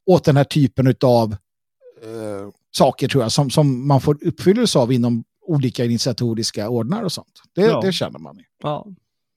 [0.06, 4.92] åt den här typen av uh, saker tror jag, som, som man får uppfyllelse av
[4.92, 7.42] inom olika initiatoriska ordnar och sånt.
[7.56, 7.82] Det, ja.
[7.82, 8.40] det känner man.
[8.64, 8.88] Ja.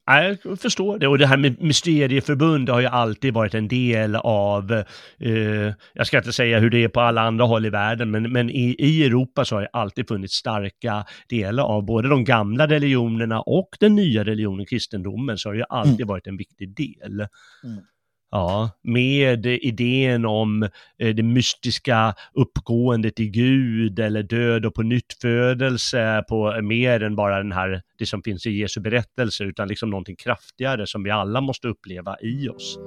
[0.07, 1.09] Jag förstår det.
[1.09, 4.73] Och det här med mysterieförbund har ju alltid varit en del av,
[5.19, 8.33] eh, jag ska inte säga hur det är på alla andra håll i världen, men,
[8.33, 12.67] men i, i Europa så har det alltid funnits starka delar av både de gamla
[12.67, 16.09] religionerna och den nya religionen, kristendomen, så har det ju alltid mm.
[16.09, 17.27] varit en viktig del.
[17.65, 17.85] Mm.
[18.35, 20.63] Ja, med idén om
[20.99, 27.17] eh, det mystiska uppgåendet i Gud eller död och på nyttfödelse på eh, mer än
[27.17, 31.11] bara den här, det som finns i Jesu berättelse, utan liksom någonting kraftigare som vi
[31.11, 32.79] alla måste uppleva i oss.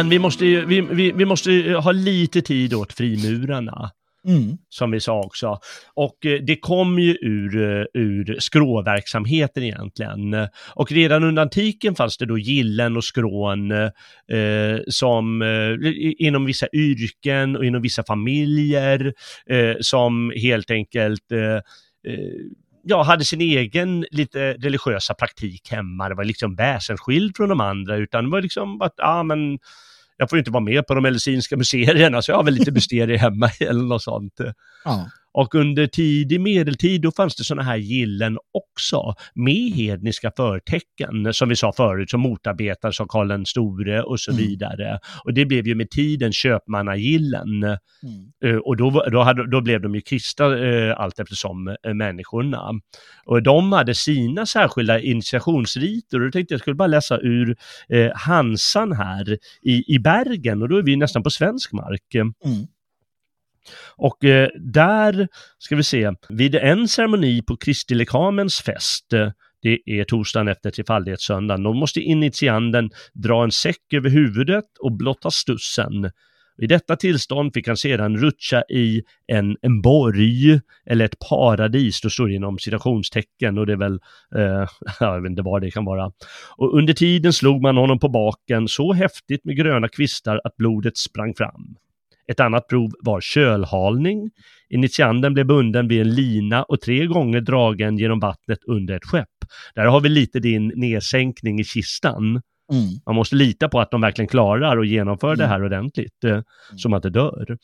[0.00, 1.50] Men vi måste, vi, vi, vi måste
[1.82, 3.90] ha lite tid åt frimurarna.
[4.26, 4.58] Mm.
[4.68, 5.58] Som vi sa också.
[5.94, 10.48] Och eh, det kom ju ur, eh, ur skråverksamheten egentligen.
[10.74, 13.90] Och redan under antiken fanns det då gillen och skrån eh,
[14.88, 15.92] som eh,
[16.26, 19.12] inom vissa yrken och inom vissa familjer
[19.46, 21.60] eh, som helt enkelt eh,
[22.82, 26.08] ja, hade sin egen lite religiösa praktik hemma.
[26.08, 29.58] Det var liksom väsensskild från de andra, utan det var liksom att, ja men
[30.20, 33.18] jag får inte vara med på de medicinska museerna, så jag har väl lite mysterier
[33.18, 34.40] hemma eller något sånt.
[34.84, 35.10] Ja.
[35.32, 41.48] Och under tidig medeltid då fanns det sådana här gillen också med hedniska förtecken som
[41.48, 44.44] vi sa förut som motarbetades av Karl den store och så mm.
[44.44, 44.98] vidare.
[45.24, 47.62] Och det blev ju med tiden köpmannagillen.
[47.62, 47.78] Mm.
[48.44, 52.70] Uh, och då, då, hade, då blev de ju kristna uh, allt eftersom uh, människorna.
[53.24, 57.56] Och de hade sina särskilda initiationsriter och då tänkte jag skulle bara läsa ur
[57.94, 62.14] uh, Hansan här i, i Bergen och då är vi nästan på svensk mark.
[62.14, 62.66] Mm.
[63.96, 65.28] Och eh, där,
[65.58, 69.30] ska vi se, vid en ceremoni på Kristi lekamens fest, eh,
[69.62, 71.62] Det är torsdagen efter trefaldighetssöndagen.
[71.62, 76.10] Då måste initianden dra en säck över huvudet och blotta stussen.
[76.62, 82.10] I detta tillstånd fick han sedan rutscha i en, en borg eller ett paradis, då
[82.10, 84.00] står det inom citationstecken och det är väl,
[84.36, 84.68] eh,
[85.00, 86.12] jag vet inte vad det kan vara.
[86.56, 90.96] Och under tiden slog man honom på baken så häftigt med gröna kvistar att blodet
[90.96, 91.76] sprang fram.
[92.30, 94.30] Ett annat prov var kölhalning.
[94.68, 99.28] Initianden blev bunden vid en lina och tre gånger dragen genom vattnet under ett skepp.
[99.74, 102.22] Där har vi lite din nedsänkning i kistan.
[102.72, 102.88] Mm.
[103.06, 105.38] Man måste lita på att de verkligen klarar och genomför mm.
[105.38, 106.44] det här ordentligt, eh, mm.
[106.76, 107.56] som att det dör.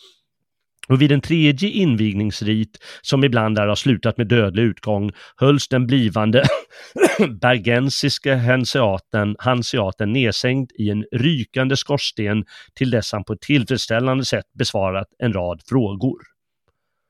[0.88, 5.86] Och vid en tredje invigningsrit, som ibland där har slutat med dödlig utgång, hölls den
[5.86, 6.44] blivande
[7.40, 12.44] bergensiske hanseaten, hanseaten nedsänkt i en rykande skorsten
[12.74, 16.18] till dess han på ett tillfredsställande sätt besvarat en rad frågor.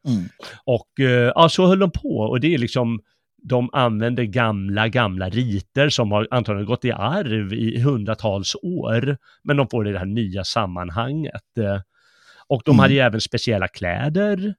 [0.09, 0.25] Mm.
[0.65, 3.01] Och eh, ja, så höll de på och det är liksom
[3.49, 9.57] de använder gamla, gamla riter som har antagligen gått i arv i hundratals år, men
[9.57, 11.43] de får det i det här nya sammanhanget.
[12.49, 12.79] Och de mm.
[12.79, 14.55] hade ju även speciella kläder,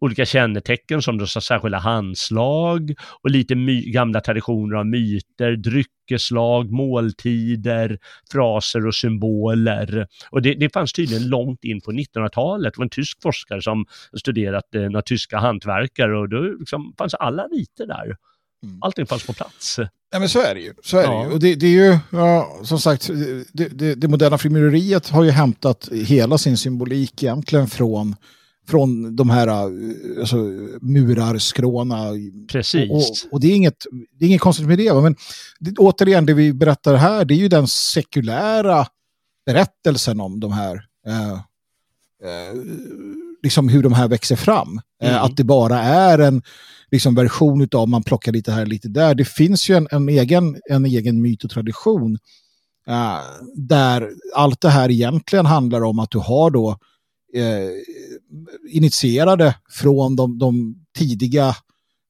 [0.00, 3.54] olika kännetecken som särskilda handslag och lite
[3.86, 7.98] gamla traditioner av myter, dryckeslag, måltider,
[8.32, 10.06] fraser och symboler.
[10.30, 12.74] Och det, det fanns tydligen långt in på 1900-talet.
[12.74, 13.86] Det var en tysk forskare som
[14.18, 18.16] studerat eh, några tyska hantverkare och då liksom fanns alla riter där.
[18.62, 18.78] Mm.
[18.80, 19.78] Allting fanns på plats.
[20.10, 20.74] Ja, men så är det ju.
[20.82, 21.18] Så är ja.
[21.18, 21.32] det ju.
[21.32, 23.10] Och det, det är ju, ja, som sagt,
[23.52, 28.16] det, det, det moderna frimureriet har ju hämtat hela sin symbolik egentligen från
[28.68, 30.36] från de här alltså,
[30.80, 31.96] murarskråna.
[32.48, 32.90] Precis.
[32.90, 33.86] Och, och, och, det, är inget,
[34.18, 34.94] det är inget konstigt med det.
[34.94, 35.16] Men
[35.60, 38.86] det, återigen, det vi berättar här, det är ju den sekulära
[39.46, 42.54] berättelsen om de här, eh, eh,
[43.48, 44.80] liksom hur de här växer fram.
[45.02, 45.22] Eh, mm.
[45.22, 46.42] att det bara är en
[46.90, 49.14] liksom, version av man plockar lite här och lite där.
[49.14, 52.18] Det finns ju en, en, egen, en egen myt och tradition
[52.88, 53.18] eh,
[53.54, 56.70] där allt det här egentligen handlar om att du har då
[57.34, 57.70] eh,
[58.70, 61.56] initierade från de, de tidiga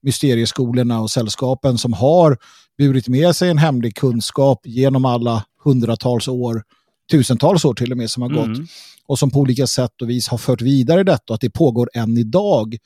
[0.03, 2.37] mysterieskolorna och sällskapen som har
[2.79, 6.63] burit med sig en hemlig kunskap genom alla hundratals år,
[7.11, 8.67] tusentals år till och med som har gått mm.
[9.09, 11.91] Och som på olika sätt och vis har fört vidare detta och att det pågår
[11.95, 12.77] än idag.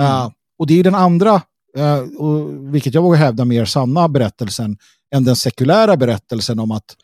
[0.00, 0.12] Mm.
[0.12, 1.42] Uh, och det är den andra,
[1.78, 4.76] uh, och, vilket jag vågar hävda mer sanna berättelsen
[5.14, 6.96] än den sekulära berättelsen om att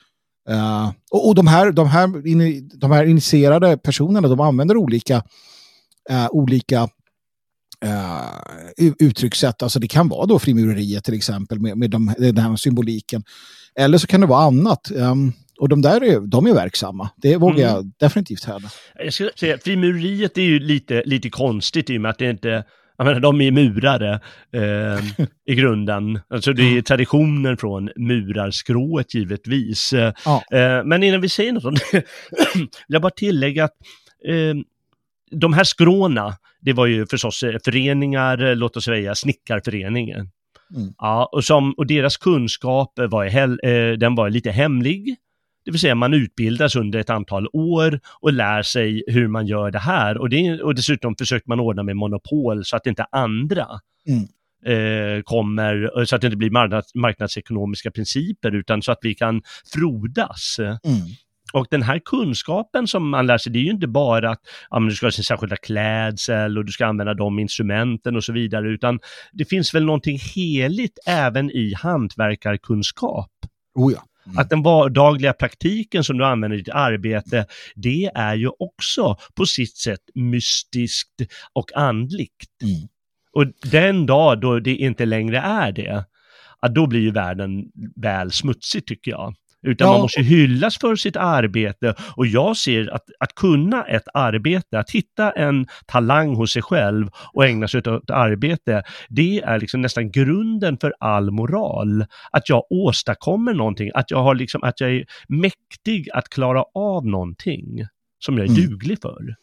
[0.50, 5.22] Uh, och, och de, här, de, här in, de här initierade personerna de använder olika,
[6.30, 6.82] olika
[7.84, 9.62] uh, uttryckssätt.
[9.62, 13.24] Alltså det kan vara då frimureriet till exempel med, med de, den här symboliken.
[13.74, 14.90] Eller så kan det vara annat.
[14.94, 17.10] Um, och de där är, de är verksamma.
[17.16, 17.66] Det vågar mm.
[17.66, 18.68] jag definitivt hävda.
[18.94, 22.64] Jag skulle säga frimureriet är ju lite, lite konstigt i och med att det inte
[22.98, 24.20] jag menar, de är murare
[24.52, 26.20] eh, i grunden.
[26.30, 29.92] Alltså det är traditionen från murarskrået givetvis.
[30.24, 30.42] Ja.
[30.52, 31.92] Eh, men innan vi säger något om det,
[32.54, 33.76] vill jag bara tillägga att
[34.28, 34.54] eh,
[35.30, 40.30] de här skråna, det var ju förstås eh, föreningar, låt oss säga snickarföreningen.
[40.76, 40.92] Mm.
[40.98, 45.16] Ja, och, som, och deras kunskap var, eh, den var lite hemlig.
[45.70, 49.70] Det vill säga man utbildas under ett antal år och lär sig hur man gör
[49.70, 50.18] det här.
[50.18, 53.66] Och, det, och dessutom försöker man ordna med monopol så att inte andra
[54.06, 54.22] mm.
[54.66, 59.42] eh, kommer, så att det inte blir marknads, marknadsekonomiska principer utan så att vi kan
[59.74, 60.56] frodas.
[60.58, 61.00] Mm.
[61.52, 64.40] Och den här kunskapen som man lär sig, det är ju inte bara att
[64.70, 68.32] ja, du ska ha sin särskilda klädsel och du ska använda de instrumenten och så
[68.32, 69.00] vidare, utan
[69.32, 73.30] det finns väl någonting heligt även i hantverkarkunskap.
[73.74, 74.02] Oh ja.
[74.30, 74.38] Mm.
[74.38, 79.46] Att den vardagliga praktiken som du använder i ditt arbete, det är ju också på
[79.46, 82.46] sitt sätt mystiskt och andligt.
[82.62, 82.88] Mm.
[83.32, 86.04] Och den dag då det inte längre är det,
[86.70, 87.64] då blir ju världen
[87.96, 89.34] väl smutsig tycker jag.
[89.62, 89.92] Utan ja.
[89.92, 94.90] man måste hyllas för sitt arbete och jag ser att, att kunna ett arbete, att
[94.90, 100.10] hitta en talang hos sig själv och ägna sig åt arbete, det är liksom nästan
[100.10, 102.04] grunden för all moral.
[102.30, 107.06] Att jag åstadkommer någonting, att jag, har liksom, att jag är mäktig att klara av
[107.06, 107.86] någonting
[108.18, 108.62] som jag är mm.
[108.62, 109.34] duglig för.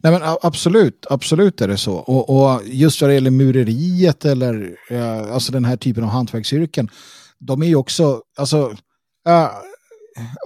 [0.00, 1.94] Nej men absolut, absolut är det så.
[1.94, 6.88] Och, och just vad det gäller mureriet eller ja, alltså den här typen av hantverksyrken,
[7.38, 8.76] de är ju också, alltså
[9.28, 9.48] Uh,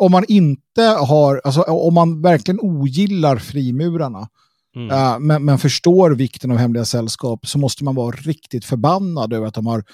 [0.01, 4.29] om man inte har, alltså om man verkligen ogillar frimurarna,
[4.77, 4.91] mm.
[4.91, 9.47] uh, men, men, förstår vikten av hemliga sällskap, så måste man vara riktigt förbannad över
[9.47, 9.85] att de har,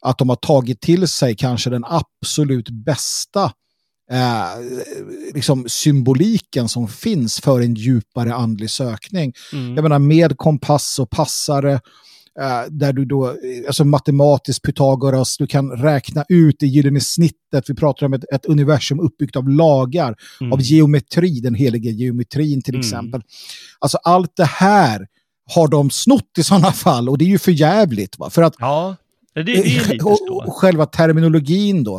[0.00, 3.52] att de har tagit till sig kanske den absolut bästa
[4.12, 4.62] uh,
[5.34, 9.32] liksom symboliken som finns för en djupare andlig sökning.
[9.52, 9.74] Mm.
[9.74, 11.80] Jag menar med kompass och passare,
[12.70, 13.36] där du då,
[13.66, 17.70] alltså matematiskt Pythagoras, du kan räkna ut det gyllene snittet.
[17.70, 20.52] Vi pratar om ett, ett universum uppbyggt av lagar, mm.
[20.52, 22.80] av geometri, den heliga geometrin till mm.
[22.80, 23.22] exempel.
[23.78, 25.06] Alltså allt det här
[25.54, 28.18] har de snott i sådana fall och det är ju för jävligt.
[28.18, 28.30] Va?
[28.30, 28.96] För att, ja,
[29.34, 31.96] det, det är och, och själva terminologin då,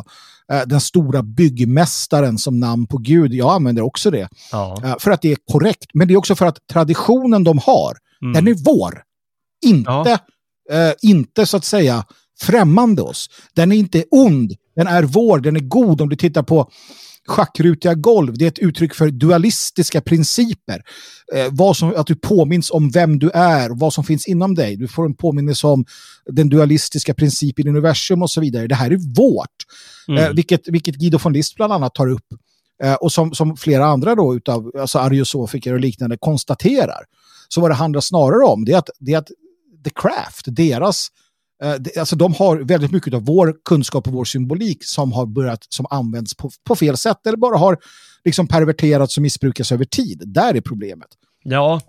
[0.53, 4.30] uh, den stora byggmästaren som namn på Gud, jag använder också det.
[4.51, 4.97] Ja.
[4.99, 8.34] För att det är korrekt, men det är också för att traditionen de har, mm.
[8.34, 9.03] den är vår.
[9.64, 10.19] Inte,
[10.69, 10.88] ja.
[10.90, 12.06] eh, inte så att säga
[12.41, 13.30] främmande oss.
[13.56, 16.02] Den är inte ond, den är vår, den är god.
[16.02, 16.69] Om du tittar på
[17.27, 20.81] schackrutiga golv, det är ett uttryck för dualistiska principer.
[21.34, 24.56] Eh, vad som, att du påminns om vem du är och vad som finns inom
[24.56, 24.76] dig.
[24.76, 25.85] Du får en påminnelse om
[26.26, 28.68] den dualistiska principen i universum och så vidare.
[28.68, 29.48] Det här är vårt.
[30.07, 30.23] Mm.
[30.23, 32.27] Eh, vilket, vilket Guido von List bland annat tar upp.
[32.84, 37.03] Eh, och som, som flera andra då utav alltså ariosofiker och liknande konstaterar.
[37.49, 39.31] Så vad det handlar snarare om det är att, det är att
[39.84, 41.07] The Craft, deras
[41.64, 45.65] eh, alltså de har väldigt mycket av vår kunskap och vår symbolik som har börjat
[45.69, 47.77] som används på, på fel sätt eller bara har
[48.26, 50.23] liksom perverterats och missbrukats över tid.
[50.26, 51.07] Där är problemet.
[51.45, 51.82] Ja,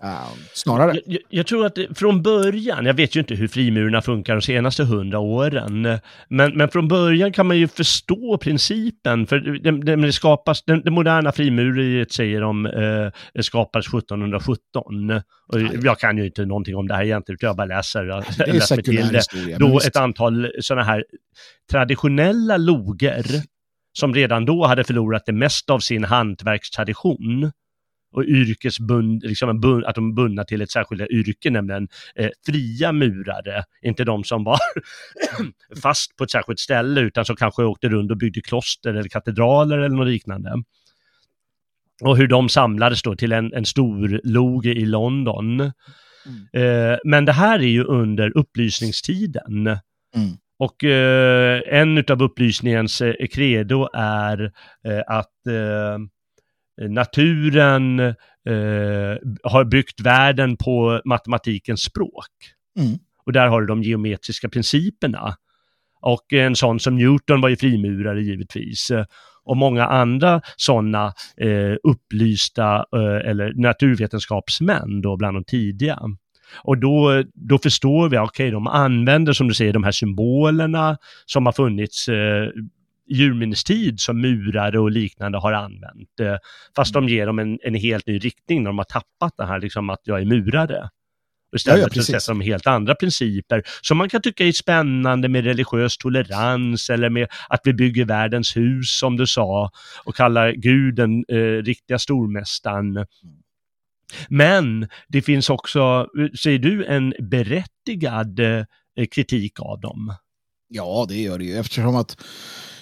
[0.53, 0.99] snarare.
[1.05, 4.83] Jag, jag, tror att från början, jag vet ju inte hur frimurarna funkar de senaste
[4.83, 5.99] hundra åren,
[6.29, 10.81] men, men från början kan man ju förstå principen, för det, det, det skapas, det,
[10.81, 15.11] det moderna frimuriet säger de eh, skapades 1717.
[15.47, 18.81] Och jag kan ju inte någonting om det här egentligen, jag bara läser, jag läser
[18.81, 19.17] till det.
[19.17, 21.03] Historia, då ett antal sådana här
[21.71, 23.25] traditionella loger,
[23.93, 27.51] som redan då hade förlorat det mesta av sin hantverkstradition,
[28.15, 32.91] och yrkesbund, liksom bund, att de är bundna till ett särskilt yrke, nämligen eh, fria
[32.91, 34.57] murare, inte de som var
[35.81, 39.77] fast på ett särskilt ställe utan som kanske åkte runt och byggde kloster eller katedraler
[39.77, 40.63] eller något liknande.
[42.01, 45.59] Och hur de samlades då till en, en stor loge i London.
[45.61, 45.71] Mm.
[46.53, 49.67] Eh, men det här är ju under upplysningstiden.
[50.15, 50.37] Mm.
[50.59, 54.51] Och eh, en av upplysningens eh, credo är
[54.83, 55.97] eh, att eh,
[56.81, 62.31] naturen eh, har byggt världen på matematikens språk.
[62.79, 62.97] Mm.
[63.25, 65.35] Och där har du de geometriska principerna.
[66.01, 68.91] Och en sån som Newton var ju frimurare givetvis.
[69.45, 75.99] Och många andra sådana eh, upplysta eh, eller naturvetenskapsmän då bland de tidiga.
[76.63, 80.97] Och då, då förstår vi, okej, okay, de använder som du säger de här symbolerna
[81.25, 82.49] som har funnits eh,
[83.09, 86.19] urminnes tid som murare och liknande har använt.
[86.21, 86.35] Eh,
[86.75, 87.07] fast mm.
[87.07, 89.89] de ger dem en, en helt ny riktning när de har tappat det här liksom
[89.89, 90.89] att jag är murare.
[91.55, 95.29] Istället ja, ja, att sätta de helt andra principer som man kan tycka är spännande
[95.29, 99.71] med religiös tolerans eller med att vi bygger världens hus som du sa
[100.03, 103.05] och kallar Gud den eh, riktiga stormästaren.
[104.29, 106.07] Men det finns också,
[106.39, 108.65] säger du, en berättigad eh,
[109.11, 110.13] kritik av dem?
[110.67, 112.17] Ja, det gör det ju eftersom att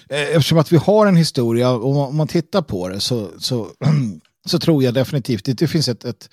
[0.08, 3.68] Eh, eftersom att vi har en historia, och om man tittar på det så, så,
[4.46, 6.28] så tror jag definitivt att det finns ett, ett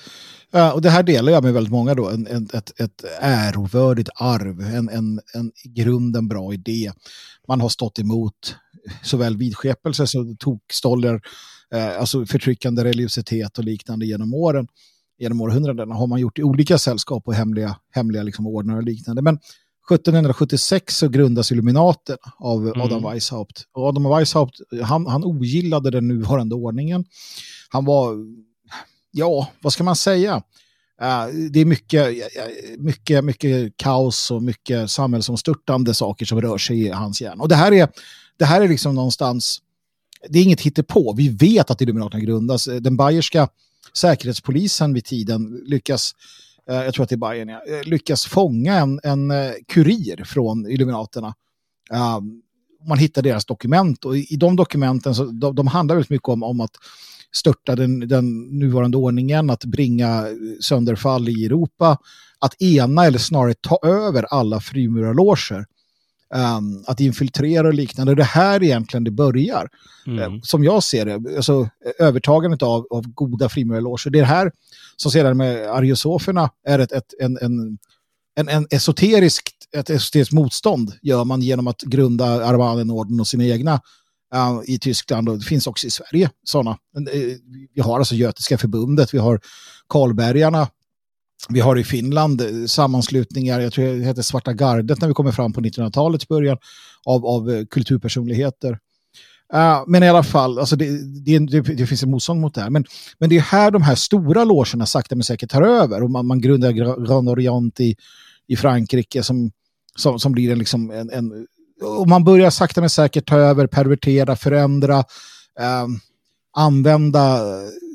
[0.73, 4.61] och det här delar jag med väldigt många då, en, en, ett, ett ärovördigt arv,
[4.61, 6.91] en, en, en i grunden bra idé.
[7.47, 8.55] Man har stått emot
[9.03, 11.21] såväl vidskepelse som tokstoller,
[11.73, 14.67] eh, alltså förtryckande religiositet och liknande genom åren.
[15.19, 19.21] Genom århundradena har man gjort i olika sällskap och hemliga, hemliga liksom ordnar och liknande.
[19.21, 19.39] Men
[19.89, 22.81] 1776 så grundas Illuminaten av mm.
[22.81, 23.63] Adam Weishaupt.
[23.73, 27.05] Och Adam Weishaupt, han, han ogillade den nuvarande ordningen.
[27.69, 28.15] Han var,
[29.11, 30.35] ja, vad ska man säga?
[31.01, 32.15] Uh, det är mycket,
[32.77, 37.43] mycket, mycket kaos och mycket samhällsomstörtande saker som rör sig i hans hjärna.
[37.43, 37.89] Och det här är,
[38.37, 39.61] det här är liksom någonstans,
[40.29, 41.13] det är inget hittepå.
[41.17, 42.65] Vi vet att Illuminaten grundas.
[42.65, 43.47] Den bayerska
[43.93, 46.15] säkerhetspolisen vid tiden lyckas
[46.50, 49.51] Eh, Eh, jag tror att det är Bayern, ja, eh, lyckas fånga en, en eh,
[49.67, 51.33] kurir från Illuminaterna.
[51.91, 52.41] Ehm,
[52.87, 56.43] man hittar deras dokument och i, de dokumenten så de, de handlar väldigt mycket om,
[56.43, 56.71] om att
[57.31, 60.25] störta den, den nuvarande ordningen, att bringa
[60.61, 61.97] sönderfall i Europa,
[62.39, 65.65] att ena eller snarare ta över alla frimurarloger.
[66.35, 68.15] Um, att infiltrera och liknande.
[68.15, 69.69] Det här egentligen det börjar.
[70.07, 70.33] Mm.
[70.33, 74.09] Uh, som jag ser det, alltså, övertagandet av, av goda frimurarloger.
[74.09, 74.51] Det är här
[74.95, 77.77] som sedan med ariosoferna är ett, ett, en, en,
[78.35, 83.81] en, en esoteriskt, ett esoteriskt motstånd gör man genom att grunda Armadenorden och sina egna
[84.35, 86.71] uh, i Tyskland och det finns också i Sverige sådana.
[86.71, 87.35] Uh,
[87.73, 89.39] vi har alltså Götiska förbundet, vi har
[89.89, 90.67] Karlbergarna,
[91.49, 95.31] vi har i Finland eh, sammanslutningar, jag tror det heter Svarta gardet när vi kommer
[95.31, 96.57] fram på 1900-talets början,
[97.05, 98.79] av, av eh, kulturpersonligheter.
[99.53, 100.85] Uh, men i alla fall, alltså det,
[101.25, 102.69] det, det, det, finns en motstånd mot det här.
[102.69, 102.85] Men,
[103.19, 106.03] men det är här de här stora logerna sakta men säkert tar över.
[106.03, 106.71] Och man, man grundar
[107.05, 107.95] Grand Orient i,
[108.47, 109.51] i Frankrike som,
[109.95, 111.47] som, som blir en, liksom en, en...
[111.99, 115.87] Och man börjar sakta men säkert ta över, pervertera, förändra, uh,
[116.57, 117.39] använda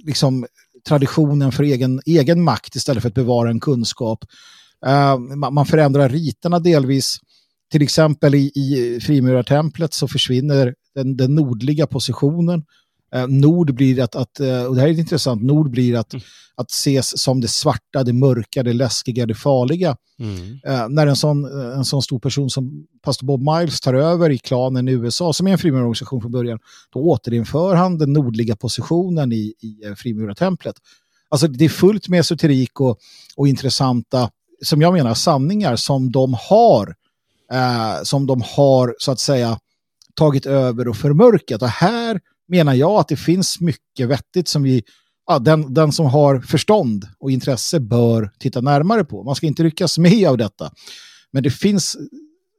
[0.05, 0.47] liksom,
[0.89, 4.25] traditionen för egen, egen makt istället för att bevara en kunskap.
[4.87, 5.19] Uh,
[5.51, 7.19] man förändrar riterna delvis.
[7.73, 12.65] Till exempel i, i frimurartemplet så försvinner den, den nordliga positionen.
[13.15, 16.25] Uh, nord blir att, att uh, och det här är intressant, nord blir att, mm.
[16.55, 19.97] att ses som det svarta, det mörka, det läskiga, det farliga.
[20.19, 20.95] Mm.
[20.95, 24.89] när en sån, en sån stor person som pastor Bob Miles tar över i klanen
[24.89, 26.59] i USA, som är en frimurarorganisation från början,
[26.93, 30.77] då återinför han den nordliga positionen i, i frimurartemplet.
[31.29, 32.99] Alltså det är fullt med esoterik och,
[33.37, 34.31] och intressanta
[34.63, 36.95] som jag menar, sanningar som de har,
[37.53, 39.59] eh, som de har så att säga
[40.15, 41.63] tagit över och förmörkat.
[41.63, 44.83] Och här menar jag att det finns mycket vettigt som vi,
[45.27, 49.23] ja, den, den som har förstånd och intresse bör titta närmare på.
[49.23, 50.71] Man ska inte ryckas med av detta.
[51.31, 51.97] Men det finns,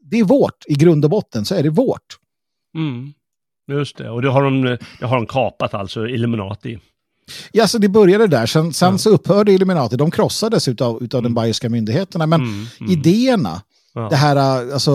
[0.01, 2.18] det är vårt, i grund och botten så är det vårt.
[2.76, 3.14] Mm.
[3.72, 6.80] Just det, och det har de, det har de kapat alltså, Illuminati.
[7.51, 8.45] Ja, så det började där.
[8.45, 8.97] Sen, sen ja.
[8.97, 9.95] så upphörde Illuminati.
[9.95, 11.23] De krossades av utav mm.
[11.23, 12.26] de bayerska myndigheterna.
[12.26, 12.91] Men mm, mm.
[12.91, 13.61] idéerna,
[13.93, 14.09] ja.
[14.09, 14.91] det här alltså,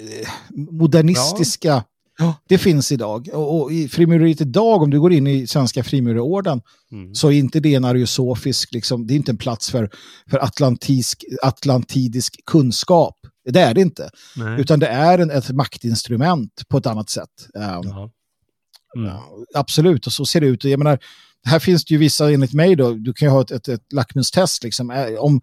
[0.00, 1.82] eh, modernistiska, ja.
[2.48, 3.28] Det finns idag.
[3.32, 6.60] Och, och i frimureriet idag, om du går in i svenska frimurerorden,
[6.92, 7.14] mm.
[7.14, 9.90] så är inte det en ariosofisk, liksom, det är inte en plats för,
[10.30, 13.16] för atlantisk, atlantidisk kunskap.
[13.50, 14.10] Det är det inte.
[14.36, 14.60] Nej.
[14.60, 17.48] Utan det är en, ett maktinstrument på ett annat sätt.
[17.54, 18.10] Um,
[18.96, 19.16] Mm.
[19.54, 20.64] absolut, och så ser det ut.
[20.64, 20.98] Jag menar,
[21.44, 23.92] här finns det ju vissa, enligt mig då, du kan ju ha ett, ett, ett
[23.92, 24.90] lackmustest liksom.
[24.90, 25.40] Eh, om,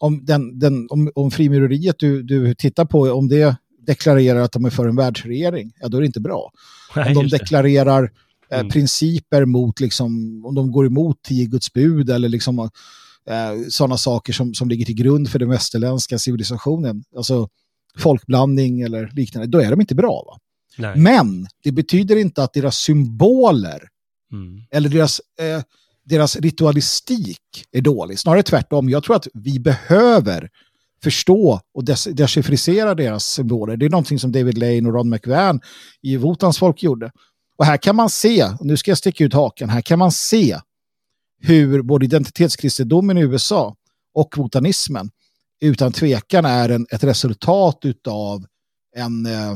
[0.00, 3.56] om, den, den, om, om frimureriet du, du tittar på, om det
[3.86, 6.50] deklarerar att de är för en världsregering, ja då är det inte bra.
[6.96, 8.12] Nej, om de deklarerar
[8.50, 8.70] eh, mm.
[8.70, 14.32] principer mot, liksom, om de går emot tio Guds bud eller liksom eh, sådana saker
[14.32, 17.48] som, som ligger till grund för den västerländska civilisationen, alltså
[17.98, 20.24] folkblandning eller liknande, då är de inte bra.
[20.26, 20.38] Va?
[20.96, 23.88] Men det betyder inte att deras symboler
[24.32, 24.62] Mm.
[24.70, 25.62] Eller deras, eh,
[26.04, 28.18] deras ritualistik är dålig.
[28.18, 28.88] Snarare tvärtom.
[28.88, 30.50] Jag tror att vi behöver
[31.02, 32.04] förstå och des
[32.94, 33.76] deras symboler.
[33.76, 35.60] Det är någonting som David Lane och Ron McVan
[36.02, 37.12] i Votans folk gjorde.
[37.58, 40.58] Och här kan man se, nu ska jag sticka ut haken, här kan man se
[41.40, 43.76] hur både identitetskristendomen i USA
[44.14, 45.10] och votanismen
[45.60, 48.46] utan tvekan är en, ett resultat av
[48.96, 49.54] en eh,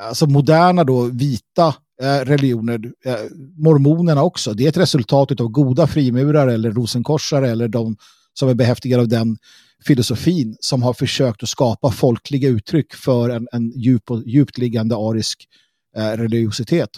[0.00, 3.14] alltså moderna då vita Eh, religioner, eh,
[3.56, 7.96] mormonerna också, det är ett resultat av goda frimurare eller rosenkorsare eller de
[8.34, 9.38] som är behäftigade av den
[9.84, 14.96] filosofin som har försökt att skapa folkliga uttryck för en, en djup och, djupt liggande
[14.96, 15.48] arisk
[15.96, 16.90] eh, religiositet.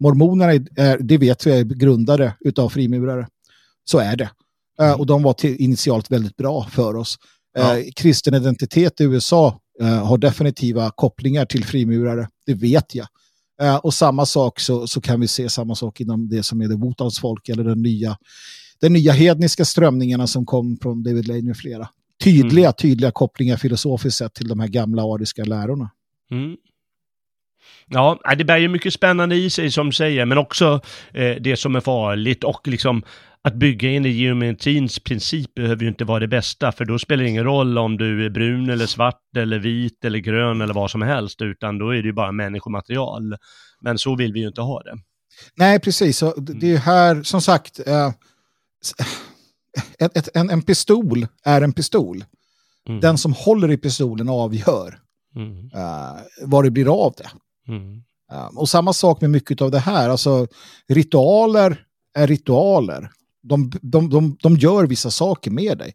[0.00, 3.26] Mormonerna, är, det vet vi, är grundare av frimurare.
[3.84, 4.30] Så är det.
[4.80, 7.18] Eh, och de var till, initialt väldigt bra för oss.
[7.54, 7.78] Ja.
[7.78, 13.06] Eh, kristen identitet i USA eh, har definitiva kopplingar till frimurare, det vet jag.
[13.82, 16.76] Och samma sak så, så kan vi se samma sak inom det som är det
[16.76, 18.16] Wotans folk eller den nya,
[18.80, 21.88] den nya hedniska strömningarna som kom från David Lane med flera.
[22.24, 22.72] Tydliga, mm.
[22.72, 25.90] tydliga kopplingar filosofiskt sett till de här gamla ariska lärorna.
[26.30, 26.56] Mm.
[27.86, 30.80] Ja, det bär ju mycket spännande i sig som säger, men också
[31.12, 33.02] eh, det som är farligt och liksom
[33.42, 37.22] att bygga in i geometrins princip behöver ju inte vara det bästa, för då spelar
[37.22, 40.90] det ingen roll om du är brun eller svart eller vit eller grön eller vad
[40.90, 43.36] som helst, utan då är det ju bara människomaterial.
[43.80, 44.94] Men så vill vi ju inte ha det.
[45.56, 46.18] Nej, precis.
[46.18, 48.10] Så det är här, som sagt, eh,
[49.98, 52.24] ett, ett, en, en pistol är en pistol.
[52.88, 53.00] Mm.
[53.00, 54.98] Den som håller i pistolen avgör
[55.36, 55.64] mm.
[55.64, 57.30] uh, vad det blir av det.
[57.72, 58.02] Mm.
[58.32, 60.10] Uh, och samma sak med mycket av det här.
[60.10, 60.46] Alltså,
[60.88, 61.84] ritualer
[62.14, 63.10] är ritualer
[63.42, 65.94] de, de, de, de gör vissa saker med dig.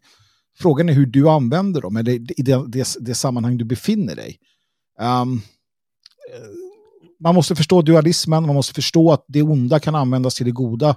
[0.58, 4.38] Frågan är hur du använder dem, eller i det, det, det sammanhang du befinner dig.
[5.00, 5.42] Um,
[7.20, 10.96] man måste förstå dualismen, man måste förstå att det onda kan användas till det goda.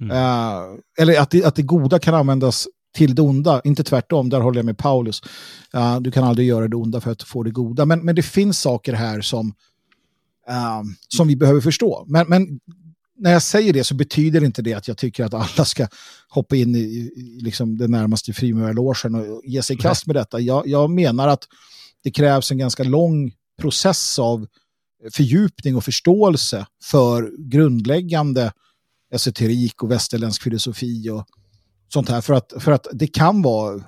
[0.00, 0.16] Mm.
[0.16, 4.40] Uh, eller att det, att det goda kan användas till det onda, inte tvärtom, där
[4.40, 5.22] håller jag med Paulus.
[5.74, 7.84] Uh, du kan aldrig göra det onda för att få det goda.
[7.84, 9.46] Men, men det finns saker här som,
[10.50, 12.04] uh, som vi behöver förstå.
[12.08, 12.60] Men, men
[13.18, 15.88] när jag säger det så betyder inte det att jag tycker att alla ska
[16.28, 20.40] hoppa in i, i liksom den närmaste frimurarlogen och ge sig i kast med detta.
[20.40, 21.44] Jag, jag, menar att
[22.02, 24.46] det krävs en ganska lång process av
[25.12, 28.52] fördjupning och förståelse för grundläggande
[29.10, 31.26] esoterik och västerländsk filosofi och
[31.88, 32.20] sånt här.
[32.20, 33.84] För att, för att det kan vara,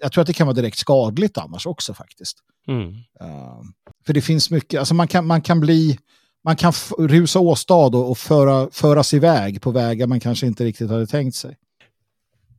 [0.00, 2.38] jag tror att det kan vara direkt skadligt annars också faktiskt.
[2.68, 2.88] Mm.
[2.88, 3.62] Uh,
[4.06, 5.98] för det finns mycket, alltså man kan, man kan bli
[6.44, 10.90] man kan rusa åstad och, och föra, föras iväg på vägar man kanske inte riktigt
[10.90, 11.56] hade tänkt sig.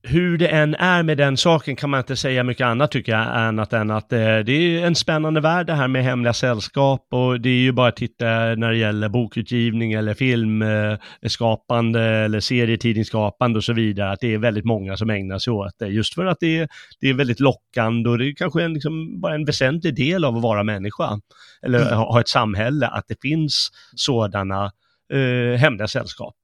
[0.08, 3.22] Hur det än är med den saken kan man inte säga mycket annat tycker jag,
[3.22, 7.42] annat än att eh, det är en spännande värld det här med hemliga sällskap och
[7.42, 13.64] det är ju bara att titta när det gäller bokutgivning eller filmskapande eller serietidningsskapande och
[13.64, 16.38] så vidare, att det är väldigt många som ägnar sig åt det, just för att
[16.40, 16.68] det är,
[17.02, 20.36] det är väldigt lockande och det är kanske en, liksom, bara en väsentlig del av
[20.36, 21.20] att vara människa,
[21.66, 21.98] eller mm.
[21.98, 24.72] ha ett samhälle, att det finns sådana
[25.14, 26.36] eh, hemliga sällskap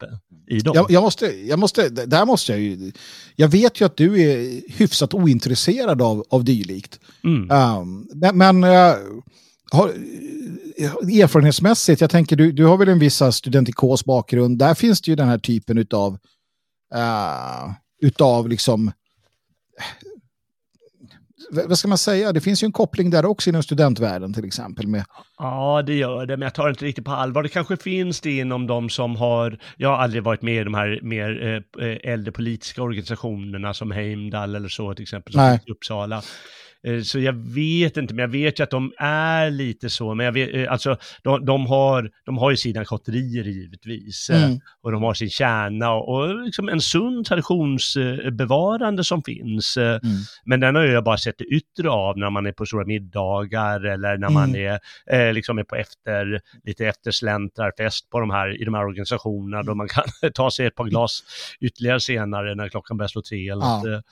[0.47, 0.75] i dem.
[0.75, 2.91] Jag, jag, måste, jag måste, där måste jag ju,
[3.35, 6.99] jag vet ju att du är hyfsat ointresserad av, av dylikt.
[7.23, 7.51] Mm.
[7.51, 8.95] Um, men, uh,
[9.71, 9.88] har,
[11.21, 15.15] erfarenhetsmässigt, jag tänker du, du har väl en viss studentikos bakgrund, där finns det ju
[15.15, 16.13] den här typen utav,
[16.95, 18.91] uh, utav liksom
[21.51, 24.87] vad ska man säga, det finns ju en koppling där också inom studentvärlden till exempel.
[24.87, 25.05] Med...
[25.37, 27.43] Ja, det gör det, men jag tar det inte riktigt på allvar.
[27.43, 30.73] Det kanske finns det inom de som har, jag har aldrig varit med i de
[30.73, 35.71] här mer eh, eh äldre politiska organisationerna som Heimdall eller så till exempel, som i
[35.71, 36.21] Uppsala.
[36.87, 40.25] Eh, så jag vet inte, men jag vet ju att de är lite så, men
[40.25, 44.59] jag vet, eh, alltså de, de har, de har ju sina kotterier givetvis, eh, mm.
[44.81, 49.77] och de har sin kärna och, och liksom en sund traditionsbevarande som finns.
[49.77, 50.01] Mm.
[50.45, 53.85] Men den har jag bara sett det yttre av när man är på stora middagar
[53.85, 54.33] eller när mm.
[54.33, 54.79] man är,
[55.11, 59.75] eh, liksom är på efter, lite eftersläntrarfest på de här, i de här organisationerna då
[59.75, 60.03] man kan
[60.33, 61.23] ta sig ett par glas
[61.59, 63.83] ytterligare senare när klockan börjar slå tre eller ja.
[63.83, 64.05] något.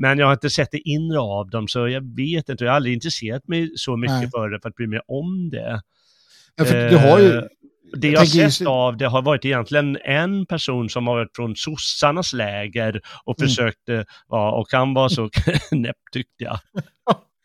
[0.00, 2.64] Men jag har inte sett det inre av dem, så jag vet inte.
[2.64, 4.30] Jag har aldrig intresserat mig så mycket Nej.
[4.30, 5.82] för det för att bry mig om det.
[6.56, 7.36] Ja, för du har ju...
[7.36, 7.42] Eh,
[7.92, 11.56] det jag, har sett av det har varit egentligen en person som har varit från
[11.56, 13.48] sossarnas läger och mm.
[13.48, 15.30] försökte, ja, och han var så
[15.68, 16.58] knäpp tyckte jag.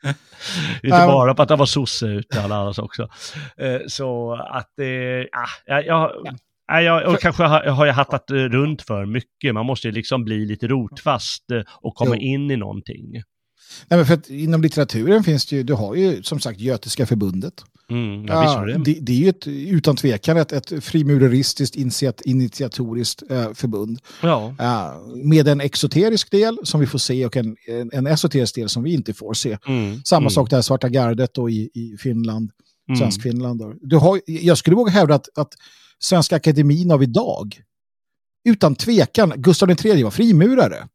[0.84, 3.10] Inte bara på att han var sosse utan annars också.
[3.58, 4.88] Eh, så att, eh,
[5.66, 6.12] ja, jag,
[6.72, 9.54] Nej, jag, och kanske har, har jag hattat runt för mycket.
[9.54, 11.46] Man måste ju liksom bli lite rotfast
[11.82, 12.22] och komma jo.
[12.22, 13.24] in i någonting.
[13.88, 17.06] Nej, men för att inom litteraturen finns det ju, du har ju som sagt Götiska
[17.06, 17.64] förbundet.
[17.90, 18.78] Mm, ja, det.
[18.78, 19.12] Det, det.
[19.12, 24.00] är ju ett, utan tvekan ett, ett frimureristiskt initiat, initiatoriskt äh, förbund.
[24.22, 24.56] Ja.
[24.60, 28.70] Äh, med en exoterisk del som vi får se och en, en, en esoterisk del
[28.70, 29.58] som vi inte får se.
[29.68, 30.30] Mm, Samma mm.
[30.30, 32.52] sak där, Svarta gardet och i, i Finland,
[32.88, 33.00] mm.
[33.00, 33.62] svensk Finland.
[33.82, 35.54] Du har, jag skulle våga hävda att, att
[36.00, 37.62] Svenska Akademin av idag.
[38.46, 40.88] Utan tvekan, Gustav III var frimurare.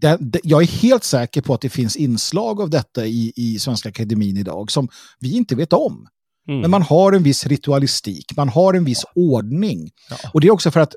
[0.00, 3.58] Det, det, jag är helt säker på att det finns inslag av detta i, i
[3.58, 4.88] Svenska Akademin idag som
[5.20, 6.08] vi inte vet om.
[6.48, 6.60] Mm.
[6.60, 9.22] Men man har en viss ritualistik, man har en viss ja.
[9.22, 9.90] ordning.
[10.10, 10.16] Ja.
[10.34, 10.94] Och det är också för att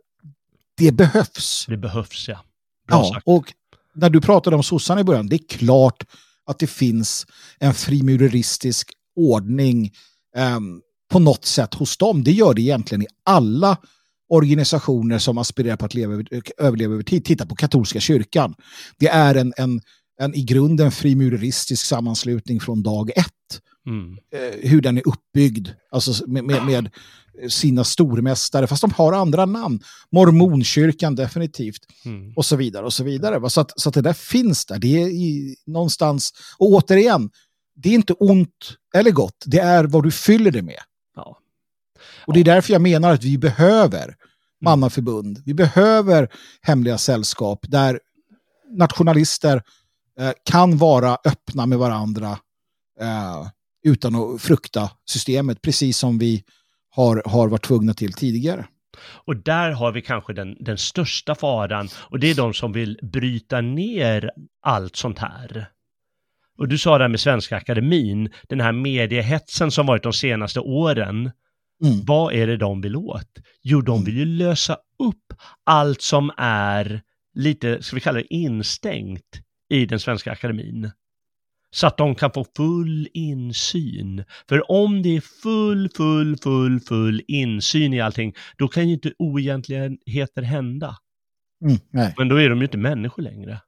[0.78, 1.66] det behövs.
[1.68, 2.40] Det behövs, ja.
[2.88, 3.28] Bra ja, sagt.
[3.28, 3.54] och
[3.96, 6.04] när du pratade om sossarna i början, det är klart
[6.46, 7.28] att det finns
[7.60, 9.92] en frimureristisk ordning
[10.38, 10.82] um,
[11.12, 12.24] på något sätt hos dem.
[12.24, 13.78] Det gör det egentligen i alla
[14.30, 16.24] organisationer som aspirerar på att leva,
[16.58, 17.26] överleva över tid.
[17.26, 18.56] Titta på katolska kyrkan.
[18.98, 19.82] Det är en, en,
[20.22, 23.62] en i grunden frimureristisk sammanslutning från dag ett.
[23.88, 24.18] Mm.
[24.34, 25.70] Eh, hur den är uppbyggd.
[25.92, 26.90] Alltså med, med, med,
[27.48, 29.80] sina stormästare, fast de har andra namn.
[30.12, 31.82] Mormonkyrkan definitivt.
[32.06, 32.34] Mm.
[32.36, 33.50] Och så vidare och så vidare.
[33.50, 34.80] Så att, så att det där finns där.
[34.80, 37.30] Det är i, någonstans, och återigen,
[37.76, 39.44] det är inte ont eller gott.
[39.46, 40.80] Det är vad du fyller det med.
[42.30, 44.16] Och det är därför jag menar att vi behöver mm.
[44.64, 45.42] mannaförbund.
[45.46, 46.30] Vi behöver
[46.62, 48.00] hemliga sällskap där
[48.78, 49.62] nationalister
[50.20, 52.38] eh, kan vara öppna med varandra
[53.02, 53.48] eh,
[53.84, 56.44] utan att frukta systemet, precis som vi
[56.90, 58.66] har, har varit tvungna till tidigare.
[59.26, 63.00] Och där har vi kanske den, den största faran och det är de som vill
[63.02, 64.32] bryta ner
[64.62, 65.70] allt sånt här.
[66.58, 70.60] Och du sa det här med Svenska Akademin, den här mediehetsen som varit de senaste
[70.60, 71.32] åren.
[71.84, 72.06] Mm.
[72.06, 73.40] Vad är det de vill åt?
[73.62, 74.06] Jo, de mm.
[74.06, 75.34] vill ju lösa upp
[75.64, 77.02] allt som är
[77.34, 80.92] lite, ska vi kalla det instängt i den Svenska Akademin.
[81.72, 84.24] Så att de kan få full insyn.
[84.50, 89.14] För om det är full, full, full, full insyn i allting, då kan ju inte
[89.18, 90.98] oegentligheter hända.
[91.62, 93.62] Mm, Men då är de ju inte människor längre.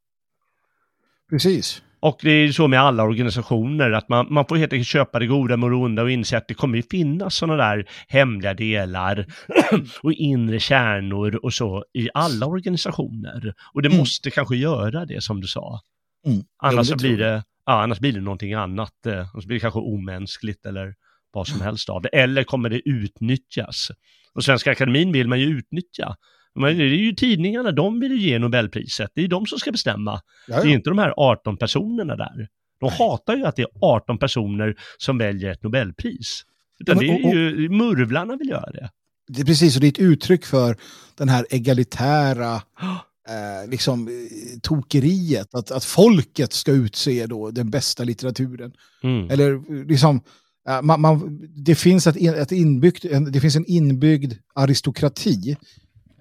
[1.29, 1.81] Precis.
[2.01, 5.27] Och det är så med alla organisationer, att man, man får helt enkelt köpa det
[5.27, 9.25] goda med det onda och inse att det kommer ju finnas sådana där hemliga delar
[10.03, 13.53] och inre kärnor och så i alla organisationer.
[13.73, 13.97] Och det mm.
[13.97, 15.79] måste kanske göra det som du sa.
[16.25, 16.41] Mm.
[16.63, 19.05] Annars, så blir det, ja, annars blir det någonting annat.
[19.05, 20.95] Eh, annars blir det kanske omänskligt eller
[21.33, 22.09] vad som helst av det.
[22.09, 23.91] Eller kommer det utnyttjas?
[24.33, 26.15] Och Svenska Akademin vill man ju utnyttja.
[26.55, 29.11] Men det är ju tidningarna, de vill ju ge Nobelpriset.
[29.15, 30.21] Det är de som ska bestämma.
[30.47, 30.63] Jaja.
[30.63, 32.47] Det är inte de här 18 personerna där.
[32.79, 36.43] De hatar ju att det är 18 personer som väljer ett Nobelpris.
[36.79, 38.89] Utan det är ju, murvlarna vill göra det.
[39.27, 40.77] Det är precis, och det är ett uttryck för
[41.17, 42.55] den här egalitära
[43.29, 48.71] eh, liksom, eh, tokeriet, att, att folket ska utse då den bästa litteraturen.
[49.03, 49.29] Mm.
[49.29, 50.21] Eller eh, liksom,
[50.69, 55.55] eh, man, man, det, finns ett, ett inbyggt, en, det finns en inbyggd aristokrati.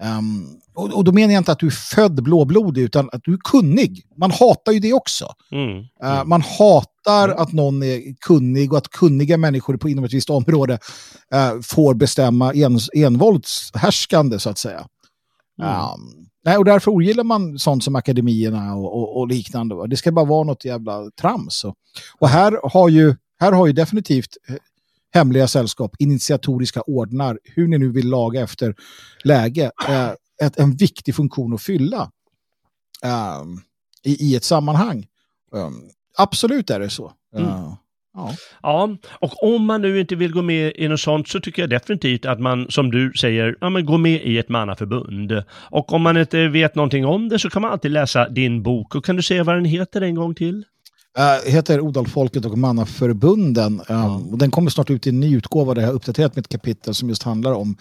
[0.03, 3.33] Um, och, och, då menar jag inte att du är född blåblodig, utan att du
[3.33, 4.03] är kunnig.
[4.17, 5.33] Man hatar ju det också.
[5.53, 5.79] Mm.
[5.79, 10.31] Uh, man hatar att någon är kunnig och att kunniga människor på inom ett visst
[10.31, 10.79] område
[11.35, 14.87] uh, får bestämma en, envåldshärskande, så att säga.
[15.63, 15.75] Mm.
[15.75, 19.75] Um, nej, och därför ogillar man sånt som akademierna och, och, och liknande.
[19.75, 19.87] Va?
[19.87, 21.65] Det ska bara vara något jävla trams.
[21.65, 21.75] Och,
[22.19, 24.55] och här, har ju, här har ju definitivt eh,
[25.13, 28.75] hemliga sällskap, initiatoriska ordnar, hur ni nu vill laga efter
[29.25, 30.11] läge, eh,
[30.43, 32.11] ett, en viktig funktion att fylla
[33.05, 33.43] eh,
[34.03, 35.07] i, i, ett sammanhang.
[35.53, 37.13] Um, absolut är det så.
[37.37, 37.49] Mm.
[37.49, 37.75] Uh,
[38.15, 38.35] ja.
[38.63, 41.71] ja, och om man nu inte vill gå med i något sånt så tycker jag
[41.71, 45.45] definitivt att man, som du säger, ja, men gå med i ett mannaförbund.
[45.51, 48.95] Och om man inte vet någonting om det så kan man alltid läsa din bok.
[48.95, 50.65] Och kan du säga vad den heter en gång till?
[51.21, 53.81] Uh, heter Odalfolket och Mannaförbunden.
[53.89, 56.49] Um, och den kommer snart ut i en ny utgåva där jag har uppdaterat mitt
[56.49, 57.77] kapitel som just handlar om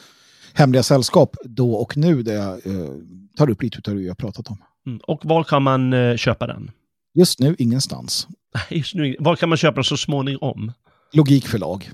[0.54, 2.90] hemliga sällskap då och nu där jag uh,
[3.38, 4.58] tar upp lite av det jag pratat om.
[4.88, 5.00] Mm.
[5.08, 6.72] Och var kan man uh, köpa den?
[7.14, 8.28] Just nu ingenstans.
[8.70, 10.72] Just nu, var kan man köpa den så småningom?
[11.14, 11.90] Logikförlag.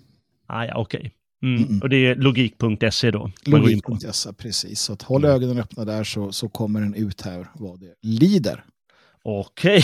[0.47, 0.99] Ah, ja, okej.
[0.99, 1.11] Okay.
[1.43, 1.63] Mm.
[1.63, 3.31] Mm Och det är logik.se då?
[3.45, 4.81] Logik.se, precis.
[4.81, 8.63] Så att håll ögonen öppna där så, så kommer den ut här vad det lider.
[9.27, 9.83] Okej,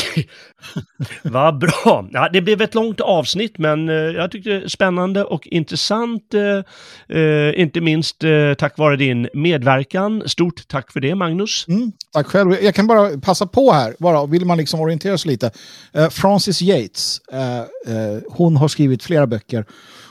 [1.23, 2.09] vad bra.
[2.11, 6.33] Ja, det blev ett långt avsnitt men eh, jag tyckte det var spännande och intressant.
[6.33, 10.23] Eh, eh, inte minst eh, tack vare din medverkan.
[10.25, 11.65] Stort tack för det Magnus.
[11.67, 12.53] Mm, tack själv.
[12.61, 15.51] Jag kan bara passa på här, bara, vill man liksom orientera sig lite.
[15.93, 19.65] Eh, Francis Yates, eh, hon har skrivit flera böcker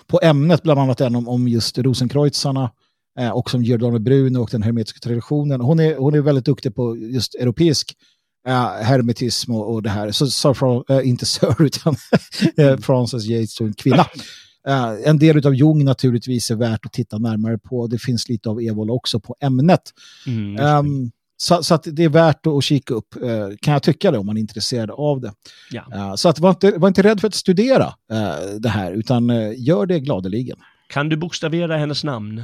[0.07, 2.71] på ämnet, bland annat en om, om just Rosenkreuzarna
[3.35, 5.61] och som Giordano Bruno och den hermetiska traditionen.
[5.61, 7.97] Hon är, hon är väldigt duktig på just europeisk
[8.49, 10.11] uh, hermetism och, och, det här.
[10.11, 11.97] Så, så uh, inte Sir, utan
[12.61, 14.07] uh, Frances Yates, en kvinna.
[14.69, 17.87] Uh, en del av Jung naturligtvis är värt att titta närmare på.
[17.87, 19.83] Det finns lite av Evola också på ämnet.
[20.27, 24.11] Mm, um, så, så, att det är värt att kika upp, uh, kan jag tycka
[24.11, 25.33] det, om man är intresserad av det.
[25.71, 25.85] Ja.
[25.95, 27.95] Uh, så att var inte, var inte rädd för att studera
[28.59, 30.59] det här, utan gör det gladeligen.
[30.89, 32.43] Kan du bokstavera hennes namn?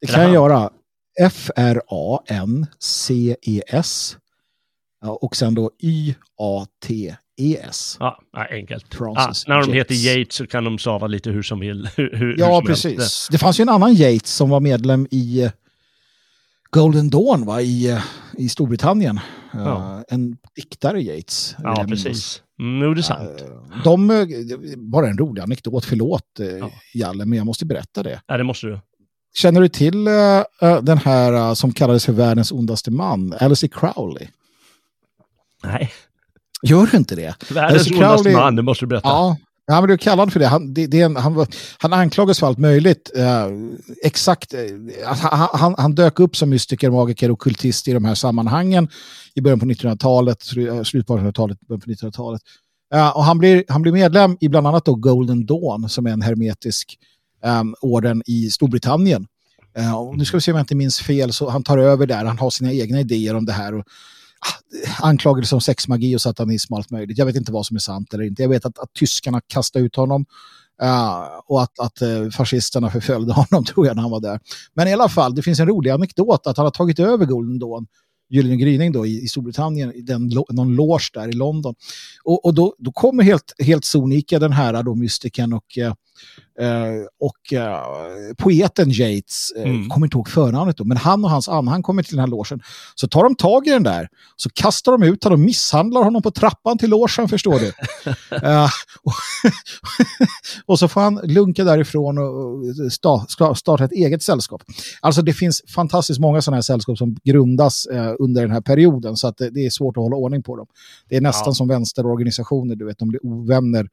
[0.00, 0.70] Det kan jag göra.
[1.20, 1.76] F-R-A-N-C-E-S
[5.02, 7.16] och sen då Y-A-T-E-S.
[8.00, 8.20] Ja,
[8.50, 9.00] enkelt.
[9.00, 11.88] Ah, när de heter Yates så kan de stava lite hur som vill.
[11.96, 12.98] Hur, ja, som precis.
[12.98, 13.28] Helst.
[13.30, 15.50] Det fanns ju en annan Yates som var medlem i eh,
[16.70, 17.60] Golden Dawn va?
[17.60, 18.02] I, eh,
[18.38, 19.20] i Storbritannien.
[19.52, 19.60] Ja.
[19.60, 21.56] Uh, en diktare Yates.
[21.62, 22.42] Ja, precis.
[22.60, 23.42] Mm, är det sant.
[23.42, 24.26] Uh, de,
[24.76, 26.70] bara en rolig anekdot, förlåt ja.
[26.94, 28.20] Jalle, men jag måste berätta det.
[28.26, 28.80] Ja, det måste du.
[29.34, 34.28] Känner du till uh, den här som kallades för världens ondaste man, Alice Crowley?
[35.62, 35.92] Nej.
[36.62, 37.34] Gör du inte det?
[37.50, 38.32] Världens Crowley...
[38.32, 39.08] man, det måste du berätta.
[39.08, 39.36] Ja,
[39.86, 40.46] du är kallad för det.
[40.46, 41.46] Han, det, det en, han,
[41.78, 43.10] han anklagas för allt möjligt.
[43.16, 43.74] Uh,
[44.04, 44.54] exakt.
[44.54, 44.60] Uh,
[45.04, 48.88] han, han, han, dök upp som mystiker, magiker och kultist i de här sammanhangen
[49.34, 50.42] i början på 1900-talet,
[50.84, 52.42] slutet på 1800-talet, början på 1900-talet.
[52.94, 56.10] Uh, och han blir, han blir medlem i bland annat då Golden Dawn som är
[56.10, 56.98] en hermetisk
[57.44, 59.26] um, orden i Storbritannien.
[59.96, 62.24] och nu ska vi se om jag inte minns fel, så han tar över där,
[62.24, 63.74] han har sina egna idéer om det här.
[63.74, 63.84] Och,
[65.00, 67.18] anklagades om sexmagi och satanism och allt möjligt.
[67.18, 68.42] Jag vet inte vad som är sant eller inte.
[68.42, 70.26] Jag vet att, att tyskarna kastade ut honom
[70.82, 74.40] uh, och att, att uh, fascisterna förföljde honom tror jag när han var där.
[74.74, 77.58] Men i alla fall, det finns en rolig anekdot att han har tagit över Golden
[77.58, 77.86] Dawn
[78.30, 81.74] Gyllene gryning då i, i Storbritannien, i den, någon loge där i London.
[82.24, 85.94] Och, och då, då kommer helt, helt sonika den här då mystiken och uh,
[86.60, 89.88] Uh, och uh, poeten Yates, uh, mm.
[89.88, 92.60] kommer inte ihåg förnamnet då, men han och hans anhang kommer till den här låsen.
[92.94, 96.22] Så tar de tag i den där, så kastar de ut honom och misshandlar honom
[96.22, 97.72] på trappan till låsen, förstår du.
[99.02, 99.12] och,
[100.66, 104.62] och, så får han lunka därifrån och sta, starta ett eget sällskap.
[105.00, 107.86] Alltså det finns fantastiskt många sådana här sällskap som grundas
[108.18, 110.66] under den här perioden, så att det, det, är svårt att hålla ordning på dem.
[111.08, 111.54] Det är nästan ja.
[111.54, 113.88] som vänsterorganisationer, du vet, de blir ovänner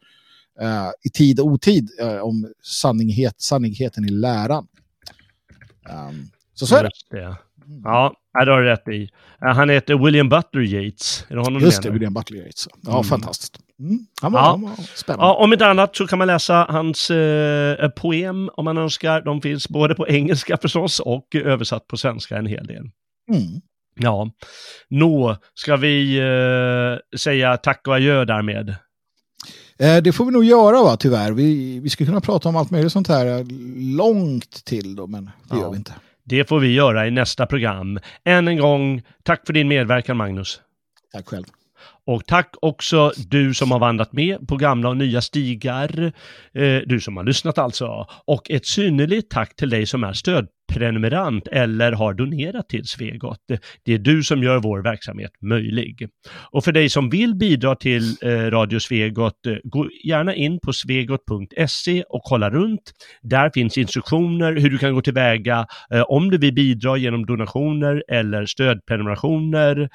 [0.62, 4.68] uh, i tid och otid uh, om sanninghet, sanningheten i läran.
[5.90, 6.92] Um, så så är det.
[7.10, 7.36] det.
[7.84, 8.14] Ja,
[8.46, 9.10] det har du rätt i.
[9.46, 11.26] Uh, han heter William Butler Yates.
[11.30, 12.68] Är det honom Just det, William Butler Yates.
[12.82, 13.04] Ja, mm.
[13.04, 13.60] fantastiskt.
[13.80, 14.00] Mm.
[14.22, 14.46] Han var, ja.
[14.46, 15.26] Han var spännande.
[15.26, 19.22] Ja, om inte annat så kan man läsa hans eh, poem om man önskar.
[19.22, 22.90] De finns både på engelska förstås och översatt på svenska en hel del.
[23.34, 23.62] Mm.
[23.96, 24.32] Ja,
[24.90, 28.76] nå ska vi eh, säga tack och adjö därmed.
[29.80, 31.32] Eh, det får vi nog göra va, tyvärr.
[31.32, 33.46] Vi, vi skulle kunna prata om allt möjligt sånt här
[33.98, 35.58] långt till då, men det ja.
[35.58, 35.94] gör vi inte.
[36.24, 38.00] Det får vi göra i nästa program.
[38.24, 40.62] Än en gång, tack för din medverkan Magnus.
[41.14, 41.46] Tack själv.
[42.06, 46.14] Och tack också du som har vandrat med på gamla och nya stigar.
[46.54, 48.08] Eh, du som har lyssnat alltså.
[48.26, 50.14] Och ett synnerligt tack till dig som är
[50.70, 53.40] prenumerant eller har donerat till Svegot.
[53.86, 56.08] Det är du som gör vår verksamhet möjlig.
[56.52, 60.74] Och för dig som vill bidra till eh, Radio Svegot, eh, gå gärna in på
[60.74, 62.92] svegot.se och kolla runt.
[63.22, 68.04] Där finns instruktioner hur du kan gå tillväga eh, om du vill bidra genom donationer
[68.08, 69.90] eller stödprenumerationer.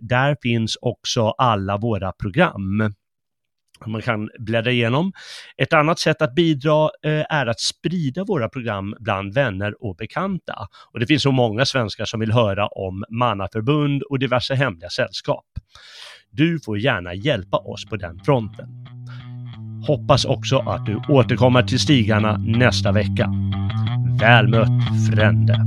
[0.00, 2.94] Där finns också alla våra program
[3.84, 5.12] man kan bläddra igenom.
[5.56, 10.68] Ett annat sätt att bidra eh, är att sprida våra program bland vänner och bekanta.
[10.92, 15.44] Och det finns så många svenskar som vill höra om mannaförbund och diverse hemliga sällskap.
[16.30, 18.68] Du får gärna hjälpa oss på den fronten.
[19.86, 23.30] Hoppas också att du återkommer till stigarna nästa vecka.
[24.20, 25.60] Väl mött, frände!